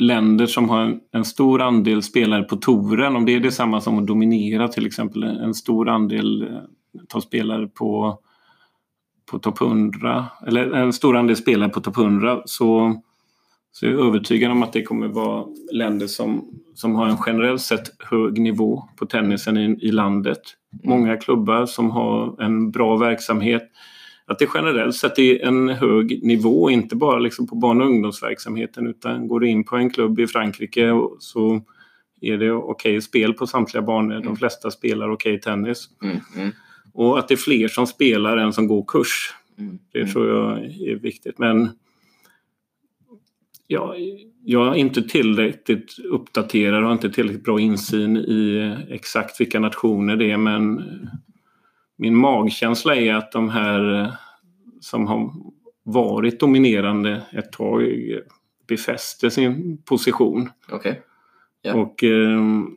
länder 0.00 0.46
som 0.46 0.68
har 0.68 0.80
en, 0.80 1.00
en 1.12 1.24
stor 1.24 1.62
andel 1.62 2.02
spelare 2.02 2.42
på 2.42 2.56
touren, 2.56 3.16
om 3.16 3.26
det 3.26 3.34
är 3.34 3.40
detsamma 3.40 3.80
som 3.80 3.98
att 3.98 4.06
dominera 4.06 4.68
till 4.68 4.86
exempel 4.86 5.22
en, 5.22 5.54
stor 5.54 5.88
andel 5.88 6.42
eh, 6.42 6.58
tar 7.08 7.20
spelare 7.20 7.66
på 7.66 8.20
på 9.30 9.38
topp 9.38 9.60
100, 9.60 10.26
eller 10.46 10.72
en 10.72 10.92
stor 10.92 11.16
andel 11.16 11.36
spelare 11.36 11.68
på 11.68 11.80
topp 11.80 11.96
100, 11.96 12.42
så, 12.44 13.00
så 13.72 13.86
är 13.86 13.90
jag 13.90 14.06
övertygad 14.06 14.50
om 14.50 14.62
att 14.62 14.72
det 14.72 14.82
kommer 14.82 15.08
vara 15.08 15.44
länder 15.72 16.06
som, 16.06 16.48
som 16.74 16.94
har 16.94 17.06
en 17.06 17.16
generellt 17.26 17.60
sett 17.60 17.90
hög 17.98 18.40
nivå 18.40 18.88
på 18.96 19.06
tennisen 19.06 19.56
i, 19.56 19.78
i 19.80 19.92
landet. 19.92 20.40
Många 20.84 21.16
klubbar 21.16 21.66
som 21.66 21.90
har 21.90 22.42
en 22.42 22.70
bra 22.70 22.96
verksamhet. 22.96 23.62
Att 24.30 24.38
det 24.38 24.48
generellt 24.54 24.96
sett 24.96 25.18
är 25.18 25.44
en 25.44 25.68
hög 25.68 26.26
nivå, 26.26 26.70
inte 26.70 26.96
bara 26.96 27.18
liksom 27.18 27.46
på 27.46 27.54
barn 27.54 27.80
och 27.80 27.86
ungdomsverksamheten 27.86 28.86
utan 28.86 29.28
går 29.28 29.40
du 29.40 29.48
in 29.48 29.64
på 29.64 29.76
en 29.76 29.90
klubb 29.90 30.20
i 30.20 30.26
Frankrike 30.26 30.92
så 31.18 31.62
är 32.20 32.38
det 32.38 32.52
okej 32.52 33.00
spel 33.00 33.32
på 33.32 33.46
samtliga 33.46 33.82
banor. 33.82 34.20
De 34.20 34.36
flesta 34.36 34.70
spelar 34.70 35.10
okej 35.10 35.40
tennis. 35.40 35.88
Mm, 36.02 36.16
mm, 36.36 36.50
Och 36.92 37.18
att 37.18 37.28
det 37.28 37.34
är 37.34 37.36
fler 37.36 37.68
som 37.68 37.86
spelar 37.86 38.36
än 38.36 38.52
som 38.52 38.66
går 38.68 38.84
kurs. 38.88 39.34
mm, 39.58 39.78
Det 39.92 40.00
mm. 40.00 40.12
tror 40.12 40.28
jag 40.28 40.58
är 40.64 40.96
viktigt. 40.96 41.38
Men 41.38 41.70
ja, 43.66 43.94
jag 44.44 44.68
är 44.68 44.74
inte 44.74 45.02
tillräckligt 45.02 45.98
uppdaterad 46.04 46.78
och 46.78 46.84
har 46.84 46.92
inte 46.92 47.10
tillräckligt 47.10 47.44
bra 47.44 47.60
insyn 47.60 48.16
i 48.16 48.76
exakt 48.88 49.40
vilka 49.40 49.60
nationer 49.60 50.16
det 50.16 50.30
är. 50.30 50.36
Men 50.36 50.82
min 52.00 52.16
magkänsla 52.16 52.96
är 52.96 53.14
att 53.14 53.32
de 53.32 53.48
här 53.48 54.00
eh, 54.00 54.12
som 54.80 55.06
har 55.06 55.32
varit 55.82 56.40
dominerande 56.40 57.22
ett 57.32 57.52
tag 57.52 57.82
befäster 58.68 59.28
sin 59.28 59.82
position. 59.82 60.50
Okej. 60.72 61.02
Ja. 61.62 61.74
Och 61.74 62.04
ehm, 62.04 62.76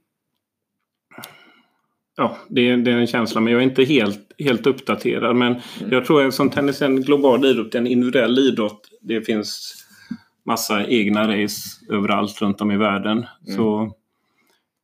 Ja, 2.16 2.38
det 2.50 2.70
är, 2.70 2.78
det 2.78 2.92
är 2.92 2.98
en 2.98 3.08
känsla, 3.08 3.42
men 3.42 3.54
jag 3.54 3.62
är 3.62 3.66
inte 3.66 3.84
helt, 3.84 4.32
helt 4.40 4.68
uppdaterad. 4.68 5.36
Men 5.36 5.56
jag 5.90 6.06
tror 6.06 6.28
att 6.28 6.34
som 6.34 6.50
tennis 6.50 6.82
är 6.82 6.86
en 6.86 7.02
global 7.02 7.46
idrott, 7.46 7.76
en 7.76 7.88
individuell 7.88 8.40
idrott. 8.40 8.90
Det 9.02 9.22
finns 9.22 9.76
massa 10.46 10.88
egna 10.88 11.28
race 11.28 11.86
överallt 11.90 12.42
runt 12.42 12.62
om 12.62 12.72
i 12.72 12.78
världen. 12.78 13.26
Så 13.56 13.92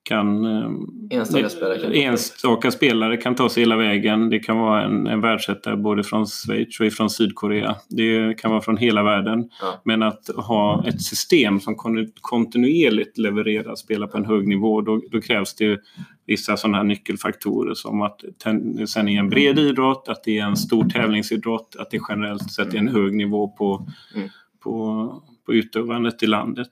kan... 0.04 0.46
ehm, 0.46 0.86
Enstaka 1.12 1.50
spelare 1.50 1.80
kan- 1.82 1.94
enstaka 1.94 2.72
spelare 2.72 3.18
kan 3.18 3.36
ta 3.36 3.50
sig 3.50 3.64
hela 3.64 3.76
vägen. 3.76 4.30
Det 4.30 4.40
kan 4.40 4.58
vara 4.58 4.84
en, 4.84 5.08
en 5.08 5.22
världsetare 5.22 5.78
både 5.78 6.04
från 6.04 6.28
Schweiz 6.28 6.80
och 6.80 6.86
ifrån 6.86 7.10
Sydkorea. 7.10 7.76
Det 7.90 8.34
kan 8.38 8.52
vara 8.52 8.62
från 8.62 8.78
hela 8.78 9.04
världen. 9.04 9.50
Ja. 9.62 9.82
Men 9.86 10.04
att 10.04 10.30
ha 10.36 10.86
ett 10.88 11.02
system 11.02 11.60
som 11.60 11.76
kon- 11.76 12.12
kontinuerligt 12.22 13.18
levererar 13.18 13.76
spelare 13.76 14.10
på 14.10 14.18
en 14.18 14.26
hög 14.26 14.48
nivå, 14.48 14.82
då, 14.82 15.02
då 15.12 15.22
krävs 15.22 15.56
det 15.56 15.80
vissa 16.26 16.58
sådana 16.58 16.78
här 16.78 16.84
nyckelfaktorer 16.84 17.74
som 17.74 18.02
att 18.02 18.22
tennisen 18.44 19.10
är 19.10 19.20
en 19.20 19.30
bred 19.30 19.60
idrott, 19.60 20.08
att 20.10 20.24
det 20.24 20.38
är 20.40 20.44
en 20.46 20.58
stor 20.58 20.90
tävlingsidrott, 20.90 21.76
att 21.80 21.92
det 21.92 22.00
generellt 22.10 22.52
sett 22.52 22.74
är 22.74 22.78
en 22.78 22.88
hög 22.88 23.16
nivå 23.16 23.48
på, 23.48 23.88
Mm. 24.16 24.30
på, 24.64 25.24
på 25.46 25.54
utövandet 25.54 26.24
i 26.24 26.28
landet. 26.28 26.70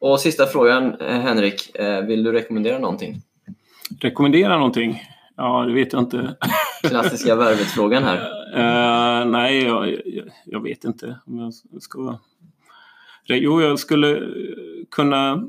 Och 0.00 0.20
sista 0.20 0.46
frågan, 0.46 1.00
eh, 1.00 1.20
Henrik. 1.20 1.76
Eh, 1.76 2.04
vill 2.04 2.22
du 2.22 2.32
rekommendera 2.32 2.78
någonting? 2.78 3.22
Rekommendera 4.00 4.56
någonting? 4.56 5.02
Ja, 5.36 5.64
det 5.64 5.72
vet 5.72 5.92
jag 5.92 6.02
inte. 6.02 6.36
Klassiska 6.82 7.36
värvet-frågan 7.36 8.02
här. 8.02 8.16
Eh, 8.54 9.26
nej, 9.26 9.64
jag, 9.64 10.00
jag, 10.44 10.62
vet 10.62 10.84
inte 10.84 11.18
om 11.26 11.38
jag 11.38 11.82
ska... 11.82 12.18
Jo, 13.24 13.60
jag 13.60 13.78
skulle 13.78 14.28
kunna 14.90 15.48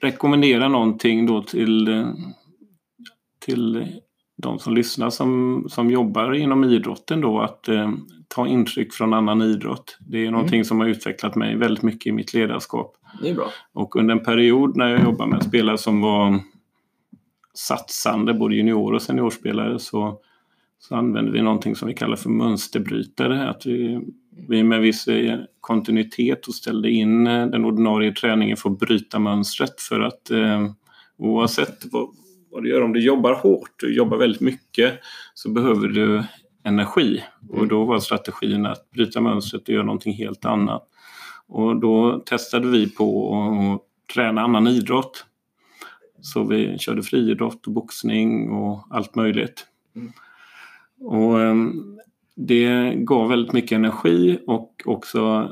rekommendera 0.00 0.68
någonting 0.68 1.26
då 1.26 1.42
till, 1.42 2.06
till 3.38 3.86
de 4.36 4.58
som 4.58 4.74
lyssnar 4.74 5.10
som, 5.10 5.64
som 5.68 5.90
jobbar 5.90 6.34
inom 6.34 6.64
idrotten 6.64 7.20
då 7.20 7.40
att 7.40 7.68
eh, 7.68 7.92
ta 8.28 8.46
intryck 8.46 8.92
från 8.92 9.14
annan 9.14 9.42
idrott. 9.42 9.98
Det 10.00 10.26
är 10.26 10.30
någonting 10.30 10.64
som 10.64 10.80
har 10.80 10.86
utvecklat 10.86 11.34
mig 11.34 11.56
väldigt 11.56 11.82
mycket 11.82 12.06
i 12.06 12.12
mitt 12.12 12.34
ledarskap. 12.34 12.96
Det 13.22 13.30
är 13.30 13.34
bra. 13.34 13.50
Och 13.72 13.96
under 13.96 14.14
en 14.14 14.24
period 14.24 14.76
när 14.76 14.88
jag 14.88 15.02
jobbade 15.02 15.30
med 15.30 15.42
spelare 15.42 15.78
som 15.78 16.00
var 16.00 16.40
satsande, 17.54 18.34
både 18.34 18.54
junior 18.54 18.94
och 18.94 19.02
seniorspelare, 19.02 19.78
så, 19.78 20.18
så 20.78 20.94
använde 20.94 21.32
vi 21.32 21.42
någonting 21.42 21.76
som 21.76 21.88
vi 21.88 21.94
kallar 21.94 22.16
för 22.16 22.30
mönsterbrytare. 22.30 23.48
Att 23.48 23.66
vi, 23.66 24.00
vi 24.48 24.62
med 24.62 24.80
viss 24.80 25.08
eh, 25.08 25.38
kontinuitet 25.60 26.46
och 26.46 26.54
ställde 26.54 26.90
in 26.90 27.26
eh, 27.26 27.46
den 27.46 27.64
ordinarie 27.64 28.12
träningen 28.12 28.56
för 28.56 28.70
att 28.70 28.78
bryta 28.78 29.18
mönstret. 29.18 29.80
För 29.80 30.00
att 30.00 30.30
eh, 30.30 30.70
oavsett 31.16 31.84
vad, 31.92 32.08
vad 32.56 32.64
du 32.64 32.70
gör, 32.70 32.82
om 32.82 32.92
du 32.92 33.00
jobbar 33.00 33.34
hårt, 33.34 33.70
du 33.76 33.94
jobbar 33.94 34.16
väldigt 34.16 34.40
mycket, 34.40 34.94
så 35.34 35.50
behöver 35.50 35.88
du 35.88 36.22
energi. 36.64 37.24
Och 37.48 37.68
då 37.68 37.84
var 37.84 37.98
strategin 37.98 38.66
att 38.66 38.90
bryta 38.90 39.20
mönstret 39.20 39.62
och 39.62 39.68
göra 39.68 39.84
någonting 39.84 40.14
helt 40.14 40.44
annat. 40.44 40.88
Och 41.46 41.80
då 41.80 42.22
testade 42.26 42.68
vi 42.68 42.90
på 42.90 43.34
att 43.74 44.14
träna 44.14 44.40
annan 44.40 44.66
idrott. 44.66 45.26
Så 46.20 46.44
vi 46.44 46.78
körde 46.78 47.02
friidrott 47.02 47.66
och 47.66 47.72
boxning 47.72 48.50
och 48.50 48.86
allt 48.90 49.14
möjligt. 49.14 49.66
Mm. 49.96 50.12
Och 51.00 51.40
ehm, 51.40 51.98
det 52.34 52.94
gav 52.94 53.28
väldigt 53.28 53.52
mycket 53.52 53.76
energi 53.76 54.38
och 54.46 54.82
också 54.84 55.50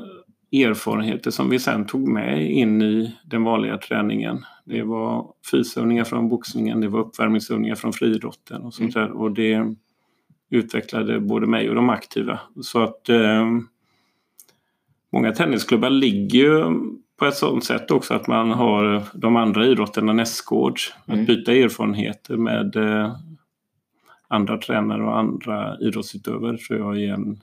erfarenheter 0.51 1.31
som 1.31 1.49
vi 1.49 1.59
sen 1.59 1.85
tog 1.85 2.07
med 2.07 2.51
in 2.51 2.81
i 2.81 3.15
den 3.25 3.43
vanliga 3.43 3.77
träningen. 3.77 4.45
Det 4.65 4.83
var 4.83 5.33
fysövningar 5.51 6.03
från 6.03 6.29
boxningen, 6.29 6.81
det 6.81 6.87
var 6.87 6.99
uppvärmningsövningar 6.99 7.75
från 7.75 7.93
friidrotten 7.93 8.61
och 8.61 8.73
sånt 8.73 8.93
där. 8.93 9.11
Och 9.11 9.31
det 9.31 9.75
utvecklade 10.49 11.19
både 11.19 11.47
mig 11.47 11.69
och 11.69 11.75
de 11.75 11.89
aktiva. 11.89 12.39
Så 12.61 12.83
att 12.83 13.09
ehm, 13.09 13.67
Många 15.15 15.31
tennisklubbar 15.31 15.89
ligger 15.89 16.39
ju 16.39 16.63
på 17.17 17.25
ett 17.25 17.35
sådant 17.35 17.63
sätt 17.63 17.91
också 17.91 18.13
att 18.13 18.27
man 18.27 18.51
har 18.51 19.03
de 19.13 19.35
andra 19.35 19.65
idrotterna 19.65 20.13
nästgårds. 20.13 20.93
Mm. 21.07 21.19
Att 21.19 21.27
byta 21.27 21.53
erfarenheter 21.53 22.37
med 22.37 22.75
eh, 22.75 23.15
andra 24.27 24.57
tränare 24.57 25.03
och 25.03 25.17
andra 25.17 25.77
idrottsutövare 25.79 26.57
tror 26.57 26.79
jag 26.79 27.01
är 27.01 27.13
en 27.13 27.39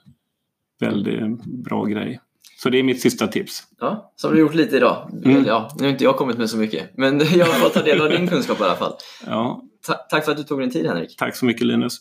väldigt 0.81 1.45
bra 1.45 1.85
grej. 1.85 2.21
Så 2.63 2.71
det 2.71 2.79
är 2.79 2.83
mitt 2.83 3.01
sista 3.01 3.27
tips. 3.27 3.63
Ja, 3.81 4.13
som 4.17 4.33
du 4.35 4.41
gjort 4.41 4.55
lite 4.55 4.77
idag. 4.77 5.11
Mm. 5.25 5.45
Ja, 5.47 5.71
nu 5.79 5.85
har 5.85 5.91
inte 5.91 6.05
jag 6.05 6.17
kommit 6.17 6.39
med 6.39 6.51
så 6.51 6.57
mycket, 6.57 6.91
men 6.97 7.19
jag 7.35 7.47
har 7.47 7.53
fått 7.53 7.75
ta 7.75 7.83
del 7.83 8.01
av 8.01 8.09
din 8.09 8.29
kunskap 8.29 8.61
i 8.61 8.63
alla 8.63 8.77
fall. 8.77 8.93
Ja, 9.27 9.63
Ta- 9.87 9.95
tack 9.95 10.25
för 10.25 10.33
att 10.33 10.39
du 10.39 10.45
tog 10.45 10.61
din 10.61 10.71
tid 10.71 10.87
Henrik. 10.87 11.17
tack 11.17 11.37
så 11.37 11.45
mycket 11.45 11.67
Linus. 11.67 11.99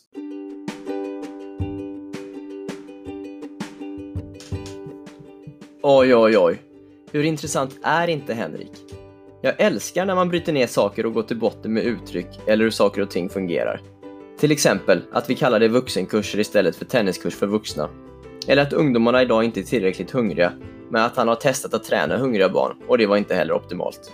Oj, 5.82 6.14
oj, 6.14 6.38
oj. 6.38 6.62
Hur 7.12 7.24
intressant 7.24 7.78
är 7.82 8.08
inte 8.08 8.34
Henrik? 8.34 8.72
Jag 9.42 9.54
älskar 9.60 10.06
när 10.06 10.14
man 10.14 10.28
bryter 10.28 10.52
ner 10.52 10.66
saker 10.66 11.06
och 11.06 11.14
går 11.14 11.22
till 11.22 11.38
botten 11.38 11.72
med 11.72 11.84
uttryck 11.84 12.28
eller 12.46 12.64
hur 12.64 12.70
saker 12.70 13.02
och 13.02 13.10
ting 13.10 13.28
fungerar. 13.28 13.80
Till 14.38 14.52
exempel 14.52 15.02
att 15.12 15.30
vi 15.30 15.34
kallar 15.34 15.60
det 15.60 15.68
vuxenkurser 15.68 16.38
istället 16.38 16.76
för 16.76 16.84
tenniskurs 16.84 17.34
för 17.34 17.46
vuxna. 17.46 17.88
Eller 18.48 18.62
att 18.62 18.72
ungdomarna 18.72 19.22
idag 19.22 19.44
inte 19.44 19.60
är 19.60 19.64
tillräckligt 19.64 20.10
hungriga, 20.10 20.52
men 20.90 21.02
att 21.02 21.16
han 21.16 21.28
har 21.28 21.34
testat 21.34 21.74
att 21.74 21.84
träna 21.84 22.16
hungriga 22.16 22.48
barn 22.48 22.76
och 22.88 22.98
det 22.98 23.06
var 23.06 23.16
inte 23.16 23.34
heller 23.34 23.54
optimalt. 23.54 24.12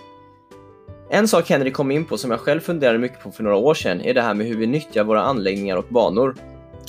En 1.09 1.27
sak 1.27 1.49
Henry 1.49 1.71
kom 1.71 1.91
in 1.91 2.05
på 2.05 2.17
som 2.17 2.31
jag 2.31 2.39
själv 2.39 2.59
funderade 2.59 2.99
mycket 2.99 3.23
på 3.23 3.31
för 3.31 3.43
några 3.43 3.57
år 3.57 3.73
sedan 3.73 4.01
är 4.01 4.13
det 4.13 4.21
här 4.21 4.33
med 4.33 4.47
hur 4.47 4.57
vi 4.57 4.67
nyttjar 4.67 5.03
våra 5.03 5.21
anläggningar 5.21 5.77
och 5.77 5.85
banor. 5.89 6.35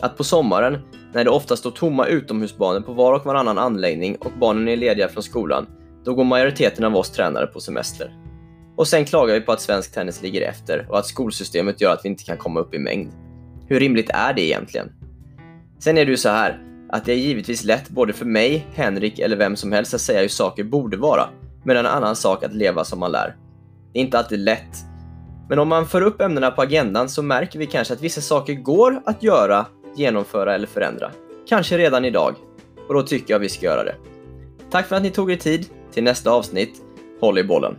Att 0.01 0.17
på 0.17 0.25
sommaren, 0.25 0.79
när 1.13 1.25
det 1.25 1.31
ofta 1.31 1.57
står 1.57 1.71
tomma 1.71 2.07
utomhusbanor 2.07 2.81
på 2.81 2.93
var 2.93 3.13
och 3.13 3.27
varannan 3.27 3.59
anläggning 3.59 4.17
och 4.17 4.33
barnen 4.41 4.69
är 4.69 4.77
lediga 4.77 5.09
från 5.09 5.23
skolan, 5.23 5.67
då 6.05 6.15
går 6.15 6.25
majoriteten 6.25 6.85
av 6.85 6.97
oss 6.97 7.11
tränare 7.11 7.47
på 7.47 7.61
semester. 7.61 8.15
Och 8.77 8.89
sen 8.89 9.05
klagar 9.05 9.35
vi 9.35 9.41
på 9.41 9.53
att 9.53 9.61
svensk 9.61 9.95
tennis 9.95 10.23
ligger 10.23 10.49
efter 10.49 10.87
och 10.91 10.99
att 10.99 11.07
skolsystemet 11.07 11.81
gör 11.81 11.93
att 11.93 12.05
vi 12.05 12.09
inte 12.09 12.25
kan 12.25 12.37
komma 12.37 12.61
upp 12.61 12.75
i 12.75 12.79
mängd. 12.79 13.13
Hur 13.67 13.81
rimligt 13.81 14.11
är 14.11 14.35
det 14.35 14.43
egentligen? 14.43 14.93
Sen 15.79 15.99
är 15.99 16.05
det 16.05 16.11
ju 16.11 16.17
så 16.17 16.29
här, 16.29 16.70
att 16.93 17.05
det 17.05 17.13
är 17.13 17.17
givetvis 17.17 17.65
lätt 17.65 17.89
både 17.89 18.13
för 18.13 18.25
mig, 18.25 18.67
Henrik 18.75 19.19
eller 19.19 19.37
vem 19.37 19.57
som 19.57 19.73
helst 19.73 19.95
att 19.95 20.01
säga 20.01 20.21
hur 20.21 20.29
saker 20.29 20.65
borde 20.65 20.97
vara, 20.97 21.29
men 21.65 21.77
en 21.77 21.87
annan 21.87 22.17
sak 22.17 22.45
att 22.45 22.55
leva 22.55 22.85
som 22.85 22.99
man 22.99 23.13
lär. 23.13 23.37
Det 23.93 23.99
är 23.99 24.03
inte 24.03 24.19
alltid 24.19 24.39
lätt. 24.39 24.77
Men 25.49 25.59
om 25.59 25.69
man 25.69 25.87
för 25.87 26.03
upp 26.03 26.21
ämnena 26.21 26.51
på 26.51 26.63
agendan 26.63 27.09
så 27.09 27.23
märker 27.23 27.59
vi 27.59 27.67
kanske 27.67 27.95
att 27.95 28.03
vissa 28.03 28.21
saker 28.21 28.55
går 28.55 29.03
att 29.05 29.23
göra, 29.23 29.67
genomföra 29.97 30.55
eller 30.55 30.67
förändra. 30.67 31.11
Kanske 31.49 31.79
redan 31.79 32.05
idag. 32.05 32.35
Och 32.89 32.95
då 32.95 33.03
tycker 33.03 33.35
jag 33.35 33.39
vi 33.39 33.49
ska 33.49 33.67
göra 33.67 33.85
det. 33.85 33.95
Tack 34.71 34.87
för 34.87 34.97
att 34.97 35.03
ni 35.03 35.11
tog 35.11 35.33
er 35.33 35.37
tid. 35.37 35.67
Till 35.93 36.05
nästa 36.05 36.31
avsnitt, 36.31 36.83
håll 37.21 37.39
i 37.39 37.45
bollen! 37.45 37.77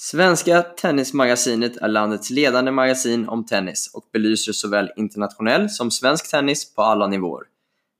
Svenska 0.00 0.62
Tennismagasinet 0.62 1.76
är 1.76 1.88
landets 1.88 2.30
ledande 2.30 2.70
magasin 2.70 3.28
om 3.28 3.46
tennis 3.46 3.90
och 3.94 4.08
belyser 4.12 4.52
såväl 4.52 4.90
internationell 4.96 5.70
som 5.70 5.90
svensk 5.90 6.30
tennis 6.30 6.74
på 6.74 6.82
alla 6.82 7.06
nivåer. 7.06 7.44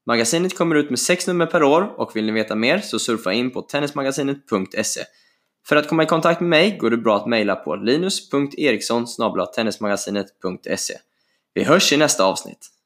Magasinet 0.07 0.59
kommer 0.59 0.75
ut 0.75 0.91
med 0.91 0.99
sex 0.99 1.27
nummer 1.27 1.47
per 1.47 1.63
år 1.63 1.95
och 1.97 2.17
vill 2.17 2.27
ni 2.27 2.33
veta 2.33 2.55
mer 2.55 2.79
så 2.79 2.99
surfa 2.99 3.33
in 3.33 3.51
på 3.51 3.63
tennismagasinet.se. 3.63 5.01
För 5.67 5.77
att 5.77 5.89
komma 5.89 6.03
i 6.03 6.07
kontakt 6.07 6.41
med 6.41 6.51
mig 6.51 6.79
går 6.79 6.91
det 6.91 6.97
bra 6.97 7.17
att 7.17 7.27
mejla 7.27 7.57
på 7.57 7.77
linus.eriksson 7.77 9.07
tennismagasinet.se. 9.55 10.95
Vi 11.55 11.65
hörs 11.65 11.93
i 11.93 11.97
nästa 11.97 12.25
avsnitt! 12.25 12.78